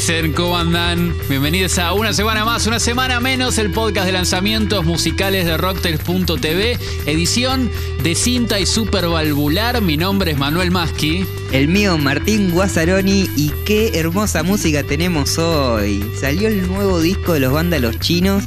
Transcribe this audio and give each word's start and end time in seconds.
noches, 0.00 0.06
¿qué 0.06 0.22
dicen? 0.22 0.32
¿Cómo 0.32 0.56
andan? 0.56 1.14
Bienvenidos 1.28 1.78
a 1.78 1.92
una 1.92 2.12
semana 2.12 2.44
más, 2.44 2.66
una 2.66 2.80
semana 2.80 3.20
menos, 3.20 3.58
el 3.58 3.70
podcast 3.70 4.06
de 4.06 4.12
lanzamientos 4.12 4.84
musicales 4.84 5.46
de 5.46 5.56
Rocktails.tv, 5.56 6.78
edición 7.06 7.70
de 8.02 8.14
cinta 8.14 8.58
y 8.60 8.66
supervalvular. 8.66 9.80
Mi 9.82 9.96
nombre 9.96 10.32
es 10.32 10.38
Manuel 10.38 10.70
Maschi. 10.70 11.26
El 11.52 11.68
mío, 11.68 11.98
Martín 11.98 12.50
Guazzaroni, 12.50 13.28
y 13.36 13.52
qué 13.64 13.98
hermosa 13.98 14.42
música 14.42 14.82
tenemos 14.82 15.38
hoy. 15.38 16.04
Salió 16.18 16.48
el 16.48 16.66
nuevo 16.68 17.00
disco 17.00 17.34
de 17.34 17.40
los 17.40 17.52
vándalos 17.52 17.98
chinos 18.00 18.44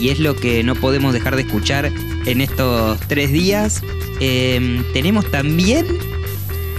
y 0.00 0.08
es 0.10 0.18
lo 0.18 0.34
que 0.36 0.62
no 0.62 0.74
podemos 0.74 1.12
dejar 1.12 1.36
de 1.36 1.42
escuchar 1.42 1.92
en 2.26 2.40
estos 2.40 2.98
tres 3.08 3.32
días. 3.32 3.82
Em, 4.20 4.84
tenemos 4.92 5.30
también 5.30 5.86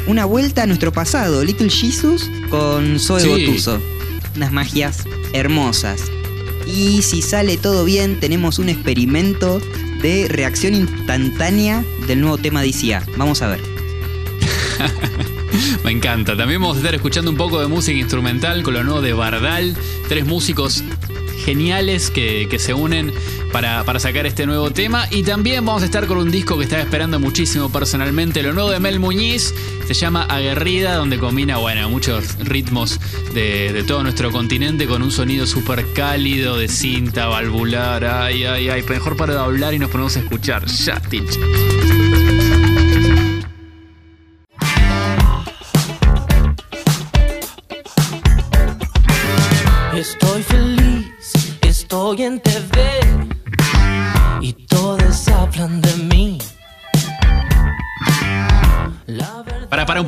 una 0.07 0.26
vuelta 0.26 0.63
a 0.63 0.65
nuestro 0.65 0.91
pasado, 0.91 1.43
Little 1.43 1.70
Jesus 1.70 2.29
con 2.49 2.99
Zoe 2.99 3.21
Sí. 3.21 3.29
Gotuso. 3.29 3.98
Unas 4.39 4.53
magias 4.53 5.03
hermosas. 5.34 6.09
Y 6.66 7.02
si 7.02 7.21
sale 7.21 7.57
todo 7.57 7.84
bien, 7.84 8.21
tenemos 8.21 8.57
un 8.57 8.70
experimento 8.70 9.59
de 10.02 10.29
reacción 10.29 10.75
instantánea 10.75 11.84
del 12.07 12.21
nuevo 12.21 12.38
tema 12.38 12.62
de. 12.62 13.05
Vamos 13.17 13.41
a 13.41 13.49
ver. 13.49 13.60
Me 15.84 15.91
encanta. 15.91 16.37
También 16.37 16.62
vamos 16.62 16.77
a 16.77 16.79
estar 16.79 16.95
escuchando 16.95 17.29
un 17.29 17.35
poco 17.35 17.60
de 17.60 17.67
música 17.67 17.99
instrumental 17.99 18.63
con 18.63 18.76
lo 18.76 18.84
nuevo 18.85 19.01
de 19.01 19.12
Bardal. 19.12 19.76
Tres 20.07 20.26
músicos 20.26 20.85
geniales 21.43 22.10
que, 22.10 22.48
que 22.49 22.60
se 22.60 22.73
unen 22.73 23.12
para, 23.51 23.83
para 23.83 23.99
sacar 23.99 24.25
este 24.25 24.45
nuevo 24.45 24.71
tema. 24.71 25.07
Y 25.11 25.23
también 25.23 25.65
vamos 25.65 25.83
a 25.83 25.85
estar 25.85 26.07
con 26.07 26.17
un 26.17 26.31
disco 26.31 26.57
que 26.57 26.63
estaba 26.63 26.81
esperando 26.81 27.19
muchísimo 27.19 27.71
personalmente. 27.71 28.43
Lo 28.43 28.53
nuevo 28.53 28.69
de 28.71 28.79
Mel 28.79 28.99
Muñiz 28.99 29.53
se 29.87 29.93
llama 29.93 30.25
Aguerrida, 30.29 30.95
donde 30.95 31.17
combina, 31.17 31.57
bueno, 31.57 31.89
muchos 31.89 32.37
ritmos 32.39 32.99
de, 33.33 33.73
de 33.73 33.83
todo 33.83 34.03
nuestro 34.03 34.31
continente 34.31 34.87
con 34.87 35.01
un 35.01 35.11
sonido 35.11 35.47
súper 35.47 35.93
cálido 35.93 36.57
de 36.57 36.67
cinta, 36.67 37.27
valvular. 37.27 38.05
Ay, 38.05 38.43
ay, 38.43 38.70
ay. 38.70 38.83
Mejor 38.89 39.15
para 39.15 39.39
hablar 39.41 39.73
y 39.73 39.79
nos 39.79 39.89
ponemos 39.89 40.15
a 40.17 40.20
escuchar. 40.20 40.65
Ya, 40.65 40.99
Tinch. 40.99 41.98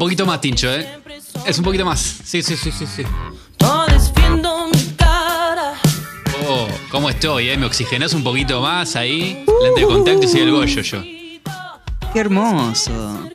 Poquito 0.01 0.25
más, 0.25 0.41
Tincho, 0.41 0.67
¿eh? 0.73 0.99
Es 1.45 1.57
un 1.59 1.63
poquito 1.63 1.85
más. 1.85 1.99
Sí, 1.99 2.41
sí, 2.41 2.57
sí, 2.57 2.71
sí, 2.71 2.85
sí. 2.87 3.03
Oh, 6.47 6.67
¿cómo 6.89 7.09
estoy, 7.09 7.49
eh? 7.49 7.57
¿Me 7.57 7.67
oxigenás 7.67 8.13
un 8.15 8.23
poquito 8.23 8.61
más 8.61 8.95
ahí? 8.95 9.45
Lente 9.63 9.81
de 9.81 9.85
contacto 9.87 10.23
y 10.23 10.27
soy 10.27 10.41
el 10.41 10.51
Goyo 10.51 10.81
yo. 10.81 11.01
¡Qué 12.13 12.19
hermoso! 12.19 13.29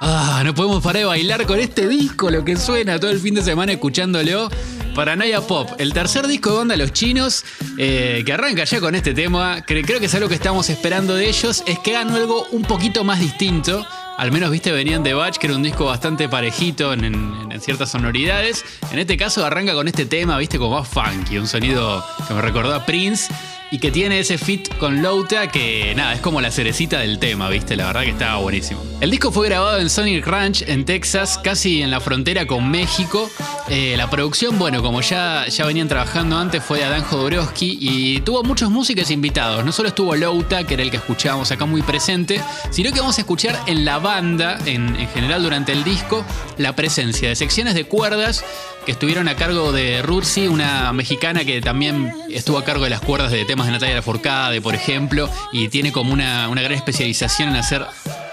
Ah, 0.00 0.42
no 0.44 0.54
podemos 0.54 0.82
parar 0.82 0.98
de 1.00 1.04
bailar 1.06 1.44
con 1.46 1.58
este 1.58 1.88
disco, 1.88 2.30
lo 2.30 2.44
que 2.44 2.56
suena 2.56 3.00
todo 3.00 3.10
el 3.10 3.18
fin 3.18 3.34
de 3.34 3.42
semana 3.42 3.72
escuchándolo. 3.72 4.48
Paranoia 4.94 5.40
Pop, 5.40 5.70
el 5.78 5.92
tercer 5.92 6.26
disco 6.28 6.50
de 6.52 6.56
banda 6.58 6.76
Los 6.76 6.92
Chinos, 6.92 7.44
eh, 7.78 8.22
que 8.24 8.32
arranca 8.32 8.62
ya 8.64 8.78
con 8.80 8.94
este 8.94 9.12
tema. 9.12 9.58
Cre- 9.66 9.84
Creo 9.84 9.98
que 9.98 10.06
es 10.06 10.14
algo 10.14 10.28
que 10.28 10.36
estamos 10.36 10.70
esperando 10.70 11.16
de 11.16 11.28
ellos, 11.28 11.64
es 11.66 11.78
que 11.80 11.96
hagan 11.96 12.14
algo 12.14 12.46
un 12.52 12.62
poquito 12.62 13.02
más 13.02 13.18
distinto. 13.18 13.84
Al 14.16 14.30
menos, 14.30 14.50
viste, 14.50 14.70
venían 14.70 15.02
de 15.02 15.12
Batch, 15.12 15.38
que 15.38 15.48
era 15.48 15.56
un 15.56 15.62
disco 15.62 15.86
bastante 15.86 16.28
parejito 16.28 16.92
en, 16.92 17.48
ciertas 17.60 17.90
sonoridades. 17.90 18.64
En 18.92 18.98
este 18.98 19.16
caso 19.16 19.44
arranca 19.44 19.74
con 19.74 19.88
este 19.88 20.06
tema, 20.06 20.38
viste, 20.38 20.58
como 20.58 20.78
más 20.78 20.88
funky, 20.88 21.38
un 21.38 21.48
sonido 21.48 22.04
que 22.28 22.34
me 22.34 22.40
recordó 22.40 22.74
a 22.74 22.86
Prince. 22.86 23.32
Y 23.70 23.78
que 23.78 23.90
tiene 23.90 24.20
ese 24.20 24.38
fit 24.38 24.72
con 24.76 25.02
Louta 25.02 25.48
que 25.48 25.94
nada, 25.96 26.14
es 26.14 26.20
como 26.20 26.40
la 26.40 26.52
cerecita 26.52 27.00
del 27.00 27.18
tema, 27.18 27.48
viste, 27.48 27.74
la 27.74 27.86
verdad 27.86 28.02
que 28.02 28.10
estaba 28.10 28.36
buenísimo. 28.36 28.80
El 29.00 29.10
disco 29.10 29.32
fue 29.32 29.48
grabado 29.48 29.78
en 29.80 29.90
Sonic 29.90 30.24
Ranch 30.24 30.62
en 30.68 30.84
Texas, 30.84 31.40
casi 31.42 31.82
en 31.82 31.90
la 31.90 31.98
frontera 31.98 32.46
con 32.46 32.70
México. 32.70 33.28
Eh, 33.68 33.94
la 33.96 34.10
producción, 34.10 34.58
bueno, 34.58 34.82
como 34.82 35.00
ya, 35.00 35.46
ya 35.48 35.64
venían 35.64 35.88
trabajando 35.88 36.36
antes, 36.36 36.62
fue 36.62 36.78
de 36.78 36.84
Adán 36.84 37.02
Jodorowsky 37.02 37.78
y 37.80 38.20
tuvo 38.20 38.42
muchos 38.42 38.70
músicos 38.70 39.10
invitados. 39.10 39.64
No 39.64 39.72
solo 39.72 39.88
estuvo 39.88 40.14
Louta, 40.14 40.64
que 40.64 40.74
era 40.74 40.82
el 40.82 40.90
que 40.90 40.98
escuchábamos 40.98 41.50
acá 41.50 41.64
muy 41.64 41.80
presente, 41.80 42.42
sino 42.70 42.92
que 42.92 43.00
vamos 43.00 43.16
a 43.16 43.22
escuchar 43.22 43.58
en 43.66 43.86
la 43.86 43.98
banda, 43.98 44.58
en, 44.66 44.94
en 44.96 45.08
general 45.08 45.42
durante 45.42 45.72
el 45.72 45.82
disco, 45.82 46.24
la 46.58 46.76
presencia 46.76 47.30
de 47.30 47.36
secciones 47.36 47.74
de 47.74 47.84
cuerdas 47.84 48.44
que 48.84 48.92
estuvieron 48.92 49.28
a 49.28 49.36
cargo 49.36 49.72
de 49.72 50.02
Rursi, 50.02 50.46
una 50.46 50.92
mexicana 50.92 51.46
que 51.46 51.62
también 51.62 52.12
estuvo 52.28 52.58
a 52.58 52.64
cargo 52.64 52.84
de 52.84 52.90
las 52.90 53.00
cuerdas 53.00 53.30
de 53.32 53.46
temas 53.46 53.66
de 53.66 53.72
Natalia 53.72 53.94
Lafourcade, 53.94 54.60
por 54.60 54.74
ejemplo, 54.74 55.30
y 55.52 55.68
tiene 55.68 55.90
como 55.90 56.12
una, 56.12 56.50
una 56.50 56.60
gran 56.60 56.76
especialización 56.76 57.48
en 57.48 57.56
hacer 57.56 57.86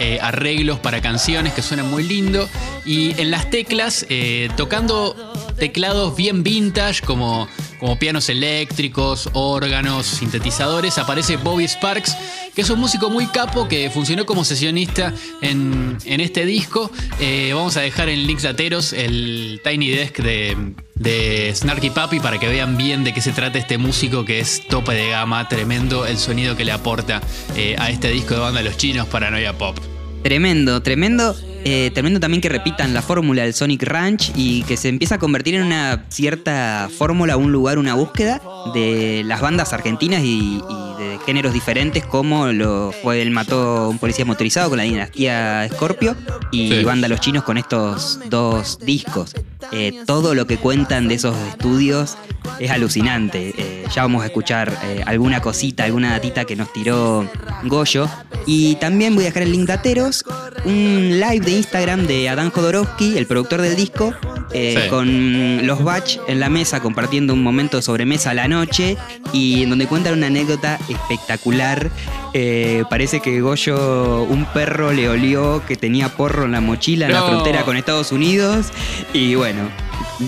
eh, 0.04 0.18
arreglos 0.20 0.80
para 0.80 1.00
canciones 1.00 1.54
que 1.54 1.62
suenan 1.62 1.88
muy 1.88 2.02
lindo. 2.02 2.50
Y 2.88 3.14
en 3.22 3.30
las 3.30 3.52
teclas, 3.52 4.08
eh, 4.10 4.50
tocando 4.58 5.16
teclados 5.60 6.16
bien 6.16 6.42
vintage, 6.42 7.02
como, 7.02 7.48
como 7.80 8.00
pianos 8.00 8.28
eléctricos, 8.30 9.30
órganos, 9.34 10.08
sintetizadores, 10.08 10.98
aparece 10.98 11.38
Bobby 11.38 11.68
Sparks, 11.68 12.18
que 12.56 12.64
es 12.64 12.70
un 12.72 12.80
músico 12.80 13.12
muy 13.12 13.28
capo 13.28 13.68
que 13.68 13.92
funcionó 13.92 14.26
como 14.26 14.44
sesionista 14.44 15.14
en, 15.40 16.00
en 16.06 16.20
este 16.20 16.48
disco. 16.48 16.90
Eh, 17.20 17.52
vamos 17.54 17.78
a 17.78 17.82
dejar 17.82 18.10
en 18.10 18.26
links 18.26 18.44
lateros 18.44 18.94
el 18.94 19.62
Tiny 19.64 19.90
Desk 19.92 20.18
de, 20.18 20.74
de 21.02 21.52
Snarky 21.56 21.90
Puppy 21.90 22.20
para 22.20 22.40
que 22.40 22.48
vean 22.48 22.78
bien 22.78 23.04
de 23.04 23.14
qué 23.14 23.22
se 23.22 23.32
trata 23.32 23.58
este 23.58 23.78
músico 23.78 24.24
que 24.24 24.40
es 24.40 24.68
tope 24.68 24.94
de 24.94 25.10
gama, 25.10 25.48
tremendo 25.50 26.06
el 26.06 26.18
sonido 26.18 26.56
que 26.56 26.64
le 26.64 26.72
aporta 26.72 27.22
eh, 27.56 27.76
a 27.80 27.90
este 27.90 28.10
disco 28.10 28.36
de 28.36 28.40
banda 28.42 28.62
Los 28.62 28.78
Chinos 28.78 29.08
Paranoia 29.08 29.58
Pop. 29.58 29.78
Tremendo, 30.24 30.82
tremendo. 30.84 31.36
Eh, 31.64 31.92
tremendo 31.94 32.20
también 32.20 32.42
que 32.42 32.50
repitan 32.50 32.94
la 32.94 33.02
fórmula 33.02 33.44
del 33.44 33.54
Sonic 33.54 33.84
Ranch 33.84 34.32
y 34.36 34.64
que 34.64 34.78
se 34.78 34.90
empieza 34.90 35.16
a 35.16 35.18
convertir 35.20 35.56
en 35.56 35.64
una 35.64 36.06
cierta 36.10 36.90
fórmula, 36.98 37.38
un 37.38 37.52
lugar, 37.52 37.78
una 37.78 37.94
búsqueda 37.94 38.42
de 38.74 39.24
las 39.26 39.42
bandas 39.42 39.74
argentinas 39.74 40.22
y, 40.24 40.62
y 40.70 41.02
de 41.04 41.20
géneros 41.26 41.54
diferentes 41.54 42.06
como 42.06 42.48
lo 42.48 42.92
fue 43.04 43.22
el 43.22 43.32
mató 43.32 43.90
un 43.90 43.98
policía 43.98 44.26
motorizado 44.26 44.70
con 44.70 44.78
la 44.78 44.84
dinastía 44.84 45.68
Scorpio 45.74 46.16
y 46.52 46.70
Sí. 46.72 46.84
banda 46.84 47.08
Los 47.08 47.20
Chinos 47.22 47.44
con 47.44 47.58
estos 47.58 48.20
dos 48.30 48.80
discos. 48.80 49.34
Eh, 49.72 50.02
todo 50.06 50.34
lo 50.36 50.48
que 50.48 50.58
cuentan 50.58 51.08
de 51.08 51.16
esos 51.16 51.36
estudios 51.50 52.18
es 52.60 52.72
alucinante. 52.72 53.54
Eh, 53.58 53.86
ya 53.94 54.02
vamos 54.04 54.24
a 54.24 54.26
escuchar 54.26 54.76
eh, 54.84 55.04
alguna 55.06 55.42
cosita, 55.42 55.84
alguna 55.86 56.12
datita 56.12 56.46
que 56.46 56.56
nos 56.56 56.72
tiró 56.74 57.30
Goyo. 57.64 58.08
Y 58.46 58.76
también 58.76 59.14
voy 59.16 59.24
a 59.26 59.28
dejar 59.28 59.44
el 59.44 59.52
link 59.52 59.68
de 59.68 59.74
Ateros, 59.74 60.24
un 60.66 61.20
live 61.20 61.40
de 61.46 61.52
Instagram 61.52 62.06
de 62.08 62.30
Adán 62.30 62.52
Jodorowsky, 62.52 63.18
el 63.18 63.26
productor 63.26 63.62
del 63.62 63.76
disco, 63.76 64.14
eh, 64.54 64.80
Sí. 64.84 64.90
con 64.90 65.66
los 65.66 65.84
Batch 65.84 66.18
en 66.28 66.40
la 66.40 66.50
mesa 66.50 66.80
compartiendo 66.82 67.34
un 67.34 67.42
momento 67.42 67.78
de 67.78 67.84
sobremesa 67.84 68.32
a 68.32 68.34
la 68.34 68.48
noche 68.48 68.98
y 69.34 69.64
en 69.64 69.70
donde 69.70 69.88
cuentan 69.88 70.14
una 70.14 70.28
anécdota 70.28 70.78
espectacular. 70.90 71.90
Eh, 72.34 72.84
parece 72.90 73.20
que 73.22 73.42
Goyo, 73.42 74.24
un 74.24 74.46
perro 74.46 74.94
le 74.94 75.10
olió 75.10 75.64
que 75.68 75.76
tenía 75.76 76.10
porro 76.10 76.46
en 76.46 76.52
la 76.52 76.62
mochila 76.62 77.08
en 77.08 77.14
la 77.14 77.24
frontera 77.24 77.64
con 77.64 77.76
Estados 77.78 78.12
Unidos 78.12 78.68
y 79.14 79.36
bueno, 79.36 79.62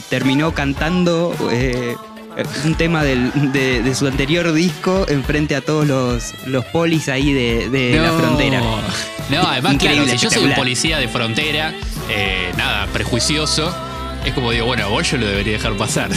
terminó 0.10 0.54
cantando 0.54 1.36
eh, 1.52 1.96
un 2.66 2.76
tema 2.76 3.04
del- 3.04 3.32
de, 3.52 3.84
de 3.84 3.94
su 3.96 4.08
anterior 4.08 4.52
disco 4.54 5.06
enfrente 5.08 5.56
a 5.56 5.62
todos 5.62 5.86
los, 5.88 6.34
los 6.48 6.66
polis 6.66 7.08
ahí 7.08 7.32
de, 7.32 7.70
de 7.70 7.96
la 8.00 8.12
frontera. 8.14 8.62
No, 9.30 9.42
además, 9.48 9.74
Increíble, 9.74 10.04
claro, 10.04 10.20
si 10.20 10.24
yo 10.24 10.32
soy 10.32 10.44
un 10.44 10.54
policía 10.54 10.98
de 10.98 11.08
frontera, 11.08 11.74
eh, 12.10 12.52
nada, 12.58 12.88
prejuicioso, 12.88 13.74
es 14.26 14.34
como 14.34 14.52
digo, 14.52 14.66
bueno, 14.66 14.86
a 14.86 14.88
vos 14.88 15.10
yo 15.10 15.18
lo 15.18 15.28
debería 15.28 15.54
dejar 15.54 15.76
pasar. 15.76 16.10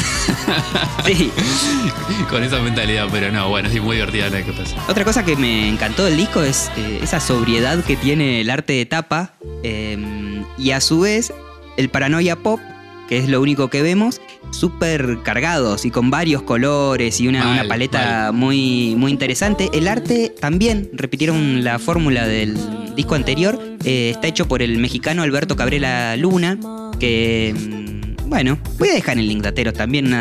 Sí. 1.04 1.30
Con 2.30 2.42
esa 2.42 2.58
mentalidad, 2.60 3.06
pero 3.10 3.30
no, 3.30 3.48
bueno, 3.48 3.68
sí, 3.70 3.80
muy 3.80 3.96
divertida 3.96 4.28
la 4.28 4.42
que 4.42 4.52
pasa. 4.52 4.76
Otra 4.88 5.04
cosa 5.04 5.24
que 5.24 5.36
me 5.36 5.68
encantó 5.68 6.04
del 6.04 6.16
disco 6.16 6.42
es 6.42 6.70
eh, 6.76 7.00
esa 7.02 7.20
sobriedad 7.20 7.82
que 7.84 7.96
tiene 7.96 8.40
el 8.40 8.50
arte 8.50 8.72
de 8.74 8.86
tapa 8.86 9.34
eh, 9.62 10.42
y 10.58 10.70
a 10.72 10.80
su 10.80 11.00
vez 11.00 11.32
el 11.76 11.88
paranoia 11.88 12.36
pop, 12.36 12.60
que 13.08 13.18
es 13.18 13.28
lo 13.28 13.40
único 13.40 13.68
que 13.68 13.82
vemos, 13.82 14.20
súper 14.50 15.18
cargados 15.22 15.84
y 15.84 15.90
con 15.90 16.10
varios 16.10 16.42
colores 16.42 17.20
y 17.20 17.28
una, 17.28 17.44
Mal, 17.44 17.60
una 17.60 17.68
paleta 17.68 18.32
muy, 18.32 18.94
muy 18.96 19.12
interesante. 19.12 19.70
El 19.72 19.88
arte 19.88 20.34
también 20.40 20.90
repitieron 20.92 21.64
la 21.64 21.78
fórmula 21.78 22.26
del 22.26 22.56
disco 22.94 23.14
anterior, 23.14 23.58
eh, 23.84 24.10
está 24.10 24.26
hecho 24.26 24.48
por 24.48 24.62
el 24.62 24.78
mexicano 24.78 25.22
Alberto 25.22 25.56
Cabrera 25.56 26.16
Luna, 26.16 26.58
que 26.98 27.54
mm, 27.54 28.28
bueno, 28.28 28.58
voy 28.78 28.88
a 28.88 28.94
dejar 28.94 29.18
el 29.18 29.28
link 29.28 29.42
de 29.42 29.48
Ateros 29.48 29.74
también 29.74 30.12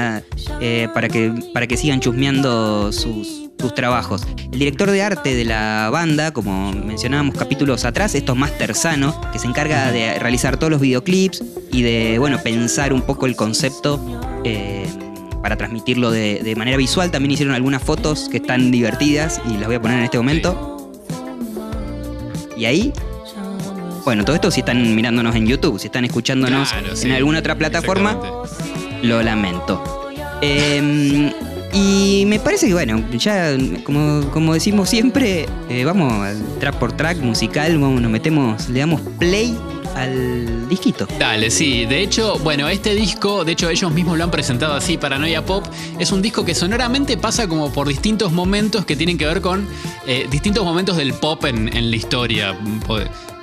eh, 0.61 0.87
para, 0.93 1.09
que, 1.09 1.33
para 1.53 1.67
que 1.67 1.77
sigan 1.77 1.99
chusmeando 1.99 2.91
sus, 2.91 3.44
sus 3.59 3.73
trabajos. 3.73 4.25
El 4.51 4.59
director 4.59 4.91
de 4.91 5.01
arte 5.01 5.35
de 5.35 5.45
la 5.45 5.89
banda, 5.91 6.31
como 6.31 6.71
mencionábamos 6.71 7.35
capítulos 7.35 7.85
atrás, 7.85 8.15
es 8.15 8.25
Tomás 8.25 8.57
Terzano, 8.57 9.19
que 9.31 9.39
se 9.39 9.47
encarga 9.47 9.91
de 9.91 10.19
realizar 10.19 10.57
todos 10.57 10.71
los 10.71 10.81
videoclips 10.81 11.43
y 11.71 11.81
de, 11.81 12.19
bueno, 12.19 12.39
pensar 12.39 12.93
un 12.93 13.01
poco 13.01 13.25
el 13.25 13.35
concepto 13.35 13.99
eh, 14.43 14.87
para 15.41 15.57
transmitirlo 15.57 16.11
de, 16.11 16.41
de 16.43 16.55
manera 16.55 16.77
visual. 16.77 17.11
También 17.11 17.31
hicieron 17.31 17.55
algunas 17.55 17.81
fotos 17.81 18.29
que 18.29 18.37
están 18.37 18.71
divertidas 18.71 19.41
y 19.49 19.57
las 19.57 19.67
voy 19.67 19.75
a 19.75 19.81
poner 19.81 19.99
en 19.99 20.03
este 20.05 20.17
momento. 20.17 20.91
Y 22.57 22.65
ahí 22.65 22.93
bueno, 24.05 24.23
todo 24.23 24.35
esto 24.35 24.51
si 24.51 24.59
están 24.59 24.95
mirándonos 24.95 25.35
en 25.35 25.47
YouTube, 25.47 25.79
si 25.79 25.87
están 25.87 26.05
escuchándonos 26.05 26.69
Claro, 26.69 26.89
en 26.89 26.95
sí, 26.95 27.11
alguna 27.11 27.39
otra 27.39 27.55
plataforma, 27.55 28.19
lo 29.01 29.23
lamento. 29.23 30.11
Eh, 30.41 31.33
y 31.75 32.23
me 32.27 32.39
parece 32.39 32.67
que, 32.67 32.73
bueno, 32.73 33.03
ya 33.11 33.57
como, 33.83 34.31
como 34.31 34.53
decimos 34.53 34.89
siempre, 34.89 35.45
eh, 35.69 35.83
vamos 35.83 36.25
track 36.61 36.75
por 36.75 36.93
track 36.93 37.17
musical, 37.17 37.77
vamos, 37.77 38.01
nos 38.01 38.09
metemos, 38.09 38.69
le 38.69 38.79
damos 38.79 39.01
play 39.19 39.57
al 39.93 40.69
disquito. 40.69 41.05
Dale, 41.19 41.51
sí. 41.51 41.85
De 41.85 42.01
hecho, 42.01 42.39
bueno, 42.39 42.69
este 42.69 42.95
disco, 42.95 43.43
de 43.43 43.51
hecho 43.51 43.69
ellos 43.69 43.91
mismos 43.91 44.17
lo 44.17 44.23
han 44.23 44.31
presentado 44.31 44.73
así, 44.73 44.97
Paranoia 44.97 45.45
Pop, 45.45 45.65
es 45.99 46.13
un 46.13 46.21
disco 46.21 46.45
que 46.45 46.55
sonoramente 46.55 47.17
pasa 47.17 47.47
como 47.47 47.71
por 47.71 47.89
distintos 47.89 48.31
momentos 48.31 48.85
que 48.85 48.95
tienen 48.95 49.17
que 49.17 49.25
ver 49.25 49.41
con 49.41 49.67
eh, 50.07 50.27
distintos 50.31 50.63
momentos 50.63 50.95
del 50.95 51.13
pop 51.13 51.43
en, 51.43 51.75
en 51.75 51.89
la 51.91 51.95
historia. 51.97 52.57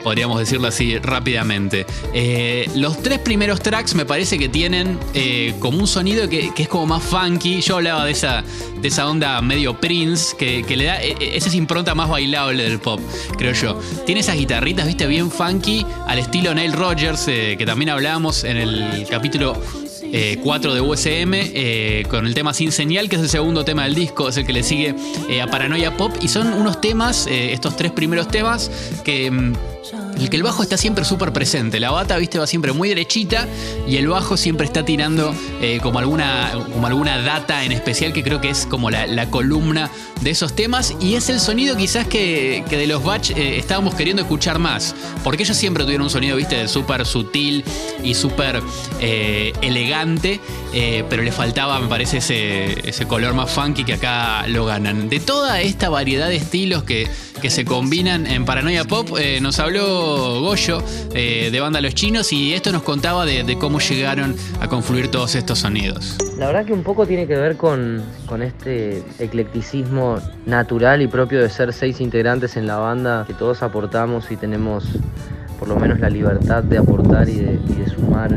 Pod- 0.03 0.13
Podríamos 0.13 0.39
decirlo 0.41 0.69
así 0.69 0.99
rápidamente. 0.99 1.87
Eh, 2.13 2.69
los 2.77 3.03
tres 3.03 3.19
primeros 3.19 3.61
tracks 3.63 3.95
me 3.95 4.05
parece 4.05 4.39
que 4.39 4.51
tienen 4.51 4.99
eh, 5.15 5.55
como 5.59 5.79
un 5.79 5.87
sonido 5.87 6.29
que, 6.29 6.51
es 6.55 6.69
como 6.69 6.85
más 6.87 7.03
funky. 7.03 7.63
Yo 7.63 7.77
hablaba 7.77 8.05
de 8.05 8.13
esa, 8.13 8.45
de 8.83 8.89
esa 8.89 9.09
onda 9.09 9.41
medio 9.41 9.81
Prince, 9.81 10.37
que, 10.37 10.63
le 10.77 10.85
da 10.85 11.03
eh, 11.03 11.17
eh, 11.19 11.31
esa 11.37 11.57
impronta 11.57 11.95
más 11.95 12.11
bailable 12.11 12.63
del 12.65 12.79
pop, 12.79 13.01
creo 13.39 13.55
yo. 13.55 13.81
Tiene 14.05 14.21
esas 14.21 14.37
guitarritas, 14.37 14.87
viste, 14.87 15.07
bien 15.07 15.31
funky, 15.31 15.87
al 16.07 16.19
estilo 16.19 16.55
Neil 16.55 16.75
Rogers, 16.75 17.27
eh, 17.29 17.55
que 17.57 17.65
también 17.65 17.89
hablábamos 17.89 18.45
en 18.45 18.59
el 18.59 19.07
capítulo 19.09 19.57
4 20.43 20.75
de 20.75 20.81
USM, 20.83 22.09
con 22.11 22.27
el 22.27 22.35
tema 22.35 22.53
Sin 22.53 22.71
Señal, 22.71 23.09
que 23.09 23.17
es 23.17 23.23
el 23.23 23.31
segundo 23.31 23.65
tema 23.65 23.85
del 23.85 23.95
disco, 23.95 24.29
es 24.29 24.37
el 24.37 24.45
que 24.45 24.53
le 24.53 24.63
sigue 24.63 24.95
a 25.41 25.47
Paranoia 25.47 25.97
Pop. 25.97 26.13
Y 26.21 26.29
son 26.29 26.53
unos 26.53 26.83
temas, 26.83 27.27
estos 27.27 27.77
tres 27.77 27.93
primeros 27.93 28.29
temas, 28.29 28.71
que... 29.05 29.53
el 30.19 30.31
que 30.31 30.37
el 30.37 30.43
bajo 30.43 30.63
está 30.63 30.77
siempre 30.77 31.05
súper 31.05 31.33
presente. 31.33 31.81
La 31.81 31.91
bata, 31.91 32.17
viste, 32.17 32.39
va 32.39 32.47
siempre 32.47 32.73
muy 32.73 32.89
derechita 32.89 33.49
y 33.87 33.97
el 33.97 34.09
bajo 34.09 34.37
siempre 34.37 34.67
está 34.67 34.85
tirando 34.85 35.35
eh, 35.61 35.81
como, 35.83 35.99
alguna, 35.99 36.53
como 36.73 36.87
alguna 36.87 37.21
data 37.23 37.65
en 37.65 37.73
especial 37.73 38.13
que 38.13 38.23
creo 38.23 38.41
que 38.41 38.51
es 38.51 38.67
como 38.67 38.91
la, 38.91 39.27
columna 39.31 39.91
de 40.21 40.31
esos 40.31 40.55
temas. 40.55 40.95
Y 41.01 41.15
es 41.15 41.29
el 41.29 41.41
sonido 41.41 41.77
quizás 41.77 42.07
que, 42.07 42.65
que 42.69 42.77
de 42.77 42.87
los 42.87 43.03
Batch 43.03 43.31
eh, 43.31 43.59
estábamos 43.59 43.95
queriendo 43.95 44.23
escuchar 44.23 44.59
más. 44.59 44.95
Porque 45.25 45.43
ellos 45.43 45.57
siempre 45.57 45.85
tuvieron 45.85 46.05
un 46.05 46.11
sonido, 46.11 46.37
viste, 46.37 46.69
súper 46.69 47.07
sutil 47.07 47.65
y 48.03 48.15
súper 48.15 48.63
eh, 49.01 49.53
elegante. 49.63 50.41
eh, 50.73 51.05
pero 51.09 51.23
le 51.23 51.33
faltaba, 51.33 51.81
me 51.81 51.89
parece, 51.89 52.19
ese, 52.19 52.89
ese 52.89 53.07
color 53.07 53.35
más 53.35 53.51
funky 53.51 53.85
que 53.85 53.95
acá 53.95 54.47
lo 54.47 54.65
ganan. 54.65 55.09
De 55.09 55.21
toda 55.21 55.61
esta 55.61 55.89
variedad 55.89 56.29
de 56.29 56.37
estilos 56.37 56.85
que, 56.85 57.09
que 57.41 57.51
se 57.51 57.65
combinan 57.65 58.27
en 58.27 58.45
Paranoia 58.45 58.85
Pop, 58.85 59.09
nos 59.41 59.59
habló 59.73 60.41
Goyo 60.43 60.83
eh, 61.15 61.49
de 61.51 61.61
Banda 61.61 61.81
Los 61.81 61.95
Chinos 61.95 62.31
y 62.33 62.53
esto 62.53 62.73
nos 62.73 62.83
contaba 62.83 63.25
de, 63.25 63.57
cómo 63.59 63.79
llegaron 63.79 64.37
a 64.61 64.69
confluir 64.69 65.11
todos 65.11 65.35
estos 65.35 65.61
sonidos. 65.61 66.19
La 66.37 66.47
verdad 66.49 66.67
que 66.67 66.75
un 66.75 66.83
poco 66.83 67.07
tiene 67.07 67.27
que 67.27 67.37
ver 67.37 67.57
con, 67.57 68.03
este 68.43 69.03
eclecticismo 69.19 70.19
natural 70.45 71.01
y 71.01 71.07
propio 71.07 71.41
de 71.41 71.49
ser 71.49 71.73
seis 71.73 72.03
integrantes 72.03 72.57
en 72.57 72.67
la 72.67 72.77
banda, 72.77 73.25
que 73.27 73.33
todos 73.33 73.63
aportamos 73.63 74.31
y 74.31 74.37
tenemos 74.37 74.85
por 75.59 75.69
lo 75.69 75.77
menos 75.77 76.01
la 76.01 76.11
libertad 76.11 76.63
de 76.63 76.77
aportar 76.77 77.29
y 77.29 77.37
de, 77.37 77.89
sumar 77.89 78.37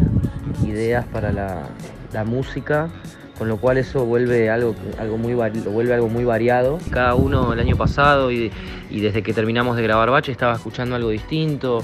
ideas 0.66 1.06
para 1.06 1.34
la 1.34 2.24
música, 2.24 2.90
con 3.38 3.48
lo 3.48 3.58
cual 3.58 3.78
eso 3.78 4.06
vuelve 4.06 4.50
algo, 4.50 4.76
algo 4.98 5.18
muy 5.18 5.34
vuelve 5.34 5.94
algo 5.94 6.10
muy 6.10 6.24
variado. 6.24 6.78
Cada 6.90 7.16
uno 7.16 7.54
el 7.54 7.60
año 7.60 7.76
pasado 7.76 8.32
y, 8.32 8.52
y 8.90 9.00
desde 9.02 9.24
que 9.24 9.34
terminamos 9.34 9.76
de 9.76 9.84
grabar 9.84 10.10
Bache 10.10 10.32
estaba 10.32 10.54
escuchando 10.54 10.96
algo 10.96 11.10
distinto. 11.10 11.84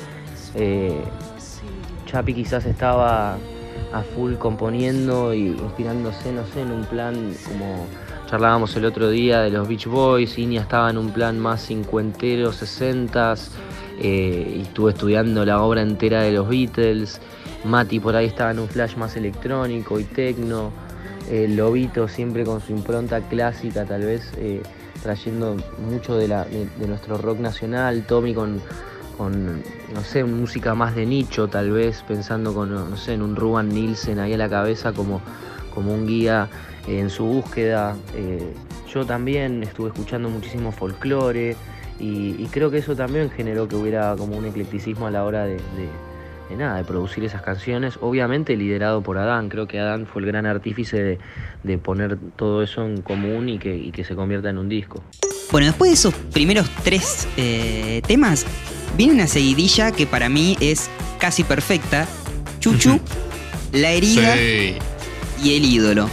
eh, 0.56 1.02
Chapi 2.06 2.34
quizás 2.34 2.66
estaba 2.66 3.38
a 3.94 4.02
full 4.16 4.36
componiendo 4.36 5.34
y 5.34 5.48
inspirándose, 5.48 6.32
no 6.32 6.46
sé, 6.46 6.62
en 6.62 6.72
un 6.72 6.86
plan 6.86 7.34
como 7.48 7.88
charlábamos 8.30 8.76
el 8.78 8.86
otro 8.86 9.10
día 9.10 9.42
de 9.42 9.50
los 9.50 9.68
Beach 9.68 9.88
Boys, 9.88 10.38
Inia 10.38 10.62
estaba 10.62 10.90
en 10.90 10.98
un 10.98 11.12
plan 11.12 11.38
más 11.38 11.66
cincuentero, 11.66 12.54
sesentas, 12.54 13.52
eh, 14.00 14.56
y 14.58 14.62
estuve 14.62 14.92
estudiando 14.92 15.46
la 15.46 15.62
obra 15.62 15.82
entera 15.82 16.22
de 16.22 16.32
los 16.32 16.48
Beatles, 16.48 17.20
Mati 17.66 18.00
por 18.00 18.16
ahí 18.16 18.26
estaba 18.26 18.52
en 18.52 18.60
un 18.60 18.70
flash 18.70 18.96
más 18.96 19.18
electrónico 19.18 20.00
y 20.00 20.06
tecno, 20.06 20.72
eh, 21.30 21.48
Lobito 21.48 22.08
siempre 22.08 22.44
con 22.44 22.62
su 22.62 22.72
impronta 22.72 23.22
clásica 23.22 23.86
tal 23.86 24.02
vez, 24.02 24.32
eh, 24.38 24.62
trayendo 25.02 25.58
mucho 25.90 26.16
de, 26.16 26.28
nuestro 26.88 27.18
rock 27.18 27.40
nacional, 27.40 28.04
Tommy 28.08 28.34
con, 28.34 28.62
con, 29.18 29.62
no 29.94 30.02
sé, 30.04 30.24
música 30.24 30.76
más 30.76 30.96
de 30.96 31.06
nicho, 31.06 31.48
tal 31.48 31.72
vez, 31.72 32.04
pensando 32.08 32.54
con, 32.54 32.74
no 32.74 32.98
sé, 32.98 33.14
en 33.14 33.22
un 33.22 33.36
Ruban 33.36 33.70
Nielsen 33.70 34.20
ahí 34.20 34.34
a 34.34 34.38
la 34.38 34.50
cabeza 34.50 34.94
como, 34.94 35.22
como 35.74 35.94
un 35.94 36.08
guía 36.08 36.50
eh, 36.88 37.00
en 37.00 37.10
su 37.10 37.26
búsqueda. 37.26 37.96
Eh, 38.16 38.54
yo 38.92 39.06
también 39.06 39.64
estuve 39.64 39.88
escuchando 39.90 40.30
muchísimo 40.30 40.72
folclore 40.72 41.56
y, 42.00 42.46
creo 42.48 42.72
que 42.72 42.80
eso 42.80 42.96
también 42.96 43.30
generó 43.30 43.68
que 43.68 43.76
hubiera 43.76 44.16
como 44.18 44.36
un 44.36 44.46
eclecticismo 44.46 45.06
a 45.06 45.12
la 45.12 45.24
hora 45.24 45.46
de- 45.46 45.60
de 46.52 46.58
nada, 46.58 46.78
de 46.78 46.84
producir 46.84 47.24
esas 47.24 47.42
canciones, 47.42 47.98
obviamente 48.02 48.56
liderado 48.56 49.02
por 49.02 49.18
Adán, 49.18 49.50
creo 49.50 49.68
que 49.68 49.80
Adán 49.80 50.06
fue 50.06 50.22
el 50.22 50.28
gran 50.28 50.46
artífice 50.46 51.02
de, 51.02 51.20
de 51.64 51.78
poner 51.78 52.18
todo 52.36 52.62
eso 52.62 52.86
en 52.86 53.02
común 53.02 53.50
y 53.50 53.58
que, 53.58 53.76
y 53.76 53.92
que 53.92 54.04
se 54.04 54.16
convierta 54.16 54.50
en 54.50 54.58
un 54.58 54.70
disco. 54.70 55.04
Bueno, 55.52 55.68
después 55.68 55.90
de 55.92 55.96
esos 55.96 56.14
primeros 56.34 56.70
tres 56.84 57.28
eh, 57.38 58.02
temas, 58.08 58.46
viene 58.96 59.14
una 59.14 59.28
seguidilla 59.28 59.92
que 59.92 60.06
para 60.08 60.30
mí 60.30 60.58
es 60.62 60.90
casi 61.20 61.44
perfecta. 61.44 62.08
Chuchu, 62.60 63.00
La 63.74 63.92
herida 63.92 64.36
Sí. 64.36 64.76
y 65.44 65.56
El 65.58 65.66
ídolo. 65.66 66.10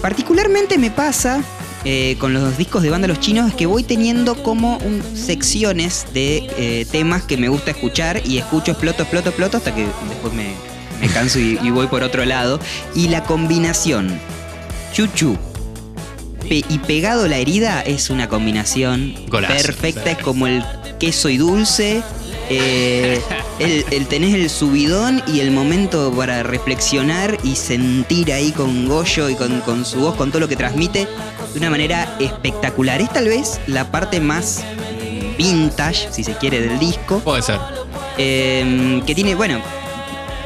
Particularmente 0.00 0.78
me 0.78 0.90
pasa 0.90 1.42
eh, 1.84 2.16
con 2.18 2.32
los 2.32 2.56
discos 2.58 2.82
de 2.82 2.90
banda 2.90 3.08
Los 3.08 3.20
Chinos 3.20 3.48
es 3.48 3.54
que 3.54 3.66
voy 3.66 3.82
teniendo 3.82 4.34
como 4.42 4.76
un- 4.78 5.02
secciones 5.16 6.06
de 6.14 6.48
eh, 6.56 6.86
temas 6.90 7.22
que 7.24 7.36
me 7.36 7.48
gusta 7.48 7.70
escuchar 7.72 8.22
y 8.24 8.38
escucho, 8.38 8.72
exploto, 8.72 9.02
exploto, 9.02 9.28
exploto 9.30 9.56
hasta 9.56 9.74
que 9.74 9.82
después 10.08 10.32
me, 10.34 10.52
me 11.00 11.08
canso 11.08 11.38
y, 11.40 11.58
y 11.62 11.70
voy 11.70 11.86
por 11.88 12.02
otro 12.02 12.24
lado. 12.24 12.60
Y 12.94 13.08
la 13.08 13.24
combinación 13.24 14.18
chuchu 14.92 15.36
pe- 16.48 16.64
y 16.68 16.78
pegado 16.80 17.26
la 17.28 17.38
herida 17.38 17.80
es 17.82 18.10
una 18.10 18.28
combinación 18.28 19.14
Golazo, 19.28 19.54
perfecta, 19.54 20.10
es 20.12 20.18
como 20.18 20.46
el 20.46 20.62
queso 20.98 21.28
y 21.28 21.36
dulce. 21.38 22.02
Eh, 22.58 23.20
el, 23.58 23.84
el 23.90 24.06
tenés 24.06 24.34
el 24.34 24.48
subidón 24.50 25.22
y 25.26 25.40
el 25.40 25.50
momento 25.50 26.12
para 26.12 26.42
reflexionar 26.42 27.38
y 27.44 27.56
sentir 27.56 28.32
ahí 28.32 28.52
con 28.52 28.88
Goyo 28.88 29.28
y 29.28 29.34
con, 29.34 29.60
con 29.62 29.84
su 29.84 30.00
voz, 30.00 30.14
con 30.16 30.30
todo 30.30 30.40
lo 30.40 30.48
que 30.48 30.56
transmite, 30.56 31.06
de 31.52 31.58
una 31.58 31.70
manera 31.70 32.16
espectacular. 32.20 33.00
Es 33.00 33.10
tal 33.12 33.28
vez 33.28 33.60
la 33.66 33.90
parte 33.90 34.20
más 34.20 34.62
vintage, 35.38 36.08
si 36.12 36.24
se 36.24 36.34
quiere, 36.34 36.60
del 36.60 36.78
disco. 36.78 37.20
Puede 37.20 37.42
ser. 37.42 37.58
Eh, 38.18 39.02
que 39.06 39.14
tiene, 39.14 39.34
bueno, 39.34 39.60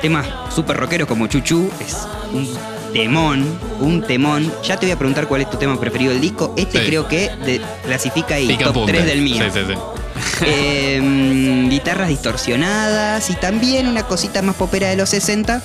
temas 0.00 0.26
súper 0.54 0.76
rockeros 0.76 1.08
como 1.08 1.26
Chuchu, 1.26 1.68
es 1.80 1.96
un 2.32 2.48
temón, 2.92 3.58
un 3.80 4.02
temón. 4.02 4.52
Ya 4.64 4.76
te 4.78 4.86
voy 4.86 4.92
a 4.92 4.98
preguntar 4.98 5.26
cuál 5.26 5.42
es 5.42 5.50
tu 5.50 5.56
tema 5.56 5.78
preferido 5.78 6.12
del 6.12 6.20
disco. 6.20 6.54
Este 6.56 6.80
Sí. 6.80 6.86
creo 6.86 7.08
que 7.08 7.30
de- 7.44 7.60
clasifica 7.84 8.36
ahí, 8.36 8.46
Pica 8.46 8.66
top 8.66 8.75
punta. 8.75 8.92
3 8.92 9.06
del 9.06 9.20
mío. 9.22 9.42
Sí, 9.44 9.50
sí, 9.52 9.60
sí. 9.68 9.75
Eh, 10.42 11.66
guitarras 11.70 12.08
distorsionadas 12.08 13.30
y 13.30 13.35
también 13.35 13.88
una 13.88 14.02
cosita 14.04 14.42
más 14.42 14.54
popera 14.54 14.88
de 14.88 14.96
los 14.96 15.08
60, 15.08 15.62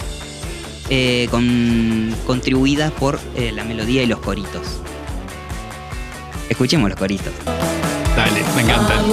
eh, 0.90 1.28
con, 1.30 2.16
contribuidas 2.26 2.92
por 2.92 3.20
eh, 3.36 3.52
la 3.52 3.64
melodía 3.64 4.04
y 4.04 4.08
los 4.08 4.20
coritos. 4.20 4.80
Escuchemos 6.50 6.90
los 6.90 7.00
coritos. 7.00 7.34
Dale, 8.16 8.44
me 8.56 8.62
encantan. 8.62 9.06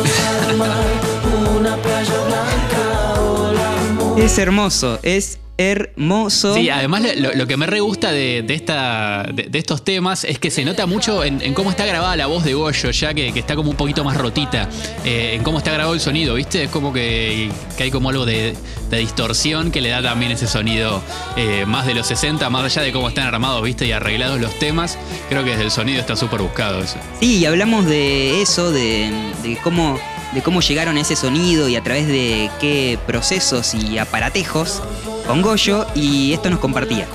Es 4.18 4.36
hermoso, 4.36 4.98
es 5.04 5.38
hermoso. 5.58 6.54
Sí, 6.54 6.70
además 6.70 7.02
lo, 7.16 7.34
lo 7.34 7.46
que 7.46 7.56
me 7.56 7.66
re 7.66 7.78
gusta 7.78 8.10
de, 8.10 8.42
de 8.42 8.54
esta, 8.54 9.24
de, 9.32 9.44
de 9.44 9.58
estos 9.58 9.84
temas 9.84 10.24
es 10.24 10.40
que 10.40 10.50
se 10.50 10.64
nota 10.64 10.86
mucho 10.86 11.22
en, 11.22 11.40
en 11.40 11.54
cómo 11.54 11.70
está 11.70 11.86
grabada 11.86 12.16
la 12.16 12.26
voz 12.26 12.42
de 12.42 12.54
Goyo, 12.54 12.90
ya 12.90 13.14
que, 13.14 13.32
que 13.32 13.38
está 13.38 13.54
como 13.54 13.70
un 13.70 13.76
poquito 13.76 14.02
más 14.02 14.16
rotita, 14.16 14.68
eh, 15.04 15.34
en 15.34 15.44
cómo 15.44 15.58
está 15.58 15.72
grabado 15.72 15.94
el 15.94 16.00
sonido, 16.00 16.34
¿viste? 16.34 16.64
Es 16.64 16.70
como 16.70 16.92
que, 16.92 17.50
que 17.76 17.84
hay 17.84 17.90
como 17.92 18.10
algo 18.10 18.26
de, 18.26 18.54
de 18.90 18.98
distorsión 18.98 19.70
que 19.70 19.80
le 19.80 19.90
da 19.90 20.02
también 20.02 20.32
ese 20.32 20.48
sonido 20.48 21.00
eh, 21.36 21.64
más 21.64 21.86
de 21.86 21.94
los 21.94 22.08
60, 22.08 22.50
más 22.50 22.64
allá 22.64 22.82
de 22.82 22.92
cómo 22.92 23.08
están 23.08 23.26
armados, 23.26 23.62
¿viste? 23.62 23.86
Y 23.86 23.92
arreglados 23.92 24.40
los 24.40 24.58
temas, 24.58 24.98
creo 25.28 25.44
que 25.44 25.50
desde 25.50 25.64
el 25.64 25.70
sonido 25.70 26.00
está 26.00 26.16
súper 26.16 26.42
buscado 26.42 26.80
eso. 26.80 26.96
Sí, 27.20 27.38
y 27.38 27.46
hablamos 27.46 27.86
de 27.86 28.42
eso, 28.42 28.72
de, 28.72 29.10
de 29.44 29.56
cómo, 29.62 29.98
de 30.32 30.42
cómo 30.42 30.60
llegaron 30.60 30.98
ese 30.98 31.16
sonido 31.16 31.68
y 31.68 31.76
a 31.76 31.82
través 31.82 32.06
de 32.06 32.50
qué 32.60 32.98
procesos 33.06 33.74
y 33.74 33.98
aparatejos 33.98 34.82
con 35.26 35.42
Goyo, 35.42 35.86
y 35.94 36.32
esto 36.32 36.50
nos 36.50 36.58
compartía. 36.58 37.06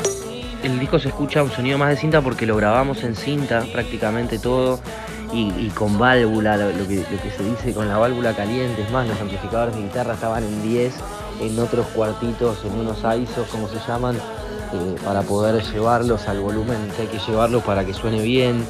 El 0.64 0.80
disco 0.80 1.00
se 1.00 1.10
escucha 1.10 1.44
un 1.44 1.52
sonido 1.52 1.78
más 1.78 1.90
de 1.90 1.98
cinta 1.98 2.22
porque 2.22 2.46
lo 2.46 2.56
grabamos 2.56 3.04
en 3.04 3.16
cinta 3.16 3.66
prácticamente 3.72 4.40
todo 4.40 4.80
y, 5.34 5.70
con 5.70 5.98
válvula, 5.98 6.58
lo, 6.58 6.88
que, 6.88 6.98
lo 6.98 7.22
que 7.22 7.32
se 7.36 7.44
dice 7.44 7.74
con 7.74 7.88
la 7.88 7.98
válvula 7.98 8.36
caliente. 8.36 8.84
Es 8.84 8.92
más, 8.92 9.08
los 9.08 9.20
amplificadores 9.20 9.76
de 9.76 9.82
guitarra 9.82 10.14
estaban 10.14 10.44
en 10.44 10.62
10, 10.62 10.94
en 11.42 11.60
otros 11.60 11.88
cuartitos, 11.88 12.60
en 12.66 12.74
unos 12.74 13.00
ISOs, 13.00 13.48
como 13.50 13.68
se 13.68 13.80
llaman, 13.88 14.16
eh, 14.16 14.96
para 15.04 15.22
poder 15.22 15.64
llevarlos 15.64 16.28
al 16.28 16.40
volumen 16.40 16.78
hay 17.00 17.08
que 17.08 17.20
llevarlos 17.20 17.64
para 17.64 17.86
que 17.86 17.94
suene 17.94 18.22
bien. 18.22 18.66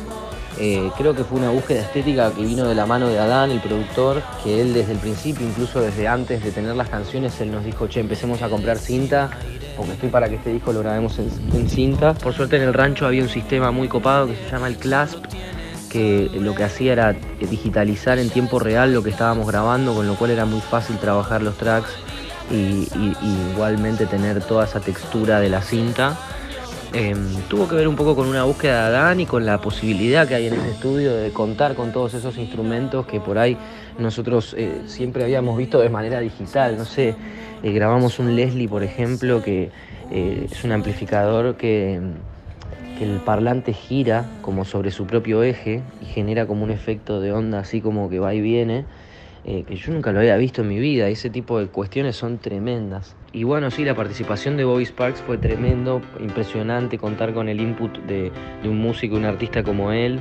Eh, 0.60 0.92
creo 0.98 1.16
que 1.16 1.24
fue 1.24 1.40
una 1.40 1.50
búsqueda 1.50 1.82
estética 1.82 2.32
que 2.32 2.44
vino 2.44 2.68
de 2.68 2.76
la 2.76 2.86
mano 2.86 3.08
de 3.08 3.18
Adán, 3.20 3.50
el 3.52 3.60
productor, 3.60 4.22
que 4.44 4.62
él 4.62 4.74
desde 4.74 4.92
el 4.94 5.00
principio, 5.00 5.48
incluso 5.48 5.82
desde 5.82 6.08
antes 6.08 6.44
de 6.44 6.52
tener 6.52 6.76
las 6.76 6.90
canciones, 6.90 7.40
él 7.42 7.52
nos 7.52 7.66
dijo, 7.66 7.88
che, 7.88 8.00
empecemos 8.00 8.42
a 8.44 8.50
comprar 8.50 8.78
cinta, 8.78 9.32
porque 9.76 9.94
estoy 9.94 10.10
para 10.10 10.30
que 10.30 10.36
este 10.36 10.52
disco 10.52 10.72
lo 10.72 10.82
grabemos 10.82 11.18
en, 11.20 11.70
cinta. 11.70 12.14
Por 12.14 12.34
suerte 12.34 12.58
en 12.58 12.64
el 12.64 12.74
rancho 12.74 13.08
había 13.08 13.24
un 13.24 13.30
sistema 13.30 13.72
muy 13.72 13.88
copado 13.88 14.28
que 14.28 14.36
se 14.36 14.52
llama 14.52 14.68
el 14.68 14.78
CLASP, 14.78 15.26
que 15.90 16.30
lo 16.34 16.54
que 16.54 16.64
hacía 16.64 16.94
era 16.94 17.16
digitalizar 17.40 18.20
en 18.20 18.30
tiempo 18.30 18.60
real 18.60 18.94
lo 18.94 19.04
que 19.04 19.10
estábamos 19.10 19.48
grabando, 19.48 19.94
con 19.96 20.06
lo 20.08 20.16
cual 20.16 20.32
era 20.32 20.46
muy 20.46 20.62
fácil 20.62 20.98
trabajar 20.98 21.42
los 21.42 21.58
tracks 21.58 21.90
y- 22.52 22.88
y 22.96 23.16
igualmente 23.52 24.06
tener 24.06 24.44
toda 24.44 24.66
esa 24.66 24.80
textura 24.80 25.40
de 25.40 25.50
la 25.50 25.62
cinta. 25.62 26.16
Em, 26.96 27.42
tuvo 27.50 27.68
que 27.68 27.74
ver 27.74 27.88
un 27.88 27.96
poco 27.96 28.16
con 28.16 28.28
una 28.28 28.44
búsqueda 28.44 28.92
de 28.92 28.98
Adán 28.98 29.20
y 29.20 29.26
con 29.26 29.48
la 29.48 29.60
posibilidad 29.60 30.28
que 30.28 30.36
hay 30.36 30.46
en 30.46 30.54
ese 30.54 30.70
estudio 30.70 31.16
de 31.16 31.32
contar 31.32 31.74
con 31.74 31.92
todos 31.92 32.14
esos 32.14 32.38
instrumentos 32.38 33.08
que 33.08 33.20
por 33.20 33.40
ahí 33.40 33.58
nosotros 33.98 34.54
eh, 34.56 34.84
siempre 34.86 35.24
habíamos 35.24 35.58
visto 35.58 35.80
de 35.80 35.90
manera 35.90 36.20
digital. 36.20 36.78
No 36.78 36.86
sé, 36.86 37.16
eh, 37.64 37.72
grabamos 37.72 38.20
un 38.20 38.36
Leslie, 38.36 38.68
por 38.68 38.84
ejemplo, 38.84 39.42
que 39.42 39.72
eh, 40.12 40.48
es 40.52 40.64
un 40.64 40.72
amplificador 40.72 41.56
que, 41.58 42.00
que 43.00 43.06
el 43.06 43.20
parlante 43.22 43.74
gira 43.74 44.26
como 44.44 44.64
sobre 44.64 44.92
su 44.92 45.08
propio 45.08 45.42
eje 45.42 45.82
y 46.00 46.06
genera 46.06 46.46
como 46.46 46.64
un 46.64 46.70
efecto 46.70 47.22
de 47.22 47.32
onda 47.32 47.58
así 47.58 47.82
como 47.82 48.08
que 48.08 48.20
va 48.20 48.36
y 48.36 48.42
viene 48.42 48.86
eh, 49.46 49.64
que 49.68 49.76
yo 49.76 49.92
nunca 49.92 50.12
lo 50.12 50.20
había 50.20 50.38
visto 50.38 50.62
en 50.62 50.68
mi 50.68 50.80
vida. 50.80 51.10
Ese 51.10 51.30
tipo 51.30 51.60
de 51.60 51.68
cuestiones 51.68 52.16
son 52.16 52.38
tremendas. 52.38 53.16
Y 53.36 53.46
bueno, 53.46 53.72
sí, 53.72 53.84
la 53.84 53.96
participación 53.96 54.58
de 54.58 54.64
Bobby 54.64 54.86
Sparks 54.86 55.22
fue 55.22 55.40
tremendo, 55.40 56.02
impresionante 56.20 57.00
contar 57.00 57.34
con 57.34 57.50
el 57.50 57.60
input 57.60 57.98
de, 58.04 58.32
de 58.62 58.70
un 58.70 58.78
músico, 58.78 59.16
un 59.16 59.26
artista 59.26 59.64
como 59.64 59.92
él. 59.92 60.20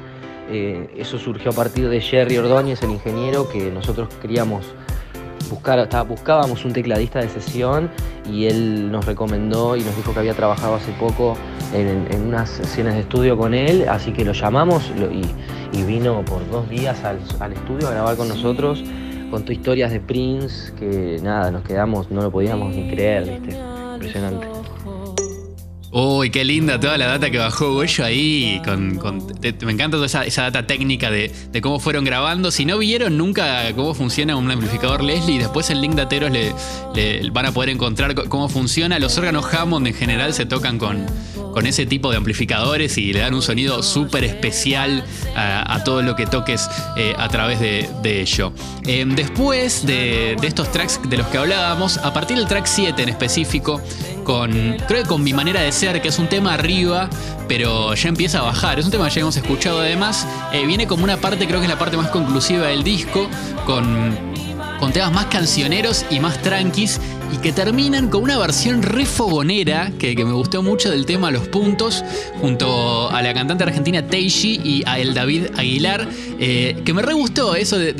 Eh, 0.50 0.88
eso 0.97 1.19
surgió 1.19 1.50
a 1.50 1.54
partir 1.54 1.90
de 1.90 2.00
Jerry 2.00 2.38
Ordóñez, 2.38 2.83
el 2.83 2.90
ingeniero, 2.90 3.50
que 3.50 3.71
nosotros 3.71 4.09
queríamos 4.23 4.64
buscar, 5.50 5.87
buscábamos 6.07 6.64
un 6.64 6.73
tecladista 6.73 7.21
de 7.21 7.28
sesión 7.28 7.90
y 8.31 8.47
él 8.47 8.90
nos 8.90 9.04
recomendó 9.04 9.76
y 9.76 9.83
nos 9.83 9.95
dijo 9.95 10.14
que 10.14 10.21
había 10.21 10.35
trabajado 10.35 10.76
hace 10.76 10.92
poco 10.92 11.37
en, 11.75 12.07
en 12.11 12.23
unas 12.23 12.49
sesiones 12.49 12.95
de 12.95 13.00
estudio 13.00 13.37
con 13.37 13.52
él, 13.52 13.87
así 13.90 14.12
que 14.12 14.25
lo 14.25 14.33
llamamos 14.33 14.90
y, 15.12 15.78
y 15.78 15.83
vino 15.83 16.25
por 16.25 16.49
dos 16.50 16.66
días 16.71 17.04
al, 17.04 17.19
al 17.40 17.52
estudio 17.52 17.88
a 17.88 17.90
grabar 17.90 18.16
con 18.16 18.28
nosotros. 18.28 18.83
Contó 19.33 19.51
historias 19.51 19.91
de 19.91 19.99
Prince 19.99 20.75
que 20.75 21.19
nada, 21.23 21.51
nos 21.51 21.62
quedamos, 21.62 22.11
no 22.11 22.21
lo 22.21 22.31
podíamos 22.31 22.77
ni 22.77 22.91
creer, 22.91 23.41
¿viste? 23.41 23.59
Impresionante. 23.95 24.47
Uy, 25.95 26.31
qué 26.31 26.43
linda 26.43 26.81
toda 26.81 26.97
la 26.97 27.07
data 27.07 27.31
que 27.31 27.37
bajó 27.37 27.75
Goyo 27.75 28.03
ahí. 28.03 28.63
Con, 28.65 28.99
me 29.61 29.73
encanta 29.73 29.99
toda 29.99 30.07
esa, 30.07 30.43
data 30.45 30.67
técnica 30.67 31.11
de, 31.11 31.31
cómo 31.61 31.81
fueron 31.81 32.03
grabando. 32.05 32.51
Si 32.51 32.65
no 32.65 32.79
vieron 32.79 33.19
nunca 33.19 33.71
cómo 33.75 33.93
funciona 33.93 34.35
un 34.37 34.51
amplificador 34.51 35.05
Leslie, 35.05 35.39
después 35.39 35.69
en 35.69 35.83
Link 35.83 35.95
Dateros 35.95 36.31
le, 36.31 36.55
le 36.95 37.29
van 37.31 37.45
a 37.45 37.53
poder 37.53 37.69
encontrar 37.69 38.15
co- 38.15 38.27
cómo 38.31 38.49
funciona. 38.49 38.99
Los 38.99 39.19
órganos 39.19 39.53
Hammond 39.53 39.87
en 39.87 39.93
general 39.93 40.33
se 40.33 40.47
tocan 40.47 40.79
con, 40.79 41.05
ese 41.67 41.85
tipo 41.85 42.11
de 42.11 42.17
amplificadores 42.17 42.97
y 42.97 43.13
le 43.13 43.21
dan 43.21 43.35
un 43.35 43.43
sonido 43.43 43.83
súper 43.83 44.25
especial 44.25 45.05
a, 45.37 45.85
todo 45.85 46.01
lo 46.01 46.17
que 46.17 46.25
toques 46.25 46.71
eh, 46.97 47.15
a 47.19 47.29
través 47.29 47.61
de, 47.61 48.23
ello. 48.23 48.55
Eh, 48.87 49.05
después 49.07 49.85
de, 49.85 50.37
de 50.41 50.47
estos 50.47 50.73
tracks 50.73 51.01
de 51.07 51.19
los 51.19 51.27
que 51.27 51.37
hablábamos, 51.37 51.99
a 51.99 52.15
partir 52.15 52.39
del 52.39 52.47
track 52.47 52.65
7 52.65 53.03
en 53.03 53.11
específico, 53.11 53.83
con 54.25 54.76
creo 54.87 55.02
que 55.02 55.09
con 55.09 55.23
mi 55.23 55.33
manera 55.33 55.61
de 55.61 55.73
ser, 55.73 56.00
que 56.00 56.09
es 56.09 56.19
un 56.19 56.29
tema 56.29 56.55
arriba, 56.55 57.09
pero 57.49 57.95
ya 57.95 58.09
empieza 58.09 58.38
a 58.41 58.43
bajar. 58.43 58.79
Es 58.79 58.85
un 58.85 58.91
tema 58.91 59.09
que 59.09 59.14
ya 59.14 59.21
hemos 59.21 59.37
escuchado 59.37 59.81
además. 59.81 60.26
Eh, 60.52 60.67
viene 60.67 60.87
como 60.87 61.05
una 61.05 61.17
parte, 61.17 61.47
creo 61.47 61.61
que 61.61 61.67
es 61.67 61.73
la 61.73 61.79
parte 61.79 61.97
más 61.97 62.11
conclusiva 62.11 62.67
del 62.67 62.83
disco, 62.83 63.29
con, 63.67 64.32
con 64.83 64.93
temas 64.93 65.12
más 65.12 65.27
cancioneros 65.27 66.05
y 66.11 66.19
más 66.19 66.43
tranquis, 66.43 67.01
y 67.33 67.37
que 67.37 67.53
terminan 67.53 68.09
con 68.09 68.25
una 68.25 68.37
versión 68.37 68.83
re 68.83 69.07
fogonera, 69.07 69.93
que, 69.97 70.17
que 70.17 70.25
me 70.25 70.33
gustó 70.33 70.61
mucho 70.61 70.91
del 70.91 71.07
tema 71.07 71.31
Los 71.31 71.47
Puntos, 71.47 72.05
junto 72.41 73.09
a 73.09 73.23
la 73.23 73.33
cantante 73.33 73.62
argentina 73.62 74.05
Teishi 74.05 74.61
y 74.65 74.83
a 74.85 74.99
el 74.99 75.15
David 75.15 75.47
Aguilar, 75.57 76.09
eh, 76.41 76.83
que 76.85 76.93
me 76.93 77.03
re 77.03 77.12
gustó 77.12 77.55
eso 77.55 77.79
de, 77.79 77.95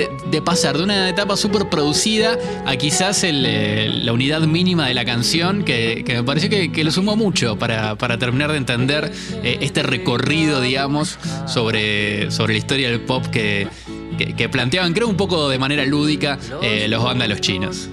pasar 0.45 0.77
de 0.77 0.83
una 0.83 1.09
etapa 1.09 1.37
súper 1.37 1.69
producida 1.69 2.37
a 2.67 2.75
quizás 2.75 3.23
eh, 3.23 3.89
la 4.03 4.13
unidad 4.13 4.41
mínima 4.41 4.89
de 4.89 4.95
la 4.95 5.05
canción, 5.05 5.63
que, 5.63 6.03
me 6.05 6.25
pareció 6.25 6.51
que, 6.51 6.83
lo 6.83 6.91
sumó 6.91 7.15
mucho 7.15 7.57
para, 7.57 7.95
para 7.95 8.19
terminar 8.19 8.51
de 8.51 8.59
entender 8.59 9.13
eh, 9.45 9.59
este 9.61 9.85
recorrido, 9.85 10.61
digamos, 10.61 11.17
sobre, 11.47 12.33
sobre 12.33 12.55
la 12.55 12.59
historia 12.59 12.91
del 12.91 13.03
pop 13.03 13.25
que, 13.27 13.69
que, 14.17 14.35
que 14.35 14.49
planteaban, 14.49 14.93
creo, 14.93 15.09
un 15.09 15.17
poco 15.17 15.49
de 15.49 15.59
manera 15.59 15.85
lúdica 15.87 16.39
eh, 16.63 16.87
los 16.89 17.03
vándalos 17.03 17.41
chinos. 17.41 17.89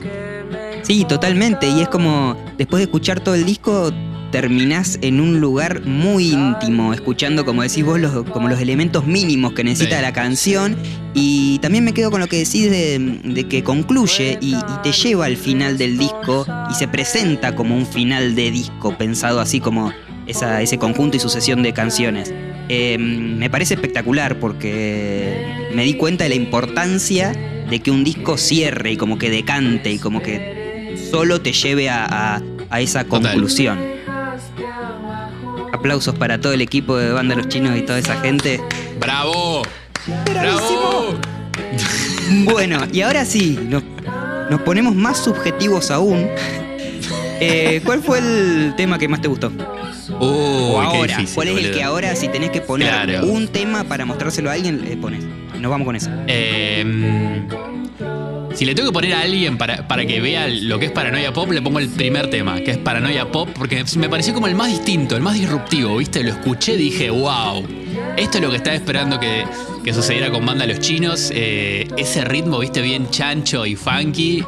Sí, 0.83 1.05
totalmente. 1.07 1.67
Y 1.69 1.81
es 1.81 1.89
como, 1.89 2.35
después 2.57 2.79
de 2.79 2.85
escuchar 2.85 3.19
todo 3.19 3.35
el 3.35 3.45
disco, 3.45 3.91
terminás 4.31 4.99
en 5.01 5.19
un 5.19 5.39
lugar 5.39 5.85
muy 5.85 6.31
íntimo, 6.31 6.93
escuchando, 6.93 7.45
como 7.45 7.63
decís 7.63 7.83
vos, 7.83 7.99
los, 7.99 8.23
como 8.29 8.47
los 8.47 8.59
elementos 8.61 9.05
mínimos 9.05 9.53
que 9.53 9.63
necesita 9.63 9.97
Sí. 9.97 10.01
la 10.01 10.13
canción. 10.13 10.77
Y 11.13 11.59
también 11.59 11.83
me 11.83 11.93
quedo 11.93 12.11
con 12.11 12.19
lo 12.21 12.27
que 12.27 12.37
decís 12.37 12.69
de, 12.69 13.19
de 13.23 13.47
que 13.47 13.63
concluye 13.63 14.37
y, 14.41 14.53
y 14.55 14.61
te 14.83 14.91
lleva 14.91 15.25
al 15.25 15.35
final 15.37 15.77
del 15.77 15.97
disco 15.97 16.45
y 16.69 16.75
se 16.75 16.87
presenta 16.87 17.55
como 17.55 17.75
un 17.75 17.85
final 17.85 18.35
de 18.35 18.51
disco, 18.51 18.95
pensado 18.97 19.39
así 19.41 19.59
como 19.59 19.91
esa- 20.27 20.61
ese 20.61 20.77
conjunto 20.77 21.17
y 21.17 21.19
sucesión 21.19 21.63
de 21.63 21.73
canciones. 21.73 22.31
Eh, 22.69 22.97
me 22.99 23.49
parece 23.49 23.73
espectacular 23.73 24.37
porque 24.39 25.43
me 25.73 25.83
di 25.83 25.95
cuenta 25.95 26.23
de 26.25 26.29
la 26.29 26.35
importancia 26.35 27.33
de 27.69 27.79
que 27.79 27.89
un 27.91 28.03
disco 28.03 28.37
cierre 28.37 28.91
y 28.91 28.97
como 28.97 29.17
que 29.17 29.29
decante 29.31 29.91
y 29.91 29.97
como 29.99 30.21
que 30.21 30.95
solo 31.11 31.41
te 31.41 31.51
lleve 31.51 31.89
a, 31.89 32.05
a- 32.35 32.41
a 32.69 32.81
esa 32.81 33.03
Total. 33.03 33.31
conclusión. 33.31 33.79
Aplausos 35.73 36.15
para 36.15 36.39
todo 36.39 36.53
el 36.53 36.61
equipo 36.61 36.97
de 36.97 37.11
Banda 37.11 37.35
Los 37.35 37.47
Chinos 37.47 37.77
y 37.77 37.81
toda 37.81 37.99
esa 37.99 38.19
gente. 38.21 38.59
¡Bravo! 38.99 39.63
¡Bravo! 40.25 41.15
Bueno, 42.43 42.81
y 42.93 43.01
ahora 43.01 43.25
sí, 43.25 43.57
nos, 43.69 43.81
nos 44.51 44.61
ponemos 44.61 44.93
más 44.93 45.17
subjetivos 45.17 45.89
aún. 45.89 46.27
Eh, 47.39 47.81
¿Cuál 47.83 48.03
fue 48.03 48.19
el 48.19 48.73
tema 48.77 48.99
que 48.99 49.07
más 49.07 49.19
te 49.21 49.27
gustó? 49.27 49.51
O 50.19 50.79
qué 50.79 50.85
ahora, 50.87 51.17
difícil, 51.17 51.35
¿cuál 51.35 51.47
es 51.49 51.65
el 51.65 51.71
que 51.71 51.83
ahora, 51.83 52.15
si 52.15 52.27
tenés 52.29 52.49
que 52.51 52.61
poner 52.61 52.87
Claro. 52.89 53.27
un 53.27 53.47
tema 53.47 53.83
para 53.83 54.05
mostrárselo 54.05 54.49
a 54.49 54.53
alguien, 54.53 54.83
le 54.83 54.97
pones? 54.97 55.23
Nos 55.59 55.69
vamos 55.69 55.85
con 55.85 55.95
eso. 55.95 56.09
Eh, 56.27 57.41
si 58.55 58.65
le 58.65 58.73
tengo 58.75 58.89
que 58.89 58.93
poner 58.93 59.13
a 59.13 59.21
alguien 59.21 59.57
para, 59.57 59.87
para 59.87 60.05
que 60.05 60.19
vea 60.19 60.47
lo 60.47 60.79
que 60.79 60.85
es 60.87 60.91
Paranoia 60.91 61.31
Pop, 61.31 61.51
le 61.51 61.61
pongo 61.61 61.79
el 61.79 61.87
primer 61.89 62.29
tema, 62.29 62.59
que 62.61 62.71
es 62.71 62.77
Paranoia 62.77 63.31
Pop, 63.31 63.49
porque 63.57 63.83
me 63.97 64.09
pareció 64.09 64.33
como 64.33 64.47
el 64.47 64.55
más 64.55 64.67
distinto, 64.69 65.15
el 65.15 65.21
más 65.21 65.35
disruptivo, 65.35 65.97
¿viste? 65.97 66.23
Lo 66.23 66.31
escuché 66.31 66.73
y 66.73 66.77
dije, 66.77 67.09
wow, 67.09 67.63
esto 68.17 68.37
es 68.39 68.43
lo 68.43 68.49
que 68.49 68.57
estaba 68.57 68.75
esperando 68.75 69.19
que, 69.19 69.45
que 69.83 69.93
sucediera 69.93 70.29
con 70.31 70.45
Banda 70.45 70.65
Los 70.65 70.79
Chinos. 70.79 71.31
eh, 71.33 71.87
ese 71.97 72.25
ritmo, 72.25 72.59
¿viste? 72.59 72.81
Bien 72.81 73.09
chancho 73.09 73.65
y 73.65 73.75
funky. 73.75 74.43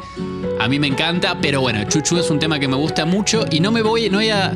A 0.60 0.68
mí 0.68 0.78
me 0.78 0.88
encanta, 0.88 1.38
pero 1.40 1.60
bueno, 1.60 1.82
Chuchu 1.88 2.18
es 2.18 2.28
un 2.30 2.38
tema 2.38 2.58
que 2.58 2.68
me 2.68 2.76
gusta 2.76 3.04
mucho 3.06 3.46
y 3.50 3.60
no 3.60 3.72
me 3.72 3.82
voy, 3.82 4.10
no 4.10 4.18
voy 4.18 4.28
a 4.30 4.54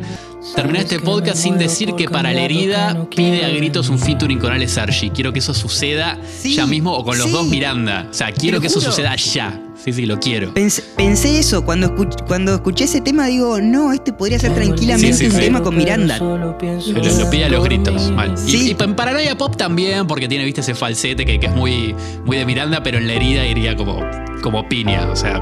terminar 0.54 0.82
este 0.82 1.00
podcast 1.00 1.38
sin 1.38 1.58
decir 1.58 1.94
que 1.94 2.08
para 2.08 2.32
la 2.32 2.40
herida 2.42 3.06
pide 3.14 3.44
a 3.44 3.48
gritos 3.48 3.88
un 3.88 3.98
featuring 3.98 4.38
con 4.38 4.52
Ale 4.52 4.68
Sargi. 4.68 5.10
Quiero 5.10 5.32
que 5.32 5.40
eso 5.40 5.52
suceda 5.54 6.18
Sí, 6.26 6.54
ya 6.54 6.66
mismo 6.66 6.92
o 6.92 7.04
con 7.04 7.18
los 7.18 7.26
sí. 7.26 7.32
dos 7.32 7.46
Miranda. 7.46 8.06
O 8.10 8.14
sea, 8.14 8.32
quiero 8.32 8.60
que 8.60 8.68
eso 8.68 8.80
juro. 8.80 8.92
suceda 8.92 9.14
ya. 9.16 9.62
Sí, 9.82 9.92
sí, 9.92 10.06
lo 10.06 10.18
quiero. 10.18 10.52
Pensé, 10.54 10.82
pensé 10.96 11.38
eso, 11.38 11.64
cuando, 11.64 11.88
escuch- 11.94 12.26
cuando 12.26 12.54
escuché 12.54 12.84
ese 12.84 13.00
tema 13.02 13.26
digo, 13.26 13.60
no, 13.60 13.92
este 13.92 14.12
podría 14.12 14.38
ser 14.38 14.54
tranquilamente 14.54 15.12
Sí, 15.12 15.18
sí, 15.18 15.26
un 15.26 15.32
sí. 15.32 15.38
tema 15.38 15.62
con 15.62 15.76
Miranda. 15.76 16.18
Solo 16.18 16.56
pienso 16.58 16.92
Lo, 16.92 17.02
lo 17.04 17.30
pide 17.30 17.44
a 17.44 17.48
los 17.50 17.62
gritos, 17.62 18.10
mal. 18.10 18.34
Y- 18.46 18.50
Sí. 18.50 18.76
Y, 18.78 18.82
en 18.82 18.96
Paranoia 18.96 19.36
Pop 19.36 19.54
también, 19.56 20.06
porque 20.06 20.28
tiene, 20.28 20.44
viste, 20.44 20.62
ese 20.62 20.74
falsete 20.74 21.24
que, 21.26 21.38
que 21.38 21.46
es 21.46 21.54
muy, 21.54 21.94
muy 22.24 22.36
de 22.38 22.46
Miranda, 22.46 22.82
pero 22.82 22.98
en 22.98 23.06
la 23.06 23.12
herida 23.12 23.46
iría 23.46 23.76
como, 23.76 24.00
como 24.42 24.66
piña. 24.68 25.08
O 25.10 25.14
sea, 25.16 25.36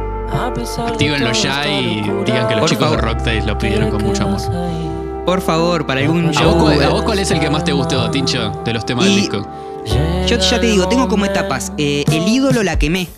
actívenlo 0.89 1.33
ya 1.33 1.67
y 1.69 2.03
digan 2.27 2.49
que 2.49 2.55
los 2.57 2.61
Por 2.61 2.71
chicos 2.71 2.91
de 2.91 2.97
favor. 2.97 3.01
Rocktail 3.05 3.47
lo 3.47 3.57
pidieron 3.57 3.89
con 3.91 4.03
mucho 4.03 4.25
amor. 4.25 4.41
Por 5.25 5.41
favor, 5.41 5.87
para 5.87 6.01
algún 6.01 6.25
¿A 6.27 6.29
vos, 6.29 6.37
show. 6.37 6.59
cuál, 6.61 6.83
a 6.83 6.89
vos 6.91 7.03
cuál 7.03 7.19
es 7.19 7.31
el 7.31 7.41
que 7.41 7.49
más 7.51 7.65
te 7.65 7.73
gustó, 7.73 8.11
Tincho, 8.11 8.63
de 8.65 8.73
los 8.75 8.85
temas 8.85 9.05
del 9.07 9.15
Y- 9.15 9.21
disco? 9.21 9.47
Yo 10.27 10.39
ya 10.39 10.61
te 10.61 10.67
digo, 10.67 10.89
tengo 10.89 11.09
como 11.09 11.25
etapas. 11.27 11.73
Eh, 11.79 12.05
el 12.11 12.27
ídolo 12.29 12.63
la 12.63 12.79
quemé. 12.79 13.09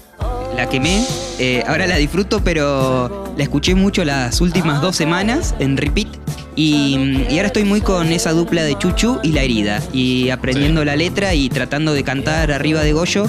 La 0.56 0.68
quemé. 0.68 1.04
eh, 1.38 1.62
ahora 1.66 1.86
la 1.86 1.96
disfruto, 1.96 2.40
pero 2.42 3.26
la 3.36 3.42
escuché 3.42 3.74
mucho 3.74 4.04
las 4.04 4.40
últimas 4.40 4.80
dos 4.80 4.96
semanas 4.96 5.54
en 5.58 5.76
repeat. 5.76 6.08
Y, 6.56 7.24
y 7.28 7.36
ahora 7.36 7.48
estoy 7.48 7.64
muy 7.64 7.82
con 7.82 8.10
esa 8.10 8.32
dupla 8.32 8.62
de 8.64 8.76
Chuchu 8.78 9.18
y 9.22 9.32
la 9.32 9.42
herida. 9.42 9.82
Y 9.92 10.30
aprendiendo 10.30 10.84
la 10.84 10.96
letra 10.96 11.34
y 11.34 11.48
tratando 11.50 11.92
de 11.92 12.02
cantar 12.04 12.50
arriba 12.50 12.80
de 12.82 12.92
Goyo. 12.94 13.26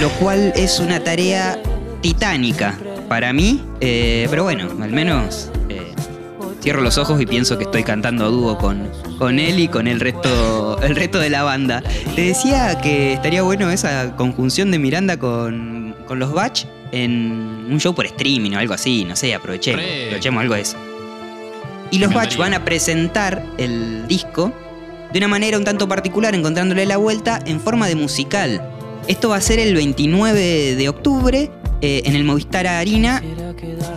Lo 0.00 0.08
cual 0.18 0.52
es 0.56 0.80
una 0.80 1.00
tarea 1.04 1.58
titánica 2.00 2.76
para 3.08 3.32
mí. 3.32 3.62
eh, 3.80 4.26
pero 4.28 4.42
bueno, 4.42 4.68
al 4.82 4.90
menos 4.90 5.50
cierro 6.64 6.80
los 6.80 6.96
ojos 6.96 7.20
y 7.20 7.26
pienso 7.26 7.58
que 7.58 7.64
estoy 7.64 7.82
cantando 7.82 8.24
a 8.24 8.28
dúo 8.28 8.56
con, 8.56 8.88
con 9.18 9.38
él 9.38 9.58
y 9.58 9.68
con 9.68 9.86
el 9.86 10.00
resto, 10.00 10.80
el 10.80 10.96
resto 10.96 11.18
de 11.18 11.28
la 11.28 11.42
banda. 11.42 11.82
Te 12.16 12.22
decía 12.22 12.80
que 12.80 13.12
estaría 13.12 13.42
bueno 13.42 13.70
esa 13.70 14.16
conjunción 14.16 14.70
de 14.70 14.78
Miranda 14.78 15.18
con, 15.18 15.94
con 16.08 16.18
los 16.18 16.32
Batch 16.32 16.64
en 16.90 17.66
un 17.70 17.78
show 17.78 17.94
por 17.94 18.06
streaming 18.06 18.52
o 18.52 18.58
algo 18.58 18.72
así, 18.72 19.04
no 19.04 19.14
sé, 19.14 19.34
aprovechemos, 19.34 19.82
Re. 19.82 20.04
aprovechemos 20.04 20.40
algo 20.40 20.54
de 20.54 20.60
eso. 20.62 20.78
Y 21.90 21.98
los 21.98 22.14
Batch 22.14 22.38
van 22.38 22.54
a 22.54 22.64
presentar 22.64 23.44
el 23.58 24.08
disco 24.08 24.50
de 25.12 25.18
una 25.18 25.28
manera 25.28 25.58
un 25.58 25.64
tanto 25.64 25.86
particular, 25.86 26.34
encontrándole 26.34 26.86
la 26.86 26.96
vuelta 26.96 27.40
en 27.44 27.60
forma 27.60 27.88
de 27.88 27.94
musical. 27.94 28.66
Esto 29.06 29.28
va 29.28 29.36
a 29.36 29.42
ser 29.42 29.58
el 29.58 29.74
29 29.74 30.76
de 30.76 30.88
octubre 30.88 31.50
eh, 31.84 32.02
en 32.06 32.16
el 32.16 32.24
Movistar 32.24 32.66
Arena 32.66 33.22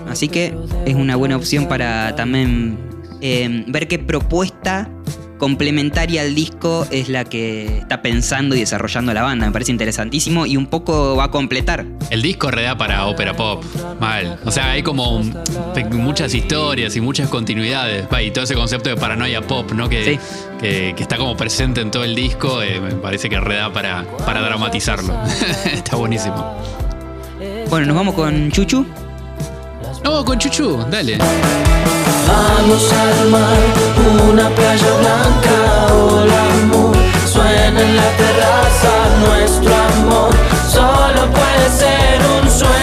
Así 0.10 0.28
que 0.28 0.54
es 0.86 0.96
una 0.96 1.16
buena 1.16 1.38
opción 1.38 1.68
para 1.68 2.16
también 2.18 2.78
eh, 3.22 3.64
ver 3.68 3.88
qué 3.88 3.98
propuesta 3.98 4.90
complementaria 5.38 6.22
al 6.24 6.34
disco 6.36 6.86
es 6.92 7.08
la 7.10 7.24
que 7.24 7.78
está 7.78 8.02
pensando 8.02 8.56
y 8.56 8.60
desarrollando 8.62 9.14
la 9.14 9.22
banda. 9.22 9.46
Me 9.46 9.52
parece 9.52 9.72
interesantísimo 9.72 10.46
y 10.48 10.58
un 10.58 10.66
poco 10.66 11.16
va 11.16 11.26
a 11.26 11.32
completar. 11.32 11.86
El 12.10 12.22
disco 12.24 12.50
reda 12.50 12.76
para 12.78 13.06
ópera 13.06 13.36
pop, 13.36 13.64
mal. 14.00 14.40
O 14.46 14.52
sea, 14.52 14.72
hay 14.72 14.82
como 14.84 15.22
muchas 15.92 16.34
historias 16.34 16.96
y 16.96 17.02
muchas 17.02 17.30
continuidades. 17.30 18.08
Y 18.26 18.32
todo 18.32 18.44
ese 18.46 18.56
concepto 18.56 18.90
de 18.90 18.96
paranoia 18.98 19.42
pop, 19.42 19.72
¿no? 19.74 19.88
Que, 19.88 20.04
Sí. 20.04 20.20
que, 20.60 20.94
que 20.98 21.04
está 21.04 21.18
como 21.18 21.38
presente 21.38 21.82
en 21.82 21.92
todo 21.92 22.04
el 22.04 22.16
disco, 22.16 22.62
eh, 22.64 22.82
me 22.82 22.92
parece 22.96 23.30
que 23.30 23.40
reda 23.40 23.72
para, 23.72 24.06
para 24.26 24.42
dramatizarlo. 24.42 25.14
está 25.72 25.96
buenísimo. 25.98 26.87
Bueno, 27.70 27.88
nos 27.88 27.96
vamos 27.98 28.16
con 28.16 28.50
Chuchu. 28.50 28.86
No, 30.04 30.24
con 30.24 30.40
Chuchu, 30.40 30.78
dale. 30.90 31.18
Vamos 31.18 32.94
al 32.94 33.30
mar, 33.30 33.58
una 34.30 34.50
playa 34.50 34.98
blanca, 35.00 35.94
hola 35.94 36.54
amor. 36.64 36.96
Suena 37.30 37.82
en 37.82 37.96
la 37.98 38.10
terraza 38.16 39.10
nuestro 39.20 39.76
amor. 39.76 40.34
Solo 40.72 41.30
puede 41.34 41.70
ser 41.78 42.22
un 42.42 42.50
sueño. 42.50 42.74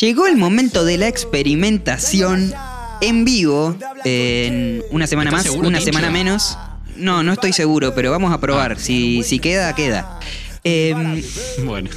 Llegó 0.00 0.26
el 0.26 0.36
momento 0.36 0.84
de 0.84 0.98
la 0.98 1.06
experimentación 1.06 2.52
en 3.00 3.24
vivo. 3.24 3.76
En 4.04 4.82
una 4.90 5.06
semana 5.06 5.30
¿Estás 5.30 5.44
más, 5.44 5.52
seguro, 5.52 5.68
una 5.68 5.80
semana 5.80 6.10
menos. 6.10 6.56
No, 6.96 7.22
no 7.22 7.32
estoy 7.32 7.52
seguro, 7.52 7.94
pero 7.94 8.10
vamos 8.10 8.32
a 8.32 8.40
probar. 8.40 8.78
Si, 8.78 9.22
si 9.22 9.38
queda, 9.38 9.74
queda. 9.74 10.18
Em, 10.64 11.22
Bueno. 11.64 11.90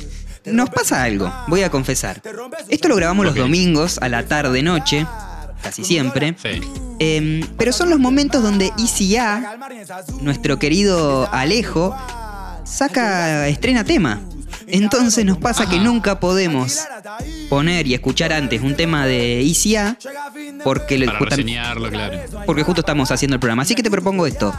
Nos 0.45 0.71
pasa 0.71 1.03
algo, 1.03 1.31
voy 1.47 1.61
a 1.61 1.69
confesar. 1.69 2.19
Esto 2.67 2.87
lo 2.87 2.95
grabamos 2.95 3.25
los 3.25 3.35
domingos 3.35 3.99
a 4.01 4.09
la 4.09 4.25
tarde 4.25 4.63
noche, 4.63 5.05
casi 5.61 5.83
siempre. 5.83 6.35
Sí. 6.41 6.61
Em, 6.97 7.47
pero 7.57 7.71
son 7.71 7.91
los 7.91 7.99
momentos 7.99 8.41
donde 8.41 8.71
ICA, 8.75 9.57
nuestro 10.21 10.57
querido 10.57 11.31
Alejo, 11.31 11.95
saca, 12.63 13.47
estrena 13.47 13.83
tema. 13.83 14.19
Entonces 14.71 15.25
nos 15.25 15.37
pasa 15.37 15.67
que 15.69 15.79
nunca 15.79 16.19
podemos 16.19 16.79
poner 17.49 17.87
y 17.87 17.93
escuchar 17.93 18.31
antes 18.33 18.61
un 18.61 18.75
tema 18.75 19.05
de 19.05 19.41
ICA 19.41 19.97
porque, 20.63 20.97
le- 20.97 21.07
Para 21.07 21.19
claro. 21.27 22.19
porque 22.45 22.63
justo 22.63 22.81
estamos 22.81 23.11
haciendo 23.11 23.35
el 23.35 23.39
programa. 23.39 23.63
Así 23.63 23.75
que 23.75 23.83
te 23.83 23.91
propongo 23.91 24.25
esto. 24.27 24.53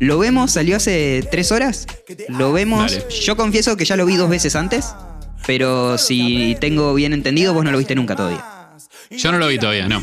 Lo 0.00 0.18
vemos, 0.18 0.50
salió 0.52 0.76
hace 0.76 1.26
tres 1.30 1.52
horas. 1.52 1.86
Lo 2.28 2.52
vemos. 2.52 2.90
Dale. 2.92 3.06
Yo 3.24 3.36
confieso 3.36 3.76
que 3.76 3.84
ya 3.84 3.96
lo 3.96 4.04
vi 4.06 4.16
dos 4.16 4.28
veces 4.28 4.56
antes. 4.56 4.94
Pero 5.46 5.98
si 5.98 6.56
tengo 6.60 6.94
bien 6.94 7.12
entendido, 7.12 7.52
vos 7.52 7.64
no 7.64 7.70
lo 7.72 7.78
viste 7.78 7.94
nunca 7.94 8.14
todavía. 8.16 8.44
Yo 9.10 9.32
no 9.32 9.38
lo 9.38 9.48
vi 9.48 9.58
todavía, 9.58 9.88
no. 9.88 10.02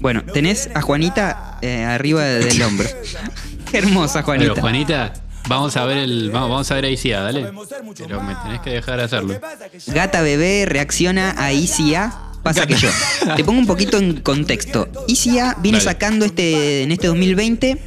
Bueno, 0.00 0.22
tenés 0.24 0.68
a 0.74 0.82
Juanita 0.82 1.58
eh, 1.62 1.82
arriba 1.84 2.22
del 2.24 2.60
hombro. 2.62 2.86
Qué 3.70 3.78
hermosa 3.78 4.22
Juanita. 4.22 4.50
Pero 4.52 4.60
Juanita, 4.60 5.12
vamos 5.48 5.76
a 5.76 5.84
ver 5.84 5.98
el. 5.98 6.30
Vamos, 6.30 6.50
vamos 6.50 6.70
a 6.70 6.74
ver 6.74 6.84
a 6.84 6.90
ICA, 6.90 7.20
dale. 7.20 7.52
Pero 7.96 8.22
me 8.22 8.34
tenés 8.36 8.60
que 8.60 8.70
dejar 8.70 9.00
hacerlo. 9.00 9.38
Gata 9.86 10.22
bebé 10.22 10.64
reacciona 10.66 11.34
a 11.36 11.52
ICA. 11.52 12.22
Pasa 12.42 12.64
que 12.64 12.76
yo. 12.76 12.88
Te 13.34 13.42
pongo 13.42 13.58
un 13.58 13.66
poquito 13.66 13.98
en 13.98 14.20
contexto. 14.20 14.88
ICA 15.08 15.56
viene 15.60 15.78
Dale. 15.78 15.90
sacando 15.90 16.24
este, 16.24 16.84
en 16.84 16.92
este 16.92 17.08
2020 17.08 17.82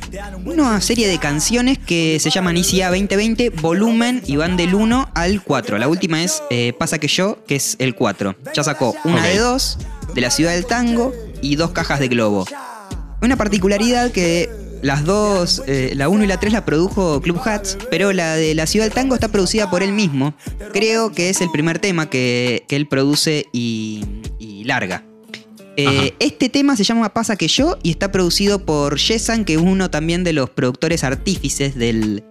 una 0.45 0.81
serie 0.81 1.07
de 1.07 1.17
canciones 1.17 1.77
que 1.77 2.17
se 2.19 2.29
llaman 2.29 2.57
ICA 2.57 2.89
2020 2.89 3.51
volumen 3.51 4.21
y 4.25 4.35
van 4.35 4.57
del 4.57 4.75
1 4.75 5.11
al 5.13 5.41
4. 5.43 5.77
La 5.77 5.87
última 5.87 6.21
es 6.21 6.43
eh, 6.49 6.73
Pasa 6.77 6.97
que 6.99 7.07
yo, 7.07 7.41
que 7.47 7.55
es 7.55 7.77
el 7.79 7.95
4. 7.95 8.35
Ya 8.53 8.63
sacó 8.65 8.93
una 9.05 9.25
de 9.25 9.37
dos, 9.37 9.77
de 10.13 10.19
la 10.19 10.29
ciudad 10.29 10.51
del 10.51 10.65
tango 10.65 11.13
y 11.41 11.55
dos 11.55 11.71
cajas 11.71 12.01
de 12.01 12.09
globo. 12.09 12.45
Una 13.21 13.37
particularidad 13.37 14.11
que 14.11 14.49
las 14.81 15.05
dos, 15.05 15.63
eh, 15.67 15.93
la 15.95 16.09
1 16.09 16.23
y 16.23 16.27
la 16.27 16.39
3 16.39 16.53
la 16.53 16.65
produjo 16.65 17.21
Club 17.21 17.39
Hats, 17.43 17.77
pero 17.89 18.13
la 18.13 18.35
de 18.35 18.55
la 18.55 18.65
Ciudad 18.65 18.85
del 18.85 18.93
Tango 18.93 19.15
está 19.15 19.27
producida 19.27 19.69
por 19.69 19.83
él 19.83 19.91
mismo. 19.91 20.33
Creo 20.73 21.11
que 21.11 21.29
es 21.29 21.41
el 21.41 21.51
primer 21.51 21.79
tema 21.79 22.09
que, 22.09 22.63
que 22.67 22.75
él 22.75 22.87
produce 22.87 23.45
y, 23.51 24.03
y 24.39 24.63
larga. 24.63 25.03
Eh, 25.77 26.13
este 26.19 26.49
tema 26.49 26.75
se 26.75 26.83
llama 26.83 27.13
Pasa 27.13 27.37
que 27.37 27.47
yo 27.47 27.77
y 27.83 27.91
está 27.91 28.11
producido 28.11 28.65
por 28.65 28.97
Yesan, 28.97 29.45
que 29.45 29.53
es 29.53 29.61
uno 29.61 29.89
también 29.89 30.25
de 30.25 30.33
los 30.33 30.49
productores 30.49 31.05
artífices 31.05 31.75
del, 31.75 32.23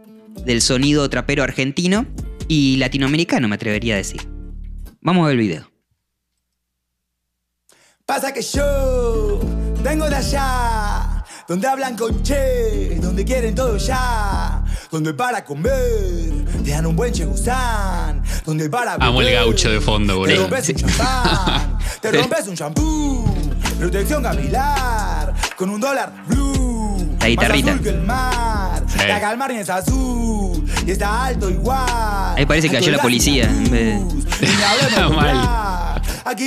del 0.45 0.61
sonido 0.61 1.09
trapero 1.09 1.43
argentino 1.43 2.07
y 2.47 2.77
latinoamericano, 2.77 3.49
me 3.49 3.55
atrevería 3.55 3.95
a 3.95 3.99
decir. 3.99 4.21
Vamos 5.01 5.25
a 5.25 5.29
ver 5.29 5.39
el 5.39 5.41
video. 5.41 5.71
Pasa 8.05 8.33
que 8.33 8.43
yo 8.43 9.41
vengo 9.83 10.09
de 10.09 10.17
allá, 10.17 10.98
donde 11.49 11.67
hablan 11.67 11.97
con 11.97 12.23
che, 12.23 12.99
donde 13.01 13.25
quieren 13.25 13.55
todo 13.55 13.77
ya, 13.79 14.63
donde 14.91 15.15
para 15.15 15.43
comer 15.45 16.45
te 16.63 16.71
dan 16.71 16.85
un 16.87 16.95
buen 16.95 17.13
chegusán, 17.13 18.23
donde 18.45 18.69
para 18.69 18.95
Amo 18.95 19.21
el 19.23 19.29
beber, 19.29 19.45
gaucho 19.45 19.71
de 19.71 19.81
fondo, 19.81 20.13
Te 20.13 20.19
boludo. 20.19 20.43
rompes 20.43 20.69
un 20.69 20.75
champán, 20.77 21.79
te 22.03 22.13
rompes 22.21 22.49
un 22.49 22.55
shampoo, 22.55 23.25
protección 23.79 24.23
capilar, 24.23 25.35
con 25.57 25.71
un 25.71 25.81
dólar 25.81 26.13
blue. 26.27 27.17
La 27.21 27.27
guitarrita. 27.29 27.67
Más 27.67 27.75
azul 27.75 27.83
que 27.83 27.91
el 27.91 28.03
mar, 28.03 28.83
Sí. 28.87 28.99
la 29.09 29.21
calmar 29.21 29.51
es 29.53 29.71
azul, 29.71 30.65
y 30.87 30.91
está 30.91 31.25
alto 31.27 31.49
igual. 31.51 32.35
Ahí 32.37 32.45
parece 32.47 32.69
que 32.69 32.77
cayó 32.77 32.93
la 32.93 32.99
policía, 33.03 33.45
en 33.45 33.71
vez 33.71 34.03
de- 34.41 35.09
Mal. 35.17 36.01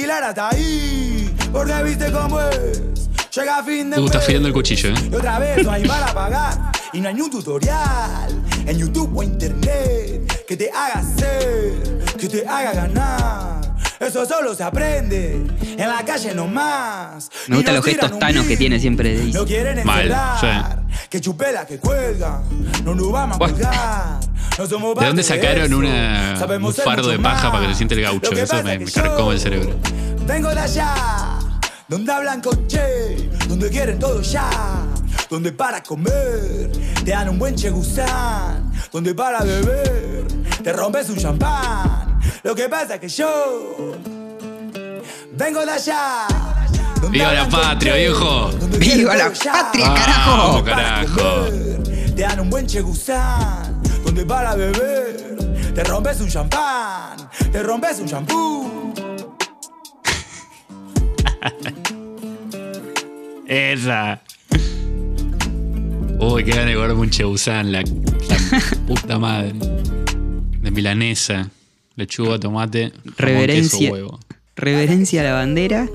Lara 0.08 0.30
está 0.30 0.50
ahí, 0.50 1.36
porque 1.52 1.74
viste 1.84 2.12
cómo 2.12 2.40
es. 2.40 3.01
Llega 3.34 3.64
fin 3.64 3.90
de 3.90 4.00
Uh, 4.00 4.06
el 4.48 4.54
cuchillo, 4.54 4.90
¿eh? 4.90 4.94
Y 5.12 5.16
otra 5.16 5.40
vez 5.40 5.64
no 5.64 5.72
hay 5.72 5.86
para 5.88 6.14
pagar. 6.14 6.58
Y 6.94 7.00
no 7.00 7.08
hay 7.08 7.14
ni 7.16 7.22
un 7.22 7.30
tutorial 7.32 8.30
en 8.66 8.78
YouTube 8.78 9.10
o 9.16 9.24
internet 9.24 10.44
que 10.46 10.58
te 10.58 10.70
haga 10.70 11.00
hacer, 11.00 12.04
que 12.20 12.28
te 12.28 12.46
haga 12.46 12.74
ganar. 12.74 13.62
Eso 14.02 14.26
solo 14.26 14.54
se 14.54 14.64
aprende 14.64 15.48
en 15.62 15.88
la 15.88 16.04
calle 16.04 16.36
nomás. 16.36 17.30
Me 17.48 17.56
gustan 17.58 17.76
los 17.76 17.86
gestos 17.86 18.20
tanos 18.20 18.46
que 18.48 18.58
tiene 18.58 18.80
siempre 18.80 19.18
de 19.18 19.32
No 19.32 19.46
quieren 19.46 19.86
Mal, 19.86 20.02
encerrar, 20.12 20.84
que 21.10 21.22
chupela 21.22 21.66
que 21.66 21.78
cuelgan, 21.78 22.42
no 22.84 22.94
nos 22.96 23.12
vamos 23.12 23.36
a 23.36 23.40
Buah. 23.40 23.50
colgar. 23.52 24.20
No 24.58 24.66
somos 24.68 24.96
¿De 25.00 25.06
dónde 25.06 25.24
sacaron 25.24 25.74
una- 25.74 26.34
un 26.62 26.74
fardo 26.74 27.08
de 27.10 27.18
paja 27.20 27.44
más. 27.44 27.52
para 27.54 27.62
que 27.68 27.72
se 27.74 27.78
siente 27.78 27.96
el 27.96 28.02
gaucho? 28.02 28.32
Eso 28.34 28.62
me- 28.64 28.74
es 28.74 28.98
me 28.98 29.32
el 29.32 29.40
cerebro. 29.40 29.76
Vengo 30.28 30.50
de 30.50 30.60
allá, 30.60 30.94
donde 31.92 32.10
hablan 32.14 32.40
con 32.40 32.68
che, 32.68 33.30
donde 33.50 33.70
quieren 33.70 34.00
todo 34.00 34.22
ya, 34.22 34.50
donde 35.30 35.52
para 35.52 35.84
comer 35.84 36.72
te 37.04 37.12
dan 37.12 37.28
un 37.28 37.38
buen 37.38 37.54
chegusán, 37.54 38.72
donde 38.94 39.14
para 39.14 39.44
beber 39.44 40.26
te 40.64 40.72
rompes 40.72 41.10
un 41.10 41.18
champán. 41.18 42.18
Lo 42.44 42.56
que 42.56 42.70
pasa 42.70 42.96
es 42.96 43.02
que 43.02 43.10
yo 43.10 43.98
vengo 45.34 45.66
de 45.66 45.72
allá. 45.72 46.28
¡Viva 47.10 47.34
la 47.34 47.50
patria, 47.50 47.96
viejo! 47.96 48.52
¡Viva 48.80 49.18
la 49.18 49.30
patria, 49.30 49.94
carajo! 49.94 50.64
Carajo. 50.64 51.46
Te 52.16 52.22
dan 52.22 52.40
un 52.40 52.50
buen 52.50 52.68
chegusán, 52.68 53.82
donde 54.06 54.26
para 54.26 54.56
beber 54.56 55.36
te 55.76 55.84
rompes 55.84 56.22
un 56.22 56.30
champán, 56.30 57.18
te 57.52 57.62
rompes 57.62 58.00
un 58.00 58.08
champú. 58.08 58.94
Esa. 63.52 64.22
Uy, 66.20 66.46
qué 66.46 66.52
ganas 66.52 66.74
de 66.74 66.94
un 66.94 67.10
cheusán, 67.10 67.70
la, 67.74 67.82
la 67.82 68.62
puta 68.88 69.20
madre. 69.20 69.52
De 70.62 70.72
milanesa, 70.72 71.50
lechuga, 71.98 72.40
tomate, 72.40 72.92
jamón, 72.94 73.14
Reverencia. 73.18 73.80
queso, 73.80 73.92
huevo. 73.94 74.20
Reverencia 74.56 75.20
a 75.20 75.24
la 75.26 75.34
bandera 75.34 75.90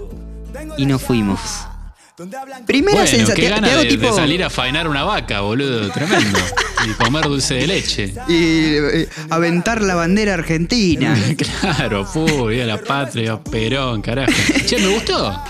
y 0.76 0.84
nos 0.84 1.00
fuimos. 1.00 1.40
Primera 2.66 2.92
Bueno, 2.92 3.06
sensación. 3.06 3.36
qué 3.36 3.48
Te, 3.48 3.70
hago 3.70 3.82
de, 3.84 3.88
tipo. 3.88 4.06
de 4.06 4.12
salir 4.12 4.44
a 4.44 4.50
faenar 4.50 4.86
una 4.86 5.04
vaca, 5.04 5.40
boludo, 5.40 5.88
tremendo. 5.92 6.38
y 6.86 6.90
comer 7.02 7.24
dulce 7.24 7.54
de 7.54 7.66
leche. 7.68 8.12
y 8.28 8.34
eh, 8.74 9.08
aventar 9.30 9.80
la 9.80 9.94
bandera 9.94 10.34
argentina. 10.34 11.16
Claro, 11.62 12.06
puh, 12.12 12.48
viva 12.48 12.66
la 12.66 12.76
patria, 12.82 13.42
Perón, 13.42 14.02
carajo. 14.02 14.30
Che, 14.66 14.76
me 14.78 14.88
gustó. 14.94 15.42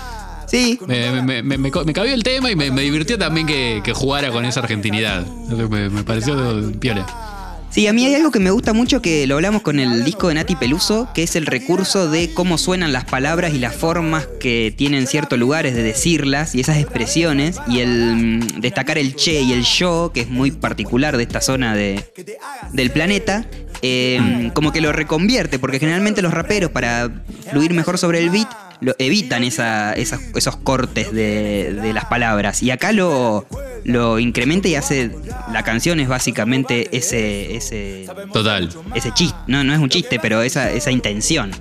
Sí, 0.47 0.79
Me, 0.87 1.21
me, 1.21 1.43
me, 1.43 1.57
me, 1.57 1.71
cabió 1.71 2.13
el 2.13 2.23
tema 2.23 2.49
y 2.49 2.55
me, 2.55 2.71
me 2.71 2.81
divirtió 2.81 3.17
también 3.17 3.45
que, 3.45 3.81
que 3.83 3.93
jugara 3.93 4.31
con 4.31 4.45
esa 4.45 4.61
argentinidad. 4.61 5.25
Me, 5.25 5.89
me 5.89 6.03
pareció 6.03 6.71
piola. 6.79 7.05
Sí, 7.69 7.85
a 7.85 7.93
mí 7.93 8.05
hay 8.05 8.15
algo 8.15 8.31
que 8.31 8.39
me 8.39 8.49
gusta 8.49 8.71
mucho 8.73 9.01
que 9.01 9.27
lo 9.27 9.35
hablamos 9.35 9.61
con 9.61 9.79
el 9.79 10.05
disco 10.05 10.29
de 10.29 10.35
Nati 10.35 10.55
Peluso, 10.55 11.09
que 11.13 11.23
es 11.23 11.35
el 11.35 11.45
recurso 11.45 12.09
de 12.09 12.33
cómo 12.33 12.57
suenan 12.57 12.93
las 12.93 13.03
palabras 13.05 13.53
y 13.53 13.59
las 13.59 13.75
formas 13.75 14.27
que 14.39 14.73
tienen 14.75 15.05
ciertos 15.05 15.37
lugares 15.37 15.75
de 15.75 15.83
decirlas 15.83 16.55
y 16.55 16.61
esas 16.61 16.77
expresiones, 16.77 17.59
y 17.67 17.81
el 17.81 18.15
mm, 18.15 18.61
destacar 18.61 18.97
el 18.97 19.15
che 19.15 19.41
y 19.41 19.51
el 19.51 19.63
yo, 19.63 20.11
que 20.13 20.21
es 20.21 20.29
muy 20.29 20.51
particular 20.51 21.17
de 21.17 21.23
esta 21.23 21.41
zona 21.41 21.75
de, 21.75 22.03
del 22.71 22.89
planeta, 22.89 23.45
eh, 23.81 24.49
como 24.53 24.71
que 24.71 24.79
lo 24.79 24.93
reconvierte, 24.93 25.59
porque 25.59 25.77
generalmente 25.77 26.21
los 26.21 26.33
raperos 26.33 26.71
para 26.71 27.11
fluir 27.51 27.73
mejor 27.73 27.97
sobre 27.97 28.19
el 28.19 28.29
beat 28.29 28.47
lo, 28.81 28.95
evitan 28.99 29.43
esa- 29.43 29.93
esas- 29.93 30.21
esos 30.35 30.55
cortes 30.57 31.11
de, 31.13 31.73
de 31.73 31.93
las 31.93 32.05
palabras. 32.05 32.61
Y 32.63 32.71
acá 32.71 32.91
lo, 32.91 33.45
lo 33.83 34.19
incrementa 34.19 34.67
y 34.67 34.75
hace. 34.75 35.11
La 35.51 35.63
canción 35.63 35.99
es 35.99 36.07
básicamente 36.07 36.89
ese. 36.95 37.55
ese 37.55 38.05
Total. 38.33 38.69
ese 38.95 39.11
chiste. 39.13 39.37
No, 39.47 39.63
no 39.63 39.73
es 39.73 39.79
un 39.79 39.89
chiste, 39.89 40.19
pero 40.19 40.41
esa, 40.41 40.71
esa 40.71 40.91
intención. 40.91 41.51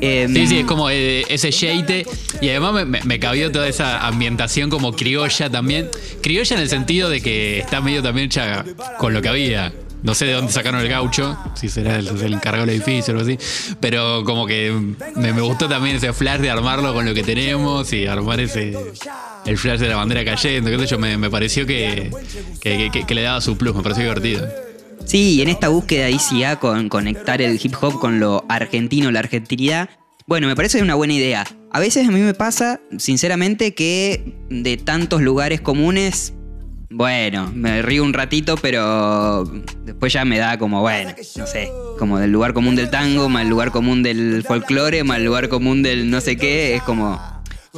Em, 0.00 0.32
Sí, 0.32 0.46
sí, 0.46 0.58
es 0.60 0.66
como 0.66 0.88
eh, 0.90 1.24
ese 1.28 1.50
sheite. 1.50 2.06
Y 2.40 2.48
además 2.50 2.72
me, 2.74 2.84
me- 2.84 3.02
me 3.02 3.18
cabió 3.18 3.50
toda 3.50 3.68
esa 3.68 4.06
ambientación 4.06 4.70
como 4.70 4.92
criolla 4.92 5.50
también. 5.50 5.88
Criolla 6.22 6.56
en 6.56 6.62
el 6.62 6.68
sentido 6.68 7.10
de 7.10 7.20
que 7.20 7.58
está 7.58 7.80
medio 7.80 8.02
también 8.02 8.26
hecha 8.26 8.64
con 8.98 9.12
lo 9.12 9.20
que 9.20 9.28
había. 9.28 9.72
No 10.02 10.14
sé 10.14 10.26
de 10.26 10.32
dónde 10.32 10.52
sacaron 10.52 10.80
el 10.80 10.88
gaucho, 10.88 11.36
si 11.54 11.68
será 11.68 11.96
el, 11.96 12.08
el 12.08 12.32
encargado 12.32 12.66
del 12.66 12.76
edificio 12.76 13.14
o 13.14 13.18
algo 13.18 13.30
así. 13.30 13.38
Pero 13.80 14.24
como 14.24 14.46
que 14.46 14.72
me, 15.16 15.32
me 15.32 15.40
gustó 15.40 15.68
también 15.68 15.96
ese 15.96 16.12
flash 16.12 16.40
de 16.40 16.50
armarlo 16.50 16.94
con 16.94 17.04
lo 17.04 17.14
que 17.14 17.22
tenemos 17.22 17.92
y 17.92 18.06
armar 18.06 18.40
ese. 18.40 18.76
El 19.44 19.58
flash 19.58 19.80
de 19.80 19.88
la 19.88 19.96
bandera 19.96 20.24
cayendo, 20.24 20.70
qué 20.70 20.78
sé 20.78 20.86
yo, 20.86 20.98
me, 20.98 21.16
me 21.16 21.30
pareció 21.30 21.66
que, 21.66 22.10
que, 22.60 23.14
le 23.14 23.22
daba 23.22 23.40
su 23.40 23.56
plus, 23.56 23.74
me 23.74 23.82
pareció 23.82 24.04
divertido. 24.04 24.46
Sí, 25.04 25.36
y 25.36 25.42
en 25.42 25.48
esta 25.48 25.68
búsqueda 25.68 26.10
ICA 26.10 26.56
con 26.56 26.88
conectar 26.88 27.40
el 27.40 27.58
hip 27.62 27.74
hop 27.80 27.98
con 27.98 28.20
lo 28.20 28.44
argentino, 28.48 29.10
la 29.10 29.20
argentinidad, 29.20 29.88
bueno, 30.30 30.46
me 30.46 30.54
parece 30.54 30.80
una 30.80 30.94
buena 30.94 31.14
idea. 31.14 31.44
A 31.72 31.80
veces 31.80 32.06
a 32.06 32.12
mí 32.12 32.20
me 32.20 32.34
pasa, 32.34 32.80
sinceramente, 32.98 33.74
que 33.74 34.36
de 34.48 34.76
tantos 34.76 35.22
lugares 35.22 35.60
comunes, 35.60 36.34
bueno, 36.90 37.50
me 37.54 37.82
río 37.82 38.02
un 38.02 38.12
ratito, 38.12 38.56
pero 38.56 39.44
después 39.84 40.12
ya 40.12 40.24
me 40.24 40.38
da 40.38 40.58
como, 40.58 40.80
bueno, 40.80 41.12
no 41.36 41.46
sé, 41.46 41.70
como 41.98 42.18
del 42.18 42.32
lugar 42.32 42.52
común 42.52 42.74
del 42.76 42.90
tango, 42.90 43.28
más 43.28 43.42
el 43.42 43.48
lugar 43.48 43.70
común 43.70 44.02
del 44.02 44.42
folclore, 44.46 45.04
más 45.04 45.18
el 45.18 45.24
lugar 45.24 45.48
común 45.48 45.82
del 45.82 46.10
no 46.10 46.20
sé 46.20 46.36
qué, 46.36 46.74
es 46.74 46.82
como, 46.82 47.20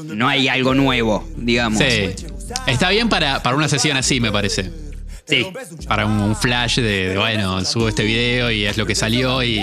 no 0.05 0.29
hay 0.29 0.49
algo 0.49 0.75
nuevo, 0.75 1.29
digamos. 1.37 1.79
Sí. 1.79 2.11
Está 2.67 2.89
bien 2.91 3.09
para, 3.09 3.43
para 3.43 3.55
una 3.57 3.69
sesión 3.69 3.97
así, 3.97 4.19
me 4.21 4.33
parece. 4.33 4.71
Sí. 5.25 5.47
para 5.87 6.05
un, 6.05 6.19
un 6.19 6.35
flash 6.37 6.77
de, 6.81 7.11
de, 7.11 7.17
bueno, 7.17 7.65
subo 7.65 7.89
este 7.89 8.03
video 8.03 8.51
y 8.51 8.65
es 8.67 8.77
lo 8.77 8.85
que 8.87 8.95
salió 8.97 9.43
y, 9.43 9.61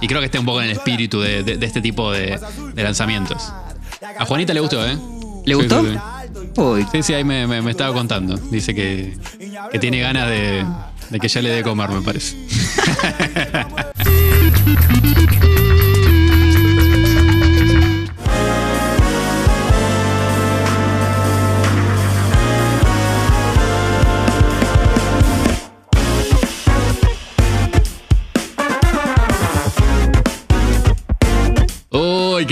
y 0.00 0.06
creo 0.08 0.20
que 0.20 0.24
está 0.26 0.40
un 0.40 0.46
poco 0.46 0.60
en 0.62 0.66
el 0.70 0.72
espíritu 0.72 1.20
de, 1.20 1.42
de- 1.42 1.58
de 1.58 1.66
este 1.66 1.80
tipo 1.82 2.10
de, 2.10 2.40
lanzamientos. 2.76 3.52
A 4.18 4.24
Juanita 4.24 4.54
le 4.54 4.60
gustó, 4.60 4.84
¿eh? 4.86 4.96
¿Le 5.44 5.54
Sí, 5.54 5.60
gustó? 5.60 5.82
Sí, 5.84 5.90
sí. 5.92 5.98
Uy, 6.56 6.86
Sí, 6.92 7.02
sí, 7.02 7.14
ahí 7.14 7.24
me, 7.24 7.46
me- 7.46 7.62
me 7.62 7.70
estaba 7.70 7.94
contando. 7.94 8.36
Dice 8.36 8.74
que, 8.74 9.16
que 9.70 9.78
tiene 9.78 10.00
ganas 10.00 10.28
de, 10.28 10.64
de 11.10 11.20
que 11.20 11.28
ya 11.28 11.40
le 11.42 11.50
dé 11.50 11.62
comer, 11.62 11.88
me 11.90 12.02
parece. 12.02 12.36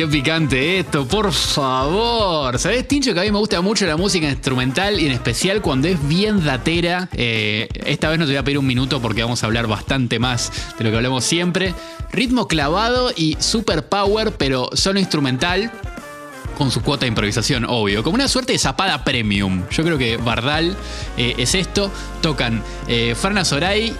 qué 0.00 0.06
picante 0.06 0.78
esto, 0.78 1.06
por 1.06 1.30
favor. 1.30 2.58
¿Sabés, 2.58 2.88
Tincho, 2.88 3.12
que 3.12 3.20
a 3.20 3.22
mí 3.22 3.30
me 3.30 3.36
gusta 3.36 3.60
mucho 3.60 3.84
la 3.84 3.98
música 3.98 4.30
instrumental 4.30 4.98
y 4.98 5.04
en 5.04 5.12
especial 5.12 5.60
cuando 5.60 5.88
es 5.88 6.08
bien 6.08 6.42
datera? 6.42 7.10
Eh, 7.12 7.68
esta 7.84 8.08
vez 8.08 8.18
no 8.18 8.24
te 8.24 8.30
voy 8.30 8.38
a 8.38 8.42
pedir 8.42 8.56
un 8.56 8.66
minuto 8.66 9.02
porque 9.02 9.22
vamos 9.22 9.42
a 9.42 9.46
hablar 9.46 9.66
bastante 9.66 10.18
más 10.18 10.52
de 10.78 10.84
lo 10.84 10.90
que 10.90 10.96
hablamos 10.96 11.22
siempre. 11.24 11.74
Ritmo 12.12 12.48
clavado 12.48 13.12
y 13.14 13.36
super 13.40 13.90
power, 13.90 14.32
pero 14.32 14.70
solo 14.72 15.00
instrumental. 15.00 15.70
Con 16.56 16.70
su 16.70 16.80
cuota 16.80 17.02
de 17.02 17.08
improvisación, 17.08 17.66
obvio. 17.68 18.02
Como 18.02 18.14
una 18.14 18.28
suerte 18.28 18.54
de 18.54 18.58
zapada 18.58 19.04
premium. 19.04 19.64
Yo 19.70 19.84
creo 19.84 19.98
que 19.98 20.16
Bardal 20.16 20.76
eh, 21.18 21.34
es 21.36 21.54
esto. 21.54 21.92
Tocan 22.22 22.62
eh, 22.88 23.14
Soray, 23.44 23.94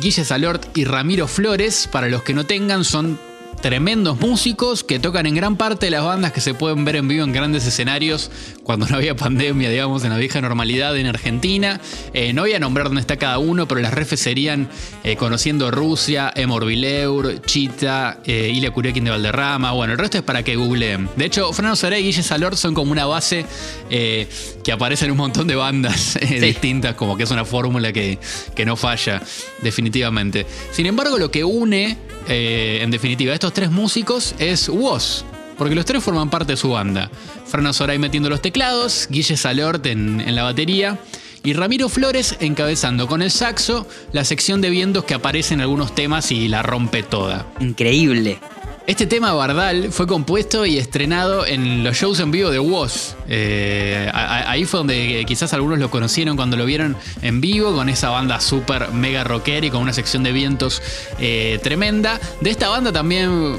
Guille 0.00 0.24
Salort 0.24 0.76
y 0.76 0.84
Ramiro 0.84 1.28
Flores. 1.28 1.86
Para 1.86 2.08
los 2.08 2.24
que 2.24 2.34
no 2.34 2.44
tengan, 2.44 2.82
son 2.82 3.20
tremendos 3.64 4.20
músicos 4.20 4.84
que 4.84 4.98
tocan 4.98 5.24
en 5.24 5.34
gran 5.34 5.56
parte 5.56 5.86
de 5.86 5.90
las 5.90 6.04
bandas 6.04 6.32
que 6.32 6.42
se 6.42 6.52
pueden 6.52 6.84
ver 6.84 6.96
en 6.96 7.08
vivo 7.08 7.24
en 7.24 7.32
grandes 7.32 7.66
escenarios 7.66 8.30
cuando 8.62 8.86
no 8.86 8.96
había 8.96 9.16
pandemia, 9.16 9.70
digamos, 9.70 10.04
en 10.04 10.10
la 10.10 10.18
vieja 10.18 10.42
normalidad 10.42 10.94
en 10.98 11.06
Argentina. 11.06 11.80
Eh, 12.12 12.34
no 12.34 12.42
voy 12.42 12.52
a 12.52 12.58
nombrar 12.58 12.88
dónde 12.88 13.00
está 13.00 13.16
cada 13.16 13.38
uno, 13.38 13.66
pero 13.66 13.80
las 13.80 13.94
refes 13.94 14.20
serían 14.20 14.68
eh, 15.02 15.16
Conociendo 15.16 15.70
Rusia, 15.70 16.30
Emor 16.36 16.66
Vileur, 16.66 17.40
Chita, 17.40 18.20
eh, 18.26 18.52
Ilia 18.54 18.70
Kurekin 18.70 19.02
de 19.04 19.12
Valderrama. 19.12 19.72
Bueno, 19.72 19.94
el 19.94 19.98
resto 19.98 20.18
es 20.18 20.24
para 20.24 20.42
que 20.42 20.56
googleen. 20.56 21.08
De 21.16 21.24
hecho, 21.24 21.50
Fernando 21.54 21.76
Soray 21.76 22.02
y 22.02 22.04
Guille 22.08 22.22
Salor 22.22 22.58
son 22.58 22.74
como 22.74 22.92
una 22.92 23.06
base 23.06 23.46
eh, 23.88 24.28
que 24.62 24.72
aparece 24.72 25.06
en 25.06 25.12
un 25.12 25.16
montón 25.16 25.46
de 25.46 25.54
bandas 25.54 26.18
distintas, 26.40 26.96
como 26.96 27.16
que 27.16 27.22
es 27.22 27.30
una 27.30 27.46
fórmula 27.46 27.94
que, 27.94 28.18
que 28.54 28.66
no 28.66 28.76
falla, 28.76 29.22
definitivamente. 29.62 30.44
Sin 30.70 30.84
embargo, 30.84 31.16
lo 31.16 31.30
que 31.30 31.44
une, 31.44 31.96
eh, 32.28 32.80
en 32.82 32.90
definitiva, 32.90 33.34
estos 33.34 33.52
tres 33.52 33.70
músicos 33.70 34.34
es 34.38 34.68
Woz. 34.68 35.24
Porque 35.56 35.74
los 35.74 35.84
tres 35.84 36.02
forman 36.02 36.30
parte 36.30 36.54
de 36.54 36.56
su 36.56 36.70
banda. 36.70 37.10
Fernando 37.46 37.72
Soray 37.72 37.98
metiendo 37.98 38.28
los 38.28 38.42
teclados, 38.42 39.06
Guille 39.08 39.36
Salort 39.36 39.86
en, 39.86 40.20
en 40.20 40.34
la 40.34 40.42
batería 40.42 40.98
y 41.44 41.52
Ramiro 41.52 41.88
Flores 41.88 42.36
encabezando 42.40 43.06
con 43.06 43.22
el 43.22 43.30
saxo 43.30 43.86
la 44.12 44.24
sección 44.24 44.60
de 44.60 44.70
vientos 44.70 45.04
que 45.04 45.14
aparece 45.14 45.54
en 45.54 45.60
algunos 45.60 45.94
temas 45.94 46.32
y 46.32 46.48
la 46.48 46.62
rompe 46.62 47.02
toda. 47.02 47.46
increíble. 47.60 48.40
Este 48.86 49.06
tema 49.06 49.32
Bardal 49.32 49.92
fue 49.92 50.06
compuesto 50.06 50.66
y 50.66 50.76
estrenado 50.76 51.46
en 51.46 51.82
los 51.82 51.96
shows 51.96 52.20
en 52.20 52.30
vivo 52.30 52.50
de 52.50 52.58
Woz. 52.58 53.14
Eh, 53.30 54.10
ahí 54.12 54.66
fue 54.66 54.76
donde 54.76 55.20
eh, 55.20 55.24
quizás 55.24 55.54
algunos 55.54 55.78
lo 55.78 55.90
conocieron 55.90 56.36
cuando 56.36 56.58
lo 56.58 56.66
vieron 56.66 56.94
en 57.22 57.40
vivo, 57.40 57.74
con 57.74 57.88
esa 57.88 58.10
banda 58.10 58.42
súper 58.42 58.90
mega 58.90 59.24
rockera 59.24 59.64
y 59.64 59.70
con 59.70 59.80
una 59.80 59.94
sección 59.94 60.22
de 60.22 60.32
vientos 60.32 60.82
eh, 61.18 61.58
tremenda. 61.62 62.20
De 62.42 62.50
esta 62.50 62.68
banda 62.68 62.92
también 62.92 63.58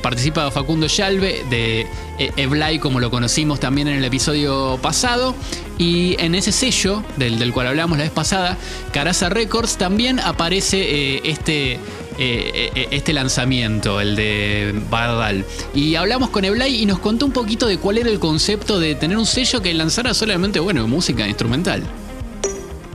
participa 0.00 0.50
Facundo 0.50 0.86
Yalve, 0.86 1.44
de 1.50 1.86
Eblay, 2.18 2.78
como 2.78 2.98
lo 2.98 3.10
conocimos 3.10 3.60
también 3.60 3.88
en 3.88 3.98
el 3.98 4.04
episodio 4.04 4.78
pasado. 4.80 5.34
Y 5.76 6.16
en 6.18 6.34
ese 6.34 6.50
sello, 6.50 7.02
del, 7.18 7.38
del 7.38 7.52
cual 7.52 7.66
hablamos 7.66 7.98
la 7.98 8.04
vez 8.04 8.12
pasada, 8.12 8.56
Caraza 8.92 9.28
Records, 9.28 9.76
también 9.76 10.18
aparece 10.18 11.28
este 11.28 11.78
eh, 12.18 12.70
eh, 12.74 12.88
este 12.90 13.12
lanzamiento, 13.12 14.00
el 14.00 14.16
de 14.16 14.82
Bardal. 14.90 15.44
Y 15.74 15.94
hablamos 15.94 16.30
con 16.30 16.44
Eblay 16.44 16.82
y 16.82 16.86
nos 16.86 16.98
contó 16.98 17.26
un 17.26 17.32
poquito 17.32 17.66
de 17.66 17.78
cuál 17.78 17.98
era 17.98 18.10
el 18.10 18.18
concepto 18.18 18.78
de 18.78 18.94
tener 18.94 19.16
un 19.16 19.26
sello 19.26 19.62
que 19.62 19.72
lanzara 19.74 20.14
solamente, 20.14 20.60
bueno, 20.60 20.86
música 20.86 21.26
instrumental. 21.26 21.82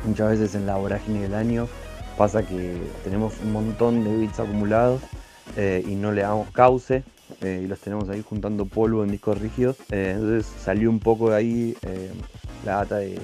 Muchas 0.06 0.32
veces 0.32 0.56
en 0.56 0.66
la 0.66 0.76
vorágine 0.76 1.22
del 1.22 1.34
año 1.34 1.68
pasa 2.18 2.44
que 2.44 2.78
tenemos 3.04 3.34
un 3.44 3.52
montón 3.52 4.04
de 4.04 4.16
beats 4.18 4.40
acumulados 4.40 5.02
eh, 5.56 5.84
y 5.88 5.96
no 5.96 6.12
le 6.12 6.22
damos 6.22 6.50
cauce 6.52 7.04
y 7.42 7.68
los 7.68 7.80
tenemos 7.80 8.10
ahí 8.10 8.24
juntando 8.28 8.66
polvo 8.66 9.04
en 9.04 9.12
discos 9.12 9.40
rígidos. 9.40 9.76
Entonces 9.90 10.52
salió 10.64 10.90
un 10.90 11.00
poco 11.00 11.30
de 11.30 11.36
ahí 11.36 11.78
la 12.66 12.78
data 12.78 12.98
de, 12.98 13.20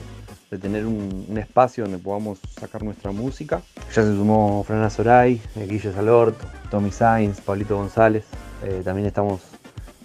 de 0.53 0.59
tener 0.59 0.85
un, 0.85 1.35
espacio 1.35 1.83
donde 1.83 1.97
podamos 1.97 2.39
sacar 2.59 2.83
nuestra 2.83 3.11
música. 3.11 3.63
Ya 3.87 4.03
se 4.03 4.15
sumó 4.15 4.63
Fran 4.63 4.83
Azoray, 4.83 5.41
eh, 5.55 5.65
Guille 5.67 5.91
Salort, 5.91 6.37
Tommy 6.69 6.91
Sainz, 6.91 7.41
Pablito 7.41 7.75
González. 7.75 8.23
Eh, 8.63 8.81
también 8.85 9.07
estamos 9.07 9.41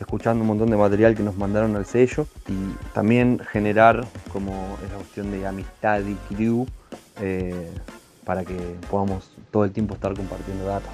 escuchando 0.00 0.40
un 0.40 0.48
montón 0.48 0.70
de 0.70 0.76
material 0.78 1.14
que 1.14 1.22
nos 1.22 1.36
mandaron 1.36 1.76
al 1.76 1.84
sello 1.84 2.26
y 2.48 2.92
también 2.94 3.40
generar 3.52 4.06
como 4.32 4.78
esa 4.86 4.96
cuestión 4.96 5.30
de 5.30 5.46
amistad 5.46 6.00
y 6.00 6.14
crew 6.34 6.66
eh, 7.20 7.70
para 8.24 8.44
que 8.44 8.56
podamos 8.90 9.30
todo 9.50 9.64
el 9.64 9.72
tiempo 9.72 9.94
estar 9.94 10.14
compartiendo 10.14 10.64
datos. 10.64 10.92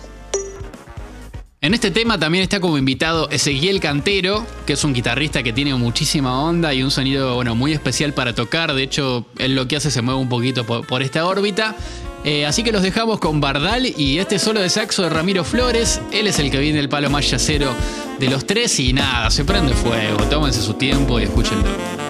En 1.65 1.73
este 1.73 1.91
tema 1.91 2.19
también 2.19 2.43
está 2.43 2.61
como 2.61 2.77
invitado 2.77 3.31
Ezequiel 3.31 3.81
Cantero, 3.81 4.47
que 4.67 4.75
es 4.75 4.85
un 4.85 4.93
guitarrista 4.93 5.43
que 5.43 5.55
tiene 5.55 5.75
muchísima 5.75 6.43
onda 6.43 6.75
y 6.75 6.83
un 6.83 6.91
sonido 6.91 7.37
bueno, 7.37 7.55
muy 7.55 7.73
especial 7.73 8.13
para 8.13 8.35
tocar. 8.35 8.75
De 8.75 8.83
hecho, 8.83 9.25
él 9.39 9.55
lo 9.55 9.67
que 9.67 9.77
hace 9.77 9.91
se 9.91 10.03
mueve 10.03 10.21
un 10.21 10.29
poquito 10.29 10.67
por, 10.67 11.01
esta 11.01 11.25
órbita. 11.25 11.75
Eh, 12.23 12.45
así 12.45 12.65
que 12.65 12.71
los 12.71 12.83
dejamos 12.83 13.19
con 13.19 13.41
Bardal 13.41 13.87
y 13.87 14.19
este 14.19 14.39
solo 14.39 14.61
de 14.61 14.69
saxo 14.69 15.05
de 15.05 15.09
Ramiro 15.09 15.43
Flores. 15.43 16.03
Él 16.13 16.27
es 16.27 16.39
el 16.39 16.51
que 16.51 16.59
viene 16.59 16.81
el 16.81 16.91
palo 16.91 17.09
más 17.09 17.31
yacero 17.31 17.75
de 18.21 18.29
los 18.29 18.47
tres 18.47 18.79
y 18.79 18.93
nada, 18.93 19.31
se 19.31 19.47
prende 19.47 19.73
fuego. 19.73 20.19
Tómense 20.29 20.61
su 20.61 20.75
tiempo 20.75 21.19
y 21.19 21.23
escúchenlo. 21.23 22.04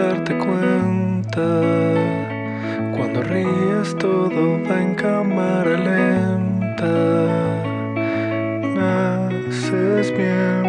Darte 0.00 0.36
cuenta. 0.38 1.46
Cuando 2.96 3.22
ríes 3.22 3.96
todo 3.98 4.62
va 4.68 4.82
en 4.82 4.94
cámara 4.94 5.76
lenta. 5.76 6.92
Me 8.74 8.80
haces 9.48 10.10
bien 10.16 10.64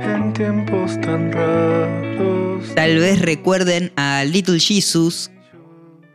en 0.00 0.32
tiempos 0.32 1.00
tan 1.00 1.32
raros. 1.32 2.74
Tal 2.74 2.98
vez 2.98 3.20
recuerden 3.20 3.92
a 3.96 4.24
Little 4.24 4.58
Jesus 4.58 5.30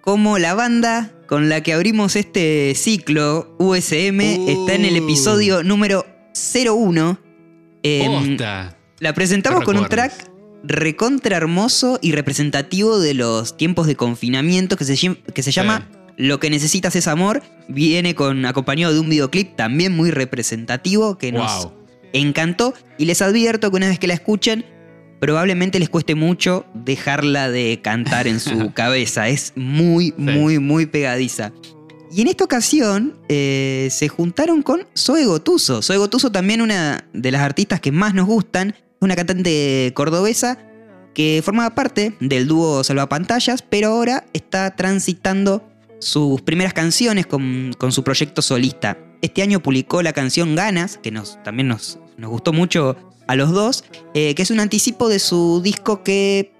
como 0.02 0.38
la 0.38 0.54
banda 0.54 1.12
con 1.28 1.50
la 1.50 1.62
que 1.62 1.74
abrimos 1.74 2.16
este 2.16 2.74
ciclo 2.76 3.56
USM 3.60 4.22
está 4.48 4.74
en 4.74 4.86
el 4.86 4.96
episodio 4.96 5.64
número 5.64 6.06
01. 6.34 7.20
Em, 7.84 8.38
Posta. 8.38 8.78
la 9.00 9.14
presentamos 9.14 9.64
con 9.64 9.78
un 9.78 9.88
track 9.88 10.37
recontra 10.64 11.38
hermoso 11.38 12.00
y 12.02 12.12
representativo 12.12 13.00
de 13.00 13.14
los 13.14 13.58
tiempos 13.58 13.88
de 13.88 13.96
confinamiento 13.96 14.78
que 14.78 14.86
se, 14.86 15.16
que 15.16 15.44
se 15.44 15.52
llama 15.52 15.90
Lo 16.18 16.40
que 16.40 16.50
necesitas 16.50 16.96
es 16.96 17.08
amor. 17.08 17.44
Viene 17.68 18.16
con 18.16 18.46
acompañado 18.46 18.94
de 18.94 19.00
un 19.00 19.10
videoclip 19.10 19.56
también 19.56 19.96
muy 19.96 20.12
representativo 20.12 21.18
que 21.18 21.32
nos 21.32 21.70
encantó. 22.14 22.74
Y 22.98 23.06
les 23.06 23.22
advierto 23.22 23.70
que 23.70 23.78
una 23.78 23.88
vez 23.88 24.00
que 24.00 24.08
la 24.08 24.14
escuchen, 24.14 24.66
probablemente 25.20 25.80
les 25.80 25.90
cueste 25.90 26.16
mucho 26.16 26.66
dejarla 26.74 27.50
de 27.50 27.80
cantar 27.82 28.28
en 28.28 28.40
su 28.40 28.72
cabeza. 28.74 29.28
Es 29.28 29.54
muy, 29.56 30.14
muy, 30.18 30.60
muy 30.60 30.86
pegadiza. 30.86 31.52
Y 32.12 32.22
en 32.22 32.28
esta 32.28 32.46
ocasión 32.46 33.20
eh, 33.28 33.90
se 33.92 34.08
juntaron 34.08 34.62
con 34.62 34.88
Zoe 34.98 35.26
Gotuso. 35.26 35.82
Zoe 35.82 35.98
Gotuso 35.98 36.32
también 36.32 36.62
una 36.62 37.06
de 37.14 37.32
las 37.32 37.42
artistas 37.42 37.82
que 37.82 37.92
más 37.92 38.14
nos 38.14 38.28
gustan. 38.28 38.76
Es 38.98 39.02
una 39.02 39.16
cantante 39.16 39.92
cordobesa 39.94 40.58
que 41.14 41.42
formaba 41.44 41.76
parte 41.76 42.16
del 42.20 42.48
dúo 42.48 42.84
Salvapantallas, 42.84 43.62
pero 43.62 43.90
ahora 43.90 44.26
está 44.34 44.76
transitando 44.76 45.68
sus 46.00 46.42
primeras 46.42 46.74
canciones 46.74 47.26
con, 47.28 47.74
con 47.78 47.92
su 47.92 48.04
proyecto 48.04 48.42
solista. 48.42 48.98
Este 49.22 49.42
año 49.42 49.60
publicó 49.62 50.02
la 50.04 50.14
canción 50.14 50.56
Ganas, 50.56 50.98
que 50.98 51.12
nos, 51.12 51.42
también 51.44 51.68
nos, 51.68 52.00
nos 52.18 52.30
gustó 52.30 52.54
mucho 52.54 52.96
a 53.28 53.36
los 53.36 53.52
dos, 53.52 53.84
eh, 54.14 54.36
que 54.36 54.42
es 54.44 54.52
un 54.52 54.60
anticipo 54.60 55.10
de 55.10 55.20
su 55.20 55.62
disco 55.64 56.04
que 56.04 56.54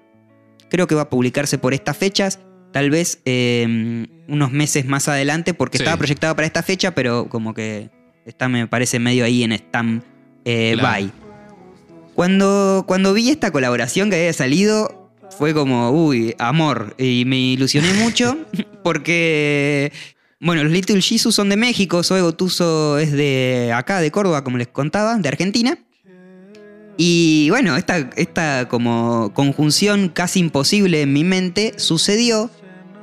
creo 0.70 0.86
que 0.86 0.94
va 0.94 1.02
a 1.02 1.10
publicarse 1.10 1.58
por 1.58 1.72
estas 1.74 1.96
fechas, 1.96 2.40
tal 2.72 2.90
vez 2.90 3.20
eh, 3.24 4.06
unos 4.28 4.50
meses 4.52 4.86
más 4.86 5.08
adelante, 5.08 5.54
porque 5.54 5.78
Sí. 5.78 5.82
estaba 5.84 5.96
proyectado 5.96 6.34
para 6.36 6.46
esta 6.46 6.62
fecha, 6.62 6.94
pero 6.94 7.28
como 7.28 7.54
que 7.54 7.90
está, 8.26 8.48
me 8.48 8.66
parece, 8.66 8.98
medio 8.98 9.24
ahí 9.24 9.42
en 9.44 9.52
stand 9.52 10.02
eh, 10.44 10.74
Claro. 10.78 11.10
Cuando, 12.18 12.82
cuando 12.88 13.14
vi 13.14 13.30
esta 13.30 13.52
colaboración 13.52 14.10
que 14.10 14.16
había 14.16 14.32
salido, 14.32 15.12
fue 15.38 15.54
como, 15.54 15.92
uy, 15.92 16.34
amor. 16.40 16.96
Y 16.98 17.22
me 17.26 17.38
ilusioné 17.38 17.94
mucho 18.02 18.36
porque, 18.82 19.92
bueno, 20.40 20.64
los 20.64 20.72
Little 20.72 21.00
Jesus 21.00 21.32
son 21.32 21.48
de 21.48 21.56
México, 21.56 22.02
Zoe 22.02 22.20
Gotuso 22.20 22.98
es 22.98 23.12
de 23.12 23.70
acá, 23.72 24.00
de 24.00 24.10
Córdoba, 24.10 24.42
como 24.42 24.58
les 24.58 24.66
contaba, 24.66 25.16
de 25.16 25.28
Argentina. 25.28 25.78
Y 26.96 27.50
bueno, 27.50 27.76
esta, 27.76 28.10
esta 28.16 28.66
como 28.68 29.32
conjunción 29.32 30.08
casi 30.08 30.40
imposible 30.40 31.02
en 31.02 31.12
mi 31.12 31.22
mente 31.22 31.74
sucedió. 31.76 32.50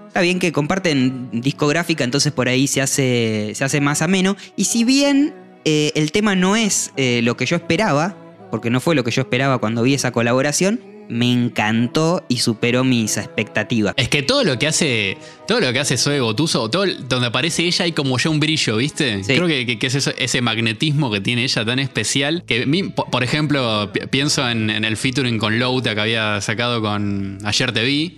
Está 0.08 0.20
bien 0.20 0.40
que 0.40 0.52
comparten 0.52 1.30
discográfica, 1.32 2.04
entonces 2.04 2.34
por 2.34 2.50
ahí 2.50 2.68
se 2.68 2.82
hace, 2.82 3.54
se 3.56 3.64
hace 3.64 3.80
más 3.80 4.02
ameno. 4.02 4.36
Y 4.58 4.66
si 4.66 4.84
bien 4.84 5.34
eh, 5.64 5.94
el 5.96 6.12
tema 6.12 6.36
no 6.36 6.58
es 6.58 6.92
eh, 6.98 7.22
lo 7.24 7.38
que 7.38 7.46
yo 7.46 7.56
esperaba, 7.56 8.18
porque 8.56 8.70
no 8.70 8.80
fue 8.80 8.96
lo 8.96 9.04
que 9.04 9.12
yo 9.12 9.22
esperaba 9.24 9.58
cuando 9.58 9.84
vi 9.84 9.94
esa 9.96 10.14
colaboración, 10.14 10.80
me 11.10 11.30
encantó 11.32 12.24
y 12.30 12.38
superó 12.38 12.86
mis 12.86 13.18
expectativas. 13.18 13.94
Es 13.98 14.08
que 14.08 14.24
todo 14.24 14.44
lo 14.46 14.58
que 14.58 14.66
hace, 14.68 15.18
todo 15.46 15.60
lo 15.60 15.74
que 15.74 15.80
hace 15.80 15.98
Zoe 15.98 16.22
Gotuso, 16.22 16.70
todo 16.70 16.86
donde 17.10 17.28
aparece 17.28 17.64
ella 17.64 17.84
hay 17.86 17.92
como 17.92 18.18
ya 18.18 18.30
un 18.30 18.40
brillo, 18.40 18.78
¿viste? 18.78 19.24
Sí. 19.24 19.36
Creo 19.36 19.46
que, 19.46 19.66
que- 19.66 19.78
que 19.78 19.88
es 19.88 19.96
eso- 19.96 20.14
ese 20.18 20.40
magnetismo 20.42 21.12
que 21.12 21.20
tiene 21.20 21.44
ella 21.44 21.66
tan 21.66 21.80
especial. 21.80 22.44
Que 22.48 22.66
mí, 22.66 22.84
po- 22.84 23.06
por 23.12 23.24
ejemplo, 23.24 23.92
pi- 23.94 24.08
pienso 24.10 24.50
en, 24.50 24.70
en 24.70 24.86
el 24.86 24.96
featuring 24.96 25.38
con 25.38 25.60
Louta 25.60 25.94
que 25.94 26.02
había 26.02 26.40
sacado 26.42 26.82
con 26.82 27.40
Ayer 27.44 27.72
Te 27.74 27.84
Vi. 27.84 28.18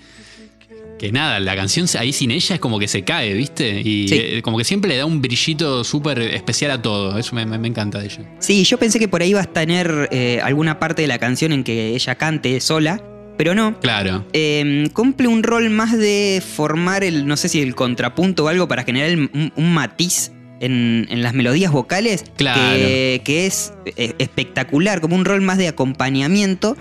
Que 0.97 1.11
nada, 1.11 1.39
la 1.39 1.55
canción 1.55 1.85
ahí 1.99 2.11
sin 2.11 2.31
ella 2.31 2.55
es 2.55 2.59
como 2.61 2.79
que 2.79 2.87
se 2.87 3.03
cae, 3.03 3.33
¿viste? 3.33 3.81
Y 3.81 4.07
Sí. 4.07 4.15
eh, 4.19 4.41
como 4.41 4.57
que 4.57 4.63
siempre 4.63 4.89
le 4.89 4.97
da 4.97 5.05
un 5.05 5.21
brillito 5.21 5.83
súper 5.83 6.19
especial 6.19 6.71
a 6.71 6.81
todo. 6.81 7.17
Eso 7.19 7.35
me, 7.35 7.45
me- 7.45 7.57
me 7.59 7.67
encanta 7.67 7.99
de 7.99 8.05
ella. 8.05 8.19
Sí, 8.39 8.63
yo 8.63 8.77
pensé 8.79 8.97
que 8.97 9.07
por 9.07 9.21
ahí 9.21 9.29
iba 9.29 9.41
a 9.41 9.45
tener 9.45 10.09
eh, 10.11 10.39
alguna 10.43 10.79
parte 10.79 11.03
de 11.03 11.07
la 11.07 11.19
canción 11.19 11.51
en 11.51 11.63
que 11.63 11.89
ella 11.95 12.15
cante 12.15 12.59
sola, 12.61 12.99
pero 13.37 13.53
no. 13.53 13.79
Claro. 13.79 14.25
Eh, 14.33 14.89
cumple 14.93 15.27
un 15.27 15.43
rol 15.43 15.69
más 15.69 15.95
de 15.95 16.41
formar 16.43 17.03
el, 17.03 17.27
no 17.27 17.37
sé 17.37 17.49
si 17.49 17.61
el 17.61 17.75
contrapunto 17.75 18.45
o 18.45 18.47
algo 18.47 18.67
para 18.67 18.83
generar 18.83 19.09
el- 19.09 19.29
un, 19.33 19.53
un 19.55 19.73
matiz 19.75 20.31
en, 20.59 21.05
en 21.11 21.21
las 21.21 21.35
melodías 21.35 21.71
vocales 21.71 22.23
Claro. 22.35 22.59
que, 22.75 23.21
que 23.23 23.45
es 23.45 23.73
eh, 23.95 24.13
espectacular, 24.17 25.01
como 25.01 25.15
un 25.15 25.23
rol 25.23 25.41
más 25.41 25.59
de 25.59 25.67
acompañamiento 25.67 26.75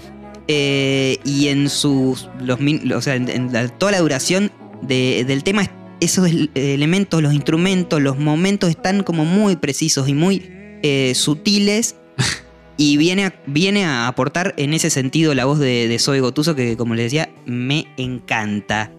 eh, 0.49 1.19
y 1.25 1.49
en 1.49 1.69
sus, 1.69 2.29
los, 2.41 2.59
o 2.95 3.01
sea, 3.03 3.15
en, 3.17 3.29
en 3.29 3.53
la- 3.53 3.69
toda 3.69 3.93
la 3.93 4.01
duración 4.01 4.51
de- 4.83 5.25
del 5.27 5.43
tema 5.45 5.63
es- 5.63 5.71
esos 6.01 6.29
el- 6.29 6.51
elementos, 6.55 7.23
los 7.23 7.33
instrumentos, 7.35 8.01
los 8.03 8.19
momentos 8.19 8.71
están 8.71 9.03
como 9.03 9.25
muy 9.25 9.57
precisos 9.57 10.09
y 10.09 10.15
muy 10.15 10.43
eh, 10.83 11.13
sutiles 11.15 11.97
y 12.77 12.97
viene 12.99 13.25
a, 13.25 13.35
viene 13.47 13.85
a 13.85 14.07
aportar 14.09 14.55
en 14.59 14.75
ese 14.75 14.91
sentido 14.91 15.35
la 15.35 15.47
voz 15.47 15.59
de, 15.59 15.89
de 15.89 15.99
Zoe 15.99 16.21
Gotuso, 16.21 16.55
que 16.55 16.77
como 16.77 16.95
les 16.95 17.07
decía, 17.07 17.31
me 17.47 17.87
encanta. 17.97 18.93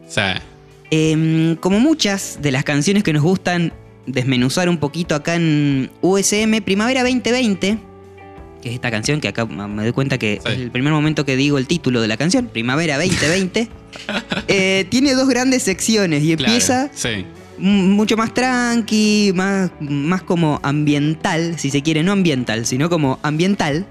Em, 0.89 1.55
como 1.57 1.79
muchas 1.79 2.39
de 2.41 2.51
las 2.51 2.63
canciones 2.63 3.03
que 3.03 3.13
nos 3.13 3.21
gustan 3.23 3.73
desmenuzar 4.05 4.69
un 4.69 4.77
poquito 4.77 5.15
acá 5.15 5.35
en 5.35 5.89
USM, 6.01 6.61
Primavera 6.63 7.01
2020, 7.03 7.77
que 8.61 8.69
es 8.69 8.75
esta 8.75 8.89
canción 8.91 9.21
que 9.21 9.27
acá 9.27 9.45
me 9.45 9.83
doy 9.83 9.91
cuenta 9.91 10.17
que 10.17 10.39
Sí. 10.45 10.51
es 10.51 10.59
el 10.59 10.71
primer 10.71 10.91
momento 10.93 11.25
que 11.25 11.35
digo 11.35 11.57
el 11.57 11.67
título 11.67 12.01
de 12.01 12.07
la 12.07 12.17
canción, 12.17 12.47
Primavera 12.47 12.97
2020, 12.97 13.67
eh, 14.47 14.85
tiene 14.89 15.13
dos 15.13 15.27
grandes 15.27 15.63
secciones 15.63 16.23
y 16.23 16.35
claro, 16.35 16.53
empieza 16.53 16.89
Sí. 16.93 17.25
mucho 17.59 18.17
más 18.17 18.33
tranqui, 18.33 19.31
más, 19.35 19.71
más 19.79 20.21
como 20.23 20.59
ambiental, 20.63 21.57
si 21.59 21.69
se 21.69 21.81
quiere, 21.81 22.03
no 22.03 22.11
ambiental, 22.11 22.65
sino 22.65 22.89
como 22.89 23.19
ambiental. 23.23 23.85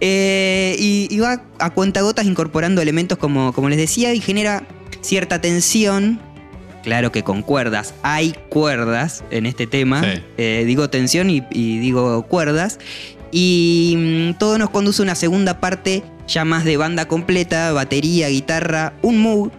Eh, 0.00 0.76
y, 0.78 1.08
y 1.10 1.18
va 1.20 1.42
a 1.58 1.70
cuentagotas 1.70 2.26
incorporando 2.26 2.82
elementos 2.82 3.16
como, 3.16 3.52
como 3.54 3.68
les 3.70 3.78
decía 3.78 4.12
y 4.12 4.20
genera 4.20 4.66
cierta 5.00 5.40
tensión. 5.40 6.20
Claro 6.82 7.10
que 7.10 7.22
con 7.24 7.42
cuerdas, 7.42 7.94
hay 8.02 8.34
cuerdas 8.50 9.24
en 9.30 9.46
este 9.46 9.66
tema. 9.66 10.02
Sí. 10.02 10.22
Eh, 10.36 10.64
digo 10.66 10.90
tensión 10.90 11.30
y, 11.30 11.42
y 11.50 11.78
digo 11.78 12.22
cuerdas. 12.28 12.78
Y 13.38 13.94
mm, 13.98 14.38
todo 14.38 14.56
nos 14.56 14.70
conduce 14.70 15.02
a 15.02 15.04
una 15.04 15.14
segunda 15.14 15.60
parte 15.60 16.02
ya 16.26 16.46
más 16.46 16.64
de 16.64 16.78
banda 16.78 17.06
completa, 17.06 17.70
batería, 17.72 18.28
guitarra, 18.28 18.94
un 19.02 19.18
mood 19.18 19.50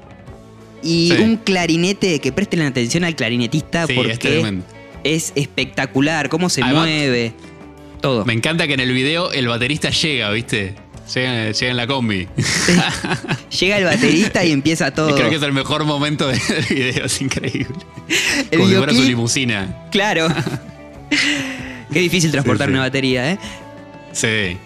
y 0.82 1.14
Sí. 1.16 1.22
un 1.22 1.38
clarinete, 1.38 2.20
que 2.20 2.32
presten 2.32 2.62
atención 2.64 3.04
al 3.04 3.16
clarinetista 3.16 3.86
Sí, 3.86 3.94
porque 3.94 4.62
es 5.04 5.32
espectacular, 5.36 6.28
cómo 6.30 6.50
se 6.50 6.64
Además- 6.64 6.88
mueve, 6.88 7.34
todo. 8.02 8.26
Me 8.26 8.34
encanta 8.34 8.66
que 8.66 8.74
en 8.74 8.80
el 8.80 8.94
video 8.94 9.32
el 9.32 9.48
baterista 9.48 9.92
llega, 9.92 10.32
¿viste? 10.32 10.74
Llega, 11.14 11.52
llega 11.52 11.72
en 11.72 11.78
la 11.78 11.86
combi. 11.88 12.28
Llega 13.60 13.78
el 13.78 13.84
baterista 13.86 14.44
y 14.44 14.52
empieza 14.54 14.90
todo. 14.92 15.16
Creo 15.16 15.30
que 15.30 15.36
es 15.36 15.42
el 15.44 15.54
mejor 15.54 15.86
momento 15.86 16.28
del 16.28 16.40
video, 16.70 17.06
es 17.06 17.22
increíble. 17.22 17.68
El 18.50 18.58
Como 18.60 18.70
si 18.72 18.76
fuera 18.76 18.94
su 18.94 19.04
limusina. 19.04 19.88
Claro. 19.92 20.28
Qué 21.94 22.00
difícil 22.00 22.32
transportar 22.32 22.70
una 22.70 22.80
batería, 22.82 23.32
¿eh? 23.32 23.40
Sí. 24.18 24.58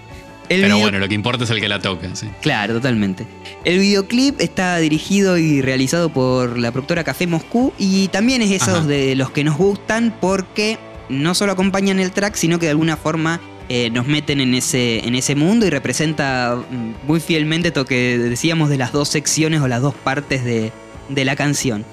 El 0.50 0.62
Pero 0.62 0.66
video- 0.76 0.80
bueno, 0.80 1.00
lo 1.00 1.08
que 1.08 1.16
importa 1.16 1.44
es 1.46 1.50
el 1.50 1.62
que 1.62 1.70
la 1.70 1.80
toca, 1.80 2.14
sí. 2.14 2.28
Claro, 2.42 2.74
totalmente. 2.74 3.26
El 3.64 3.80
videoclip 3.80 4.42
está 4.42 4.78
dirigido 4.80 5.38
y 5.38 5.62
realizado 5.62 6.10
por 6.10 6.58
la 6.58 6.72
productora 6.72 7.04
Café 7.06 7.26
Moscú 7.28 7.72
y 7.78 8.08
también 8.10 8.42
es 8.42 8.52
esos 8.52 8.70
Ajá. 8.80 8.88
de 8.88 9.16
los 9.16 9.32
que 9.32 9.44
nos 9.46 9.58
gustan 9.58 10.14
porque 10.20 10.78
no 11.10 11.36
solo 11.36 11.54
acompañan 11.54 12.00
el 12.00 12.12
track, 12.12 12.36
sino 12.36 12.60
que 12.60 12.66
de 12.66 12.72
alguna 12.72 12.98
forma 12.98 13.40
eh, 13.70 13.90
nos 13.92 14.08
meten 14.08 14.42
en 14.42 14.54
ese, 14.54 15.08
en 15.08 15.16
ese 15.16 15.36
mundo 15.36 15.66
y 15.66 15.70
representa 15.70 16.58
mm, 16.70 17.08
muy 17.08 17.22
fielmente 17.22 17.72
lo 17.74 17.86
que 17.86 18.18
decíamos 18.18 18.70
de 18.70 18.78
las 18.78 18.92
dos 18.92 19.08
secciones 19.08 19.62
o 19.62 19.70
las 19.70 19.82
dos 19.82 19.94
partes 19.94 20.44
de, 20.44 20.74
de 21.08 21.24
la 21.26 21.38
canción. 21.38 21.86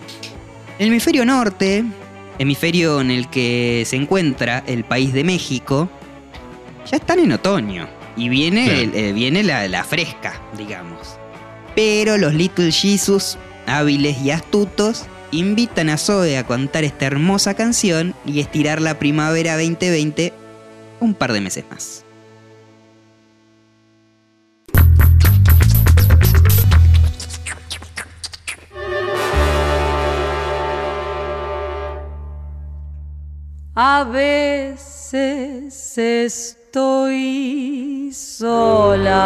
El 0.81 0.89
hemisferio 0.89 1.25
norte, 1.25 1.85
hemisferio 2.41 3.01
en 3.01 3.13
el 3.13 3.29
que 3.29 3.85
se 3.87 3.95
encuentra 3.97 4.65
el 4.67 4.83
país 4.85 5.13
de 5.13 5.23
México, 5.23 5.89
ya 6.91 6.97
están 6.97 7.19
en 7.21 7.33
otoño. 7.33 7.89
Y 8.17 8.29
viene, 8.29 8.65
Claro. 8.65 8.81
el- 8.81 8.95
eh, 8.95 9.13
viene 9.13 9.43
la, 9.45 9.69
la 9.69 9.85
fresca, 9.85 10.41
digamos. 10.57 11.17
Pero 11.77 12.17
los 12.19 12.35
Little 12.35 12.73
Jesus, 12.73 13.39
hábiles 13.67 14.19
y 14.23 14.31
astutos, 14.33 15.05
invitan 15.31 15.89
a 15.91 15.99
Zoe 15.99 16.37
a 16.39 16.45
contar 16.47 16.85
esta 16.85 17.07
hermosa 17.07 17.55
canción 17.55 18.15
y 18.27 18.41
estirar 18.41 18.81
la 18.81 18.99
primavera 18.99 19.55
2020 19.57 20.33
un 21.01 21.15
par 21.15 21.33
de 21.33 21.41
meses 21.41 21.65
más. 21.71 22.05
A 33.75 34.05
veces 34.05 35.73
estoy 36.79 38.13
sola. 38.13 39.19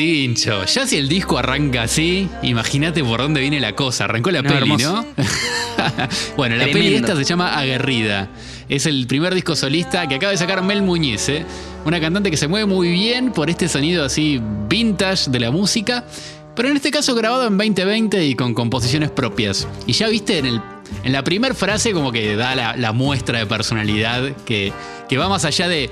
Tincho. 0.00 0.64
Ya 0.64 0.86
si 0.86 0.96
el 0.96 1.10
disco 1.10 1.36
arranca 1.36 1.82
así, 1.82 2.26
imagínate 2.42 3.04
por 3.04 3.20
dónde 3.20 3.42
viene 3.42 3.60
la 3.60 3.76
cosa. 3.76 4.04
Arrancó 4.04 4.30
la 4.30 4.40
No, 4.40 4.48
peli, 4.48 4.60
hermoso. 4.62 4.92
¿no? 4.92 5.06
bueno, 6.38 6.56
la 6.56 6.64
peli 6.64 6.94
esta 6.94 7.14
se 7.14 7.24
llama 7.24 7.58
Aguerrida. 7.58 8.30
Es 8.70 8.86
el 8.86 9.06
primer 9.06 9.34
disco 9.34 9.54
solista 9.54 10.08
que 10.08 10.14
acaba 10.14 10.30
de 10.30 10.38
sacar 10.38 10.62
Mel 10.62 10.80
Muñiz, 10.80 11.28
¿eh? 11.28 11.44
Una 11.84 12.00
cantante 12.00 12.30
que 12.30 12.38
se 12.38 12.48
mueve 12.48 12.64
muy 12.64 12.90
bien 12.90 13.30
por 13.30 13.50
este 13.50 13.68
sonido 13.68 14.02
así 14.02 14.40
vintage 14.70 15.30
de 15.30 15.38
la 15.38 15.50
música. 15.50 16.06
Pero 16.56 16.70
en 16.70 16.76
este 16.76 16.90
caso 16.90 17.14
grabado 17.14 17.46
en 17.46 17.58
2020 17.58 18.24
y 18.24 18.34
con 18.34 18.54
composiciones 18.54 19.10
propias. 19.10 19.68
Y 19.86 19.92
ya 19.92 20.08
viste 20.08 20.38
en, 20.38 20.46
el, 20.46 20.62
en 21.04 21.12
la 21.12 21.22
primera 21.22 21.54
frase 21.54 21.92
como 21.92 22.10
que 22.10 22.36
da 22.36 22.54
la, 22.54 22.74
la 22.74 22.92
muestra 22.92 23.38
de 23.38 23.44
personalidad 23.44 24.34
que, 24.46 24.72
que 25.10 25.18
va 25.18 25.28
más 25.28 25.44
allá 25.44 25.68
de, 25.68 25.90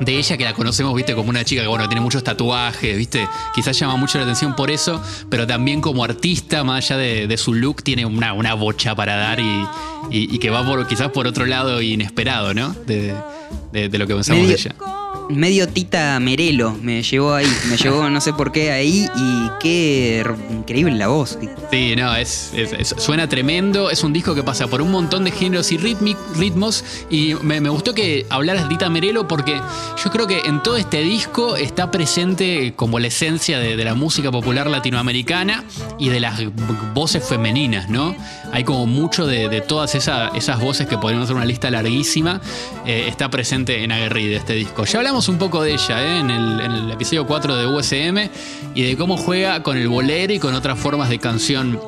de 0.00 0.18
ella 0.18 0.36
que 0.36 0.44
la 0.44 0.54
conocemos, 0.54 0.94
viste, 0.94 1.14
como 1.14 1.30
una 1.30 1.44
chica 1.44 1.62
que 1.62 1.68
bueno, 1.68 1.88
tiene 1.88 2.00
muchos 2.00 2.22
tatuajes, 2.24 2.96
viste, 2.96 3.26
quizás 3.54 3.78
llama 3.78 3.96
mucho 3.96 4.18
la 4.18 4.24
atención 4.24 4.54
por 4.56 4.70
eso, 4.70 5.02
pero 5.28 5.46
también 5.46 5.80
como 5.80 6.04
artista, 6.04 6.64
más 6.64 6.84
allá 6.90 6.96
de, 6.98 7.26
de 7.26 7.36
su 7.36 7.54
look, 7.54 7.82
tiene 7.82 8.04
una, 8.06 8.32
una 8.32 8.54
bocha 8.54 8.94
para 8.94 9.16
dar 9.16 9.40
y, 9.40 9.66
y- 10.10 10.34
y 10.34 10.38
que 10.38 10.50
va 10.50 10.64
por 10.64 10.86
quizás 10.86 11.10
por 11.10 11.26
otro 11.26 11.46
lado 11.46 11.80
inesperado, 11.82 12.54
¿no? 12.54 12.74
De, 12.86 13.14
de- 13.72 13.88
de 13.88 13.98
lo 13.98 14.06
que 14.06 14.14
pensamos 14.14 14.42
Medio- 14.42 14.56
de 14.56 14.60
ella. 14.62 14.74
Medio 15.28 15.66
Tita 15.68 16.18
Merelo 16.20 16.76
me 16.82 17.02
llevó 17.02 17.34
ahí, 17.34 17.46
me 17.70 17.76
llevó 17.76 18.08
no 18.10 18.20
sé 18.20 18.32
por 18.32 18.52
qué 18.52 18.70
ahí 18.70 19.08
y 19.16 19.50
qué 19.60 20.24
increíble 20.50 20.94
la 20.96 21.08
voz. 21.08 21.38
Sí, 21.70 21.94
no, 21.96 22.14
es, 22.14 22.52
suena 22.98 23.28
tremendo. 23.28 23.90
Es 23.90 24.04
un 24.04 24.12
disco 24.12 24.34
que 24.34 24.42
pasa 24.42 24.66
por 24.66 24.82
un 24.82 24.90
montón 24.90 25.24
de 25.24 25.30
géneros 25.30 25.72
y 25.72 25.78
ritmos. 25.78 26.84
Y 27.10 27.34
me, 27.42 27.60
gustó 27.68 27.94
que 27.94 28.26
hablaras 28.28 28.64
de 28.64 28.68
Tita 28.70 28.90
Merelo 28.90 29.26
porque 29.28 29.60
yo 30.02 30.10
creo 30.10 30.26
que 30.26 30.40
en 30.40 30.62
todo 30.62 30.76
este 30.76 31.00
disco 31.02 31.56
está 31.56 31.90
presente 31.90 32.74
como 32.76 32.98
la 32.98 33.06
esencia 33.06 33.58
de, 33.58 33.82
la 33.82 33.94
música 33.94 34.30
popular 34.30 34.68
latinoamericana 34.68 35.64
y 35.98 36.08
de 36.08 36.20
las 36.20 36.40
voces 36.94 37.26
femeninas, 37.26 37.88
¿no? 37.88 38.14
Hay 38.52 38.64
como 38.64 38.86
mucho 38.86 39.26
de, 39.26 39.60
todas 39.62 39.94
esa- 39.94 40.28
esas 40.28 40.60
voces 40.60 40.86
que 40.86 40.98
podríamos 40.98 41.24
hacer 41.24 41.36
una 41.36 41.44
lista 41.46 41.70
larguísima. 41.70 42.40
eh, 42.84 43.06
está 43.08 43.30
presente 43.30 43.82
en 43.84 43.92
Aguerrida 43.92 44.36
este 44.36 44.54
disco. 44.54 44.84
Ya 44.84 44.98
hablamos 44.98 45.11
un 45.12 45.38
poco 45.38 45.62
de 45.62 45.74
ella 45.74 46.02
¿eh? 46.02 46.18
en, 46.20 46.30
el, 46.30 46.60
en 46.60 46.72
el 46.72 46.90
episodio 46.90 47.26
4 47.26 47.54
de 47.56 47.66
USM 47.66 48.30
y 48.74 48.82
de 48.82 48.96
cómo 48.96 49.16
juega 49.18 49.62
con 49.62 49.76
el 49.76 49.86
bolero 49.88 50.32
y 50.32 50.38
con 50.38 50.54
otras 50.54 50.78
formas 50.78 51.08
de 51.10 51.18
canción 51.18 51.78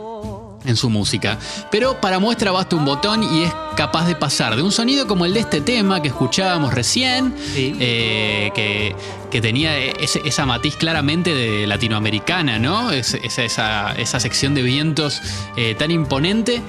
en 0.66 0.76
su 0.76 0.88
música. 0.90 1.38
Pero 1.70 2.00
para 2.00 2.18
muestra 2.18 2.50
basta 2.50 2.76
un 2.76 2.84
botón 2.84 3.22
y 3.22 3.44
es 3.44 3.52
capaz 3.76 4.06
de 4.06 4.14
pasar 4.14 4.56
de 4.56 4.62
un 4.62 4.72
sonido 4.72 5.06
como 5.06 5.24
el 5.26 5.34
de 5.34 5.40
este 5.40 5.60
tema 5.60 6.00
que 6.02 6.08
escuchábamos 6.08 6.72
recién, 6.74 7.34
Sí. 7.54 7.74
eh, 7.80 8.50
que, 8.54 8.94
que 9.30 9.40
tenía 9.40 9.76
ese- 9.78 10.22
esa 10.24 10.46
matiz 10.46 10.76
claramente 10.76 11.34
de 11.34 11.66
latinoamericana, 11.66 12.58
¿no? 12.58 12.90
Es- 12.92 13.14
esa, 13.14 13.42
esa- 13.44 13.92
esa 13.92 14.20
sección 14.20 14.54
de 14.54 14.62
vientos 14.62 15.20
eh, 15.56 15.74
tan 15.78 15.90
imponente. 15.90 16.62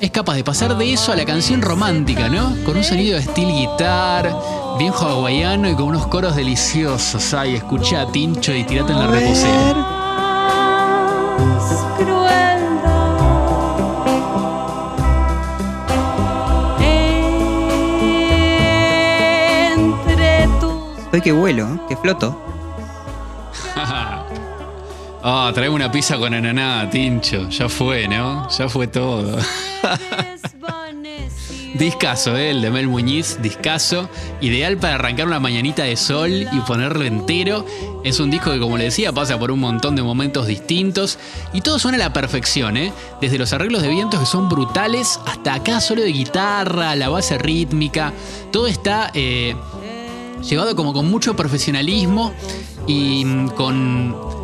Es 0.00 0.12
capaz 0.12 0.36
de 0.36 0.44
pasar 0.44 0.78
de 0.78 0.92
eso 0.92 1.10
a 1.10 1.16
la 1.16 1.24
canción 1.24 1.60
romántica, 1.60 2.28
¿no? 2.28 2.54
Con 2.64 2.76
un 2.76 2.84
sonido 2.84 3.16
de 3.16 3.22
steel 3.22 3.52
guitar, 3.52 4.32
bien 4.78 4.92
hawaiano 4.92 5.68
y 5.68 5.74
con 5.74 5.86
unos 5.86 6.06
coros 6.06 6.36
deliciosos. 6.36 7.34
Ay, 7.34 7.56
escucha 7.56 8.02
a 8.02 8.12
Tincho 8.12 8.54
y 8.54 8.62
tirate 8.62 8.92
en 8.92 8.98
la 9.00 9.08
reposera. 9.08 9.94
Hoy 21.12 21.20
que 21.22 21.32
vuelo, 21.32 21.86
que 21.88 21.96
floto. 21.96 22.57
Ah, 25.30 25.50
traeme 25.52 25.74
una 25.74 25.92
pizza 25.92 26.16
con 26.16 26.32
ananá, 26.32 26.88
Tincho. 26.88 27.50
Ya 27.50 27.68
fue, 27.68 28.08
¿no? 28.08 28.48
Ya 28.48 28.66
fue 28.66 28.86
todo. 28.86 29.36
Discaso, 31.74 32.34
¿eh? 32.34 32.52
El 32.52 32.62
de 32.62 32.70
Mel 32.70 32.88
Muñiz, 32.88 33.36
discaso. 33.42 34.08
Ideal 34.40 34.78
para 34.78 34.94
arrancar 34.94 35.26
una 35.26 35.38
mañanita 35.38 35.82
de 35.82 35.98
sol 35.98 36.30
y 36.50 36.60
ponerlo 36.66 37.04
entero. 37.04 37.66
Es 38.04 38.20
un 38.20 38.30
disco 38.30 38.50
que, 38.50 38.58
como 38.58 38.78
le 38.78 38.84
decía, 38.84 39.12
pasa 39.12 39.38
por 39.38 39.50
un 39.50 39.60
montón 39.60 39.96
de 39.96 40.02
momentos 40.02 40.46
distintos. 40.46 41.18
Y 41.52 41.60
todo 41.60 41.78
suena 41.78 41.96
a 41.96 42.08
la 42.08 42.12
perfección, 42.14 42.78
¿eh? 42.78 42.90
Desde 43.20 43.36
los 43.36 43.52
arreglos 43.52 43.82
de 43.82 43.88
vientos 43.90 44.18
que 44.18 44.26
son 44.26 44.48
brutales 44.48 45.20
hasta 45.26 45.52
acá 45.52 45.82
solo 45.82 46.00
de 46.00 46.10
guitarra, 46.10 46.96
la 46.96 47.10
base 47.10 47.36
rítmica. 47.36 48.14
Todo 48.50 48.66
está 48.66 49.10
eh, 49.12 49.54
llevado 50.42 50.74
como 50.74 50.94
con 50.94 51.10
mucho 51.10 51.36
profesionalismo 51.36 52.32
y 52.86 53.26
mm, 53.26 53.48
con 53.50 54.37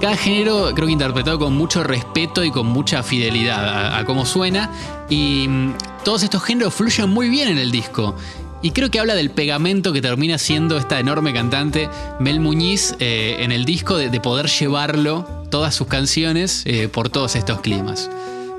cada 0.00 0.16
género 0.16 0.70
creo 0.74 0.86
que 0.86 0.92
interpretado 0.92 1.38
con 1.38 1.56
mucho 1.56 1.82
respeto 1.82 2.44
y 2.44 2.50
con 2.50 2.66
mucha 2.66 3.02
fidelidad 3.02 3.98
a, 3.98 4.04
cómo 4.04 4.24
suena. 4.26 4.70
Y 5.08 5.46
mm, 5.48 5.74
todos 6.04 6.22
estos 6.22 6.42
géneros 6.42 6.74
fluyen 6.74 7.10
muy 7.10 7.28
bien 7.28 7.48
en 7.48 7.58
el 7.58 7.70
disco. 7.70 8.14
Y 8.60 8.72
creo 8.72 8.90
que 8.90 8.98
habla 8.98 9.14
del 9.14 9.30
pegamento 9.30 9.92
que 9.92 10.02
termina 10.02 10.36
siendo 10.36 10.78
esta 10.78 10.98
enorme 10.98 11.32
cantante 11.32 11.88
Mel 12.18 12.40
Muñiz 12.40 12.96
eh, 12.98 13.36
en 13.40 13.52
el 13.52 13.64
disco, 13.64 13.96
de, 13.96 14.10
de 14.10 14.20
poder 14.20 14.46
llevarlo, 14.46 15.26
todas 15.50 15.74
sus 15.74 15.86
canciones, 15.86 16.62
eh, 16.66 16.88
por 16.88 17.08
todos 17.08 17.36
estos 17.36 17.60
climas. 17.60 18.10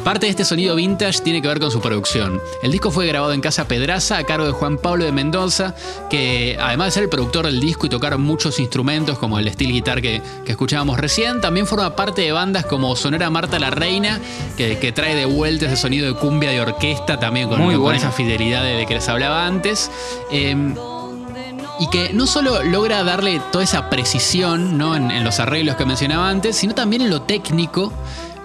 Parte 0.03 0.27
de 0.27 0.29
este 0.29 0.45
sonido 0.45 0.75
vintage 0.75 1.21
tiene 1.21 1.41
que 1.41 1.47
ver 1.49 1.59
con 1.59 1.71
su 1.71 1.81
producción. 1.81 2.41
El 2.63 2.71
disco 2.71 2.89
fue 2.89 3.05
grabado 3.05 3.33
en 3.33 3.41
Casa 3.41 3.67
Pedraza 3.67 4.17
a 4.17 4.23
cargo 4.23 4.45
de 4.45 4.53
Juan 4.53 4.77
Pablo 4.77 5.03
de 5.03 5.11
Mendoza, 5.11 5.75
que 6.09 6.57
además 6.59 6.87
de 6.87 6.91
ser 6.91 7.03
el 7.03 7.09
productor 7.09 7.45
del 7.45 7.59
disco 7.59 7.85
y 7.85 7.89
tocar 7.89 8.17
muchos 8.17 8.59
instrumentos 8.59 9.19
como 9.19 9.37
el 9.39 9.51
steel 9.51 9.73
guitar 9.73 10.01
que, 10.01 10.21
que 10.45 10.51
escuchábamos 10.51 10.97
recién, 10.99 11.41
también 11.41 11.67
forma 11.67 11.95
parte 11.97 12.21
de 12.21 12.31
bandas 12.31 12.65
como 12.65 12.95
Sonora 12.95 13.29
Marta 13.29 13.59
la 13.59 13.71
Reina, 13.71 14.19
que, 14.55 14.79
que 14.79 14.93
trae 14.93 15.15
de 15.15 15.25
vuelta 15.25 15.65
ese 15.65 15.75
sonido 15.75 16.07
de 16.07 16.17
cumbia 16.17 16.49
de 16.49 16.61
orquesta 16.61 17.19
también 17.19 17.49
con, 17.49 17.61
Muy 17.61 17.75
con 17.75 17.93
esa 17.93 18.11
fidelidad 18.11 18.63
de, 18.63 18.75
de 18.75 18.85
que 18.85 18.95
les 18.95 19.09
hablaba 19.09 19.45
antes. 19.45 19.91
Eh, 20.31 20.55
y 21.81 21.87
que 21.87 22.11
no 22.13 22.27
solo 22.27 22.61
logra 22.63 23.03
darle 23.03 23.41
toda 23.53 23.63
esa 23.63 23.89
precisión 23.89 24.77
¿no? 24.77 24.97
en, 24.97 25.11
en 25.11 25.23
los 25.23 25.39
arreglos 25.39 25.77
que 25.77 25.85
mencionaba 25.85 26.29
antes, 26.29 26.57
sino 26.57 26.75
también 26.75 27.01
en 27.03 27.09
lo 27.09 27.21
técnico 27.21 27.93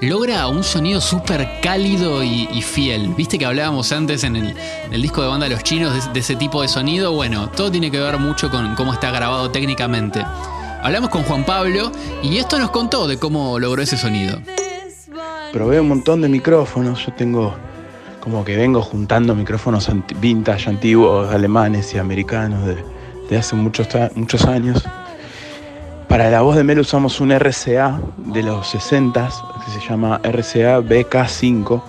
logra 0.04 0.46
un 0.48 0.64
sonido 0.64 1.00
súper 1.00 1.60
cálido 1.62 2.22
y, 2.22 2.62
fiel. 2.62 3.14
Viste 3.16 3.38
que 3.38 3.46
hablábamos 3.46 3.92
antes 3.92 4.24
en 4.24 4.36
el, 4.36 5.02
disco 5.02 5.22
de 5.22 5.28
banda 5.28 5.48
Los 5.48 5.62
Chinos 5.62 6.12
de, 6.12 6.20
ese 6.20 6.36
tipo 6.36 6.62
de 6.62 6.68
sonido. 6.68 7.12
Bueno, 7.12 7.50
todo 7.50 7.70
tiene 7.70 7.90
que 7.90 7.98
ver 7.98 8.18
mucho 8.18 8.50
con 8.50 8.74
cómo 8.74 8.92
está 8.92 9.10
grabado 9.10 9.50
técnicamente. 9.50 10.24
Hablamos 10.82 11.10
con 11.10 11.22
Juan 11.22 11.44
Pablo 11.44 11.90
y 12.22 12.36
esto 12.36 12.58
nos 12.58 12.70
contó 12.70 13.06
de 13.06 13.18
cómo 13.18 13.58
logró 13.58 13.82
ese 13.82 13.96
sonido. 13.96 14.38
Probé 15.52 15.80
un 15.80 15.88
montón 15.88 16.20
de 16.20 16.28
micrófonos. 16.28 17.06
Yo 17.06 17.12
tengo 17.12 17.54
como 18.20 18.44
que 18.44 18.56
vengo 18.56 18.82
juntando 18.82 19.34
micrófonos 19.34 19.88
vintage, 20.20 20.68
antiguos, 20.68 21.32
alemanes 21.32 21.94
y 21.94 21.98
americanos 21.98 22.66
de, 22.66 22.76
de 23.28 23.36
hace 23.36 23.54
muchos, 23.54 23.88
muchos 24.14 24.44
años. 24.44 24.84
Para 26.14 26.30
la 26.30 26.42
voz 26.42 26.54
de 26.54 26.62
Mel 26.62 26.78
usamos 26.78 27.20
un 27.20 27.32
RCA 27.32 28.00
de 28.18 28.44
los 28.44 28.68
60 28.68 29.30
que 29.64 29.70
se 29.72 29.80
llama 29.80 30.20
RCA 30.22 30.78
BK5, 30.78 31.82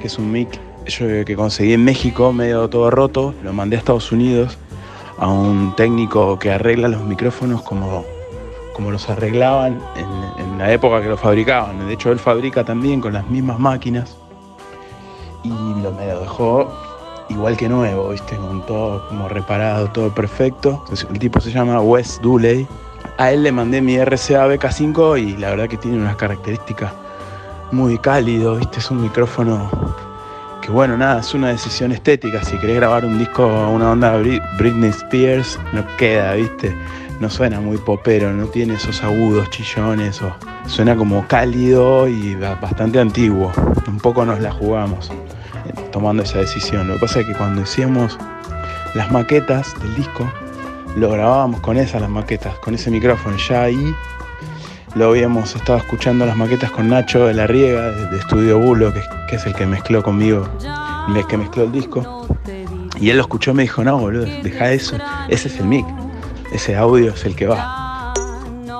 que 0.00 0.06
es 0.06 0.18
un 0.18 0.32
mic 0.32 0.58
yo, 0.86 1.06
que 1.26 1.36
conseguí 1.36 1.74
en 1.74 1.84
México, 1.84 2.32
medio 2.32 2.70
todo 2.70 2.90
roto. 2.90 3.34
Lo 3.42 3.52
mandé 3.52 3.76
a 3.76 3.80
Estados 3.80 4.12
Unidos 4.12 4.56
a 5.18 5.28
un 5.28 5.76
técnico 5.76 6.38
que 6.38 6.50
arregla 6.50 6.88
los 6.88 7.02
micrófonos 7.02 7.60
como, 7.60 8.02
como 8.72 8.90
los 8.90 9.10
arreglaban 9.10 9.78
en, 9.94 10.56
la 10.56 10.72
época 10.72 11.02
que 11.02 11.10
los 11.10 11.20
fabricaban. 11.20 11.86
De 11.86 11.92
hecho, 11.92 12.12
él 12.12 12.18
fabrica 12.18 12.64
también 12.64 13.02
con 13.02 13.12
las 13.12 13.28
mismas 13.28 13.58
máquinas 13.58 14.16
y 15.44 15.50
lo, 15.50 15.92
me 15.92 16.06
lo 16.06 16.20
dejó 16.20 16.72
igual 17.28 17.58
que 17.58 17.68
nuevo, 17.68 18.08
¿viste? 18.08 18.36
Con 18.36 18.64
todo 18.64 19.06
como 19.08 19.28
reparado, 19.28 19.88
todo 19.88 20.14
perfecto. 20.14 20.82
El 21.10 21.18
tipo 21.18 21.42
se 21.42 21.50
llama 21.50 21.78
Wes 21.82 22.18
Dooley. 22.22 22.66
A 23.20 23.32
él 23.32 23.42
le 23.42 23.52
mandé 23.52 23.82
mi 23.82 23.96
RCA 23.98 24.46
BK5 24.48 25.20
y 25.22 25.36
la 25.36 25.50
verdad 25.50 25.68
que 25.68 25.76
tiene 25.76 25.98
unas 25.98 26.16
características 26.16 26.90
muy 27.70 27.98
cálido, 27.98 28.56
¿viste? 28.56 28.78
Es 28.78 28.90
un 28.90 29.02
micrófono 29.02 29.70
que 30.62 30.70
bueno, 30.70 30.96
nada, 30.96 31.20
es 31.20 31.34
una 31.34 31.48
decisión 31.48 31.92
estética. 31.92 32.42
Si 32.42 32.56
querés 32.56 32.76
grabar 32.76 33.04
un 33.04 33.18
disco 33.18 33.42
a 33.44 33.68
una 33.68 33.90
onda 33.90 34.18
Bri- 34.18 34.42
Britney 34.56 34.88
Spears, 34.88 35.58
no 35.74 35.84
queda, 35.98 36.32
¿viste? 36.34 36.74
No 37.20 37.28
suena 37.28 37.60
muy 37.60 37.76
popero, 37.76 38.32
no 38.32 38.46
tiene 38.46 38.74
esos 38.74 39.02
agudos 39.02 39.50
chillones, 39.50 40.22
o 40.22 40.34
suena 40.66 40.96
como 40.96 41.26
cálido 41.28 42.08
y 42.08 42.34
ba- 42.36 42.54
bastante 42.54 42.98
antiguo. 43.00 43.52
Un 43.86 43.98
poco 43.98 44.24
nos 44.24 44.40
la 44.40 44.50
jugamos 44.50 45.10
eh, 45.10 45.72
tomando 45.92 46.22
esa 46.22 46.38
decisión. 46.38 46.88
Lo 46.88 46.94
que 46.94 47.00
pasa 47.00 47.20
es 47.20 47.26
que 47.26 47.34
cuando 47.34 47.62
hacíamos 47.62 48.16
las 48.94 49.12
maquetas 49.12 49.78
del 49.82 49.94
disco, 49.96 50.26
lo 50.96 51.10
grabábamos 51.10 51.60
con 51.60 51.76
esas 51.76 52.00
las 52.00 52.10
maquetas, 52.10 52.54
con 52.56 52.74
ese 52.74 52.90
micrófono. 52.90 53.36
Ya 53.36 53.62
ahí 53.62 53.94
lo 54.94 55.08
habíamos 55.08 55.54
estado 55.54 55.78
escuchando 55.78 56.26
las 56.26 56.36
maquetas 56.36 56.70
con 56.70 56.88
Nacho 56.88 57.26
de 57.26 57.34
la 57.34 57.46
Riega, 57.46 57.90
de, 57.90 58.18
Estudio 58.18 58.58
Bulo, 58.58 58.92
que, 58.92 59.02
que 59.28 59.36
es 59.36 59.46
el 59.46 59.54
que 59.54 59.66
mezcló 59.66 60.02
conmigo, 60.02 60.48
el 61.14 61.26
que 61.26 61.36
mezcló 61.36 61.64
el 61.64 61.72
disco. 61.72 62.26
Y 63.00 63.10
él 63.10 63.16
lo 63.16 63.22
escuchó 63.22 63.52
y 63.52 63.54
me 63.54 63.62
dijo, 63.62 63.82
no, 63.82 63.98
boludo, 63.98 64.26
deja 64.42 64.72
eso, 64.72 64.96
ese 65.28 65.48
es 65.48 65.58
el 65.58 65.66
mic, 65.66 65.86
ese 66.52 66.76
audio 66.76 67.12
es 67.12 67.24
el 67.24 67.34
que 67.34 67.46
va. 67.46 68.12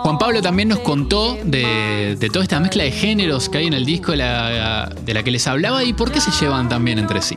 Juan 0.02 0.18
Pablo 0.18 0.42
también 0.42 0.68
nos 0.68 0.80
contó 0.80 1.36
de, 1.44 2.16
de 2.18 2.30
toda 2.30 2.42
esta 2.42 2.58
mezcla 2.58 2.84
de 2.84 2.90
géneros 2.90 3.48
que 3.48 3.58
hay 3.58 3.66
en 3.66 3.74
el 3.74 3.84
disco 3.84 4.12
de 4.12 4.18
la, 4.18 4.90
de 5.04 5.14
la 5.14 5.22
que 5.22 5.30
les 5.30 5.46
hablaba 5.46 5.84
y 5.84 5.92
por 5.92 6.10
qué 6.10 6.20
se 6.20 6.30
llevan 6.32 6.68
también 6.68 6.98
entre 6.98 7.20
sí. 7.22 7.36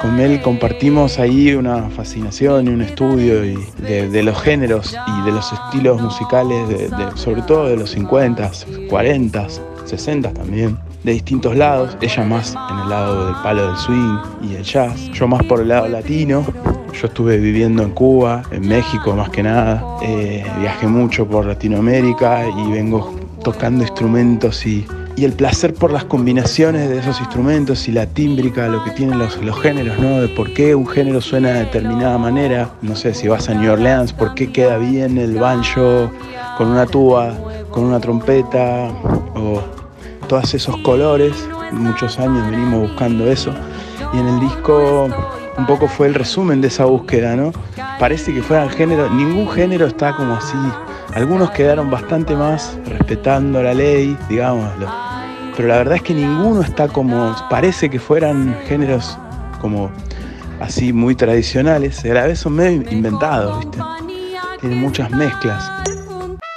Con 0.00 0.18
él 0.18 0.40
compartimos 0.40 1.18
ahí 1.18 1.52
una 1.54 1.90
fascinación 1.90 2.66
y 2.66 2.70
un 2.70 2.80
estudio 2.80 3.40
de, 3.42 4.22
los 4.22 4.40
géneros 4.40 4.96
y 5.06 5.26
de 5.26 5.32
los 5.32 5.52
estilos 5.52 6.00
musicales, 6.00 6.68
de- 6.68 6.90
sobre 7.16 7.42
todo 7.42 7.68
de 7.68 7.76
los 7.76 7.90
50, 7.90 8.50
40, 8.88 9.46
60 9.84 10.32
también, 10.32 10.78
de 11.04 11.12
distintos 11.12 11.54
lados. 11.54 11.96
Ella 12.00 12.24
más 12.24 12.54
en 12.70 12.78
el 12.78 12.88
lado 12.88 13.26
del 13.26 13.34
palo 13.42 13.66
del 13.66 13.76
swing 13.76 14.18
y 14.50 14.54
el 14.54 14.62
jazz, 14.62 15.10
yo 15.12 15.28
más 15.28 15.42
por 15.44 15.60
el 15.60 15.68
lado 15.68 15.86
latino. 15.88 16.44
Yo 16.98 17.06
estuve 17.06 17.36
viviendo 17.38 17.82
en 17.82 17.90
Cuba, 17.90 18.42
en 18.50 18.66
México 18.66 19.14
más 19.14 19.28
que 19.30 19.42
nada. 19.42 19.84
Eh, 20.02 20.44
viajé 20.60 20.86
mucho 20.86 21.26
por 21.26 21.44
Latinoamérica 21.46 22.44
y 22.48 22.72
vengo 22.72 23.14
tocando 23.44 23.82
instrumentos 23.84 24.66
y, 24.66 24.86
y 25.16 25.24
el 25.24 25.32
placer 25.32 25.74
por 25.74 25.92
las 25.92 26.04
combinaciones 26.04 26.88
de 26.88 26.98
esos 26.98 27.20
instrumentos 27.20 27.88
y 27.88 27.92
la 27.92 28.06
tímbrica, 28.06 28.68
lo 28.68 28.82
que 28.84 28.90
tienen 28.92 29.18
los, 29.18 29.36
los 29.42 29.60
géneros, 29.60 29.98
¿no? 29.98 30.20
De 30.20 30.28
por 30.28 30.52
qué 30.54 30.74
un 30.74 30.86
género 30.86 31.20
suena 31.20 31.50
de 31.50 31.60
determinada 31.60 32.16
manera. 32.18 32.70
No 32.82 32.96
sé, 32.96 33.12
si 33.14 33.28
vas 33.28 33.48
a 33.48 33.54
New 33.54 33.72
Orleans, 33.72 34.12
por 34.12 34.34
qué 34.34 34.50
queda 34.50 34.78
bien 34.78 35.18
el 35.18 35.36
banjo 35.36 36.10
con 36.56 36.68
una 36.68 36.86
tuba, 36.86 37.34
con 37.70 37.84
una 37.84 38.00
trompeta, 38.00 38.88
o 39.34 39.62
todos 40.28 40.54
esos 40.54 40.76
colores. 40.78 41.48
Muchos 41.72 42.18
años 42.18 42.50
venimos 42.50 42.90
buscando 42.90 43.30
eso. 43.30 43.52
Y 44.12 44.18
en 44.18 44.26
el 44.26 44.40
disco 44.40 45.08
un 45.58 45.66
poco 45.66 45.86
fue 45.86 46.06
el 46.06 46.14
resumen 46.14 46.60
de 46.60 46.68
esa 46.68 46.84
búsqueda, 46.86 47.36
¿no? 47.36 47.52
Parece 47.98 48.32
que 48.32 48.42
fueran 48.42 48.70
géneros, 48.70 49.10
ningún 49.12 49.48
género 49.50 49.86
está 49.86 50.14
como 50.16 50.34
así. 50.34 50.56
Algunos 51.14 51.50
quedaron 51.50 51.90
bastante 51.90 52.36
más 52.36 52.78
respetando 52.86 53.62
la 53.62 53.74
ley, 53.74 54.16
digámoslo. 54.28 54.88
Pero 55.56 55.68
la 55.68 55.78
verdad 55.78 55.96
es 55.96 56.02
que 56.02 56.14
ninguno 56.14 56.62
está 56.62 56.88
como, 56.88 57.34
parece 57.50 57.90
que 57.90 57.98
fueran 57.98 58.56
géneros 58.68 59.18
como 59.60 59.90
así 60.60 60.92
muy 60.92 61.16
tradicionales. 61.16 62.04
A 62.04 62.08
la 62.08 62.26
vez 62.26 62.38
son 62.38 62.54
medio 62.54 62.90
inventados, 62.90 63.58
¿viste? 63.58 63.78
Tienen 64.60 64.78
muchas 64.78 65.10
mezclas. 65.10 65.70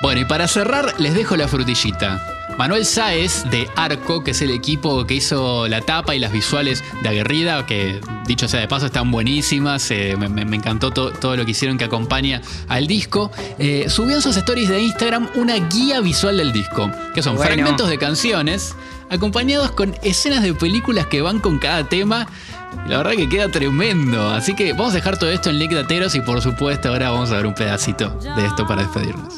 Bueno, 0.01 0.21
y 0.21 0.25
para 0.25 0.47
cerrar, 0.47 0.99
les 0.99 1.15
dejo 1.15 1.35
la 1.35 1.47
frutillita. 1.47 2.21
Manuel 2.57 2.85
Sáez 2.85 3.43
de 3.49 3.67
Arco, 3.75 4.23
que 4.23 4.31
es 4.31 4.41
el 4.41 4.51
equipo 4.51 5.05
que 5.05 5.15
hizo 5.15 5.67
la 5.67 5.81
tapa 5.81 6.15
y 6.15 6.19
las 6.19 6.31
visuales 6.31 6.83
de 7.01 7.09
Aguerrida, 7.09 7.65
que 7.65 7.99
dicho 8.27 8.47
sea 8.47 8.59
de 8.59 8.67
paso 8.67 8.85
están 8.85 9.09
buenísimas, 9.11 9.89
eh, 9.91 10.15
me, 10.17 10.41
encantó 10.55 10.91
to- 10.91 11.11
todo 11.11 11.35
lo 11.35 11.45
que 11.45 11.51
hicieron 11.51 11.77
que 11.77 11.85
acompaña 11.85 12.41
al 12.69 12.85
disco, 12.87 13.31
eh, 13.57 13.85
subió 13.89 14.15
en 14.17 14.21
sus 14.21 14.37
stories 14.37 14.69
de 14.69 14.81
Instagram 14.81 15.29
una 15.35 15.55
guía 15.55 15.99
visual 15.99 16.37
del 16.37 16.53
disco, 16.53 16.89
que 17.15 17.23
son 17.23 17.35
Bueno. 17.35 17.51
fragmentos 17.53 17.89
de 17.89 17.97
canciones 17.97 18.75
acompañados 19.09 19.71
con 19.71 19.95
escenas 20.03 20.43
de 20.43 20.53
películas 20.53 21.07
que 21.07 21.21
van 21.21 21.39
con 21.39 21.57
cada 21.59 21.89
tema. 21.89 22.27
La 22.87 22.97
verdad 22.97 23.11
que 23.11 23.27
queda 23.29 23.49
tremendo, 23.49 24.29
así 24.29 24.55
que 24.55 24.73
vamos 24.73 24.91
a 24.93 24.95
dejar 24.95 25.17
todo 25.17 25.31
esto 25.31 25.49
en 25.49 25.59
link 25.59 25.71
de 25.71 25.79
Ateros 25.81 26.15
y 26.15 26.21
por 26.21 26.41
supuesto 26.41 26.89
ahora 26.89 27.09
vamos 27.11 27.31
a 27.31 27.35
ver 27.37 27.45
un 27.47 27.53
pedacito 27.55 28.09
de 28.35 28.45
esto 28.45 28.65
para 28.67 28.83
despedirnos. 28.83 29.33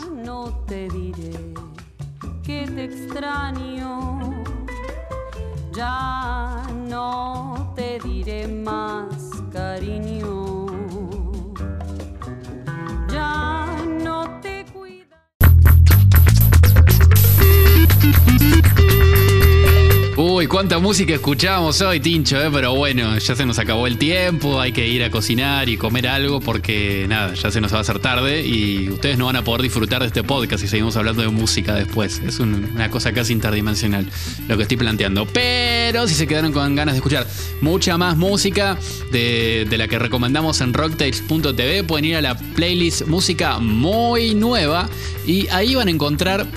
Cuánta 20.56 20.80
música 20.80 21.14
escuchábamos 21.14 21.82
hoy, 21.82 22.00
Tincho, 22.00 22.42
¿eh? 22.42 22.48
pero 22.50 22.74
bueno, 22.74 23.18
ya 23.18 23.36
se 23.36 23.46
nos 23.46 23.60
acabó 23.60 23.88
el 23.88 23.98
tiempo, 23.98 24.62
hay 24.62 24.72
que 24.72 24.88
ir 24.88 25.04
a 25.04 25.12
cocinar 25.12 25.68
y 25.68 25.76
comer 25.76 26.08
algo 26.08 26.40
porque 26.40 27.06
nada, 27.10 27.34
ya 27.34 27.52
se 27.52 27.60
nos 27.60 27.74
va 27.74 27.80
a 27.80 27.82
hacer 27.82 28.00
tarde 28.00 28.42
y 28.48 28.88
ustedes 28.88 29.18
no 29.18 29.26
van 29.26 29.36
a 29.36 29.44
poder 29.44 29.64
disfrutar 29.64 30.00
de 30.00 30.08
este 30.08 30.24
podcast 30.24 30.62
si 30.62 30.70
seguimos 30.70 30.96
hablando 30.96 31.24
de 31.24 31.28
música 31.28 31.76
después. 31.76 32.22
Es 32.26 32.40
un- 32.40 32.72
una 32.74 32.90
cosa 32.90 33.12
casi 33.12 33.34
interdimensional 33.34 34.08
lo 34.48 34.56
que 34.56 34.62
estoy 34.64 34.78
planteando. 34.78 35.26
Pero 35.26 36.08
si 36.08 36.14
se 36.16 36.26
quedaron 36.26 36.54
con 36.54 36.74
ganas 36.74 36.94
de 36.94 37.00
escuchar 37.00 37.28
mucha 37.60 37.98
más 37.98 38.16
música 38.16 38.78
de, 39.12 39.68
de 39.70 39.78
la 39.78 39.90
que 39.90 40.00
recomendamos 40.00 40.62
en 40.62 40.74
rocktails.tv, 40.74 41.84
pueden 41.84 42.06
ir 42.06 42.16
a 42.16 42.22
la 42.22 42.38
playlist 42.38 43.08
música 43.08 43.60
muy 43.60 44.34
nueva 44.36 44.88
y 45.28 45.50
ahí 45.50 45.76
van 45.76 45.90
a 45.90 45.92
encontrar... 45.92 46.48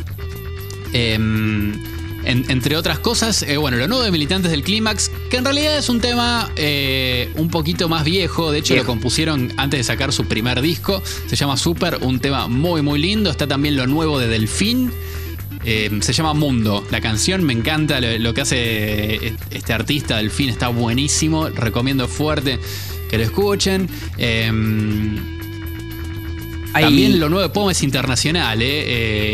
em, 0.93 1.88
en- 2.29 2.49
entre 2.51 2.77
otras 2.77 3.01
cosas, 3.01 3.43
eh, 3.43 3.57
bueno, 3.57 3.77
lo 3.77 3.89
nuevo 3.89 4.05
de 4.05 4.13
Militantes 4.13 4.51
del 4.53 4.63
Clímax, 4.63 5.11
que 5.31 5.39
en 5.39 5.45
realidad 5.45 5.77
es 5.77 5.89
un 5.89 6.01
tema 6.01 6.49
eh, 6.57 7.33
un 7.37 7.49
poquito 7.51 7.89
más 7.89 8.05
viejo, 8.05 8.53
de 8.53 8.59
hecho 8.61 8.75
Viejo. 8.75 8.87
lo 8.87 8.93
compusieron 8.93 9.53
antes 9.57 9.79
de 9.81 9.85
sacar 9.85 10.13
su 10.13 10.27
primer 10.27 10.61
disco, 10.63 11.03
se 11.27 11.35
llama 11.35 11.57
Super, 11.57 11.99
un 12.03 12.21
tema 12.21 12.47
muy 12.47 12.83
muy 12.83 13.01
lindo, 13.01 13.31
está 13.31 13.47
también 13.49 13.75
lo 13.77 13.87
nuevo 13.89 14.19
de 14.21 14.29
Delfín, 14.29 14.93
eh, 15.65 15.91
se 16.03 16.13
llama 16.13 16.35
Mundo, 16.35 16.87
la 16.91 17.01
canción 17.01 17.43
me 17.45 17.53
encanta, 17.53 18.01
lo, 18.01 18.17
lo 18.19 18.33
que 18.35 18.43
hace 18.43 19.35
este 19.51 19.73
artista 19.73 20.19
Delfín 20.19 20.49
está 20.51 20.69
buenísimo, 20.69 21.49
recomiendo 21.49 22.07
fuerte 22.09 22.59
que 23.11 23.19
lo 23.19 23.25
escuchen. 23.25 23.89
Hay- 26.75 26.85
también 26.85 27.19
lo 27.19 27.29
nuevo 27.29 27.43
de 27.43 27.49
Pomes 27.53 27.83
Internacional, 27.83 28.61
¿eh? 28.63 28.67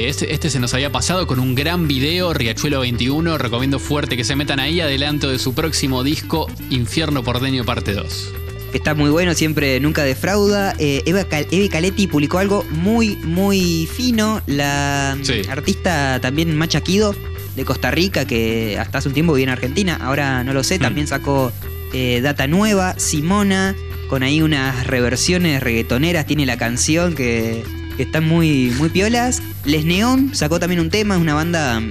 Eh, 0.05 0.09
este, 0.09 0.33
este 0.33 0.51
se 0.51 0.61
nos 0.61 0.73
había 0.75 0.91
pasado 0.93 1.27
con 1.27 1.39
un 1.41 1.55
gran 1.55 1.89
video, 1.89 2.33
Riachuelo 2.33 2.81
21. 2.81 3.39
Recomiendo 3.39 3.79
fuerte 3.79 4.17
que 4.17 4.25
se 4.25 4.37
metan 4.37 4.61
ahí, 4.61 4.81
adelanto 4.81 5.29
de 5.31 5.39
su 5.39 5.53
próximo 5.55 6.03
disco, 6.05 6.49
Infierno 6.71 7.23
Porteño 7.23 7.65
Parte 7.65 7.93
2. 7.93 8.31
que 8.73 8.79
está 8.79 8.93
muy 8.95 9.09
bueno, 9.09 9.35
siempre 9.35 9.79
nunca 9.79 10.03
defrauda. 10.03 10.75
Eh, 10.81 11.01
Eva, 11.07 11.23
Cal- 11.23 11.47
Eve 11.53 11.69
Caletti 11.69 12.09
publicó 12.09 12.39
algo 12.39 12.65
muy, 12.71 13.15
muy 13.19 13.87
fino. 13.95 14.43
La 14.49 15.17
Sí. 15.23 15.43
artista 15.49 16.19
también 16.21 16.57
Macha 16.57 16.81
Kido 16.81 17.15
de 17.55 17.65
Costa 17.65 17.93
Rica, 17.93 18.27
que 18.27 18.77
hasta 18.77 18.99
hace 18.99 19.07
un 19.07 19.15
tiempo 19.15 19.33
vivía 19.33 19.45
en 19.45 19.51
Argentina, 19.51 19.97
ahora 20.03 20.43
no 20.43 20.53
lo 20.53 20.65
sé, 20.65 20.79
Mm. 20.79 20.83
también 20.83 21.07
sacó 21.07 21.53
eh, 21.93 22.21
Data 22.21 22.49
Nueva, 22.49 22.99
Simona, 22.99 23.77
con 24.09 24.23
ahí 24.23 24.43
unas 24.43 24.87
reversiones 24.87 25.63
reggaetoneras, 25.63 26.27
tiene 26.27 26.47
la 26.47 26.57
canción 26.57 27.15
que, 27.15 27.65
que 27.97 28.03
están 28.03 28.27
muy, 28.27 28.73
muy 28.79 28.89
piolas. 28.89 29.43
Les 29.65 29.85
Neón 29.85 30.35
sacó 30.35 30.61
también 30.61 30.81
un 30.81 30.91
tema, 30.91 31.15
es 31.17 31.21
una 31.21 31.35
banda 31.35 31.83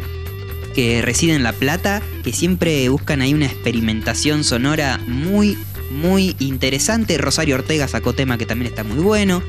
que 0.74 1.02
reside 1.02 1.36
en 1.36 1.44
La 1.44 1.54
Plata, 1.54 2.02
que 2.24 2.34
siempre 2.34 2.90
buscan 2.90 3.22
ahí 3.22 3.34
una 3.34 3.46
experimentación 3.46 4.44
sonora 4.44 5.00
muy, 5.08 5.58
muy 5.92 6.36
interesante. 6.40 7.18
Rosario 7.18 7.56
Ortega 7.56 7.88
sacó 7.88 8.14
tema 8.14 8.38
que 8.38 8.46
también 8.46 8.72
está 8.72 8.84
muy 8.84 9.00
bueno. 9.00 9.44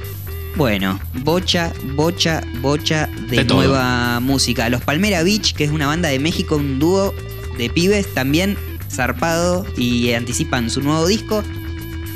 Bueno, 0.57 1.01
bocha, 1.15 1.73
bocha, 1.97 2.43
bocha 2.61 3.09
de, 3.29 3.45
nueva 3.45 4.21
música. 4.21 4.69
Los 4.69 4.83
Palmera 4.83 5.23
Beach, 5.25 5.55
que 5.55 5.65
es 5.65 5.71
una 5.71 5.89
banda 5.89 6.11
de 6.11 6.21
México, 6.21 6.57
un 6.57 6.79
dúo 6.79 7.13
de 7.59 7.71
pibes 7.71 8.13
también 8.15 8.57
zarpado 8.89 9.67
y 9.77 10.13
anticipan 10.13 10.71
su 10.71 10.81
nuevo 10.81 11.07
disco. 11.07 11.43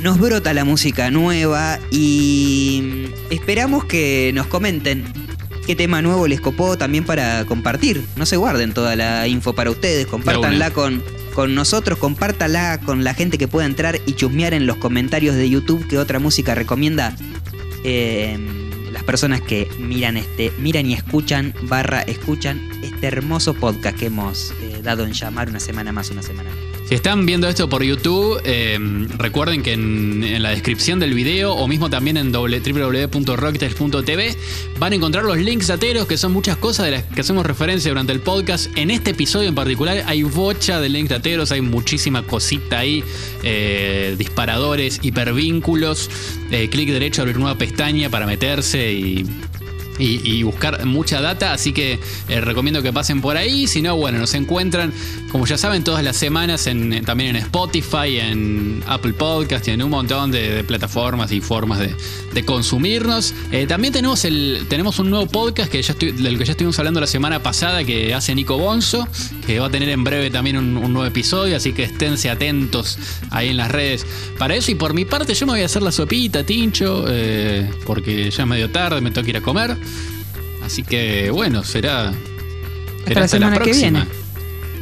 Nos 0.01 0.17
brota 0.17 0.53
la 0.53 0.63
música 0.63 1.11
nueva 1.11 1.77
y 1.91 3.09
esperamos 3.29 3.83
que 3.83 4.31
nos 4.33 4.47
comenten 4.47 5.03
qué 5.67 5.75
tema 5.75 6.01
nuevo 6.01 6.25
les 6.27 6.39
copó 6.39 6.77
también 6.77 7.03
para 7.03 7.45
compartir. 7.45 8.05
No 8.15 8.25
se 8.25 8.37
guarden 8.37 8.73
toda 8.73 8.95
la 8.95 9.27
info 9.27 9.53
para 9.53 9.69
ustedes, 9.69 10.07
compártanla 10.07 10.71
con, 10.71 11.03
con 11.33 11.53
nosotros, 11.53 11.99
compártala 11.99 12.79
con 12.79 13.03
la 13.03 13.13
gente 13.13 13.37
que 13.37 13.49
pueda 13.49 13.65
entrar 13.65 13.99
y 14.05 14.13
chusmear 14.13 14.53
en 14.53 14.67
los 14.67 14.77
comentarios 14.77 15.35
de 15.35 15.49
YouTube 15.49 15.85
qué 15.87 15.97
otra 15.97 16.19
música 16.19 16.55
recomienda 16.55 17.13
eh, 17.83 18.37
las 18.91 19.03
personas 19.03 19.41
que 19.41 19.69
miran 19.79 20.17
este, 20.17 20.51
miran 20.59 20.85
y 20.85 20.93
escuchan, 20.93 21.53
barra 21.63 22.01
escuchan 22.01 22.59
este 22.81 23.07
hermoso 23.07 23.53
podcast 23.53 23.97
que 23.97 24.07
hemos 24.07 24.53
eh, 24.61 24.81
dado 24.81 25.05
en 25.05 25.11
llamar 25.11 25.49
una 25.49 25.59
semana 25.59 25.91
más, 25.91 26.09
una 26.09 26.23
semana 26.23 26.49
menos. 26.49 26.78
Si 26.89 26.95
están 26.95 27.25
viendo 27.27 27.47
esto 27.47 27.69
por 27.69 27.83
YouTube, 27.83 28.41
eh, 28.45 28.79
recuerden 29.15 29.61
que 29.61 29.73
en, 29.73 30.41
la 30.41 30.49
descripción 30.49 30.99
del 30.99 31.13
video 31.13 31.53
o 31.53 31.67
mismo 31.67 31.87
también 31.87 32.17
en 32.17 32.31
www.rocktails.tv 32.31 34.35
van 34.79 34.93
a 34.93 34.95
encontrar 34.95 35.23
los 35.23 35.37
links 35.37 35.69
ateros, 35.69 36.07
que 36.07 36.17
son 36.17 36.33
muchas 36.33 36.57
cosas 36.57 36.87
de 36.87 36.93
las 36.93 37.03
que 37.03 37.21
hacemos 37.21 37.45
referencia 37.45 37.91
durante 37.91 38.11
el 38.11 38.21
podcast. 38.21 38.75
En 38.75 38.89
este 38.89 39.11
episodio 39.11 39.49
en 39.49 39.53
particular 39.53 40.03
hay 40.07 40.23
bocha 40.23 40.81
de 40.81 40.89
links 40.89 41.11
ateros, 41.11 41.51
hay 41.51 41.61
muchísima 41.61 42.23
cosita 42.23 42.79
ahí, 42.79 43.03
eh, 43.43 44.15
disparadores, 44.17 44.99
hipervínculos, 45.03 46.09
eh, 46.49 46.69
clic 46.71 46.89
derecho, 46.89 47.21
abrir 47.21 47.37
nueva 47.37 47.55
pestaña 47.55 48.09
para 48.09 48.25
meterse 48.25 48.91
y 48.91 49.27
y, 49.99 50.21
y 50.23 50.43
buscar 50.43 50.85
mucha 50.85 51.21
data, 51.21 51.53
así 51.53 51.73
que 51.73 51.99
eh, 52.29 52.41
recomiendo 52.41 52.81
que 52.81 52.91
pasen 52.91 53.21
por 53.21 53.37
ahí. 53.37 53.67
Si 53.67 53.81
no, 53.81 53.95
bueno, 53.97 54.17
nos 54.17 54.33
encuentran, 54.33 54.93
como 55.31 55.45
ya 55.45 55.57
saben, 55.57 55.83
todas 55.83 56.03
las 56.03 56.17
semanas 56.17 56.65
en, 56.67 56.91
en- 56.93 57.05
también 57.05 57.35
en 57.35 57.43
Spotify, 57.43 58.17
en 58.19 58.83
Apple 58.87 59.13
Podcast 59.13 59.67
y 59.67 59.71
en 59.71 59.83
un 59.83 59.91
montón 59.91 60.31
de, 60.31 60.49
de 60.55 60.63
plataformas 60.63 61.31
y 61.31 61.39
formas 61.41 61.79
de, 61.79 61.95
de 62.33 62.45
consumirnos. 62.45 63.33
Eh, 63.51 63.65
también 63.67 63.93
tenemos, 63.93 64.25
el, 64.25 64.65
tenemos 64.69 64.97
un 64.99 65.09
nuevo 65.09 65.27
podcast 65.27 65.71
que 65.71 65.81
ya 65.81 65.93
estoy- 65.93 66.11
del 66.13 66.37
que 66.37 66.45
ya 66.45 66.51
estuvimos 66.51 66.77
hablando 66.79 66.99
la 66.99 67.07
semana 67.07 67.41
pasada, 67.43 67.83
que 67.83 68.13
hace 68.13 68.33
Nico 68.33 68.57
Bonzo, 68.57 69.07
que 69.45 69.59
va 69.59 69.67
a 69.67 69.69
tener 69.69 69.89
en 69.89 70.03
breve 70.03 70.29
también 70.31 70.57
un, 70.57 70.75
un 70.77 70.93
nuevo 70.93 71.05
episodio, 71.05 71.55
así 71.57 71.73
que 71.73 71.83
esténse 71.83 72.29
atentos 72.29 72.97
ahí 73.29 73.49
en 73.49 73.57
las 73.57 73.69
redes 73.71 74.05
para 74.37 74.55
eso. 74.55 74.71
Y 74.71 74.75
por 74.75 74.93
mi 74.93 75.05
parte, 75.05 75.33
yo 75.35 75.45
me 75.45 75.53
voy 75.53 75.61
a 75.61 75.65
hacer 75.65 75.81
la 75.83 75.91
sopita, 75.91 76.43
tincho, 76.43 77.05
eh, 77.07 77.69
porque 77.85 78.31
ya 78.31 78.43
es 78.43 78.49
medio 78.49 78.69
tarde, 78.71 78.99
me 79.01 79.11
tengo 79.11 79.25
que 79.25 79.31
ir 79.31 79.37
a 79.37 79.41
comer. 79.41 79.77
Así 80.63 80.83
que 80.83 81.29
bueno, 81.31 81.63
será. 81.63 82.13
será 83.07 83.21
la 83.21 83.27
semana 83.27 83.57
que 83.59 83.71
viene. 83.73 84.18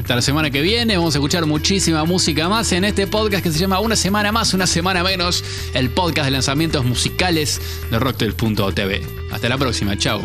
Hasta 0.08 0.16
la 0.16 0.22
semana 0.22 0.50
que 0.50 0.62
viene 0.62 0.96
vamos 0.96 1.16
a 1.16 1.18
escuchar 1.18 1.46
muchísima 1.46 2.06
música 2.06 2.48
más 2.48 2.72
en 2.72 2.86
este 2.86 3.08
podcast 3.08 3.44
que 3.44 3.52
se 3.52 3.60
llama 3.60 3.82
Una 3.82 3.98
semana 3.98 4.32
más, 4.32 4.54
una 4.54 4.66
semana 4.66 5.04
menos, 5.04 5.44
el 5.74 5.90
podcast 5.90 6.28
de 6.28 6.32
lanzamientos 6.32 6.86
musicales 6.86 7.60
de 7.92 8.00
Rocktail.tv. 8.00 9.06
Hasta 9.34 9.50
la 9.50 9.58
próxima, 9.58 9.98
chao. 9.98 10.22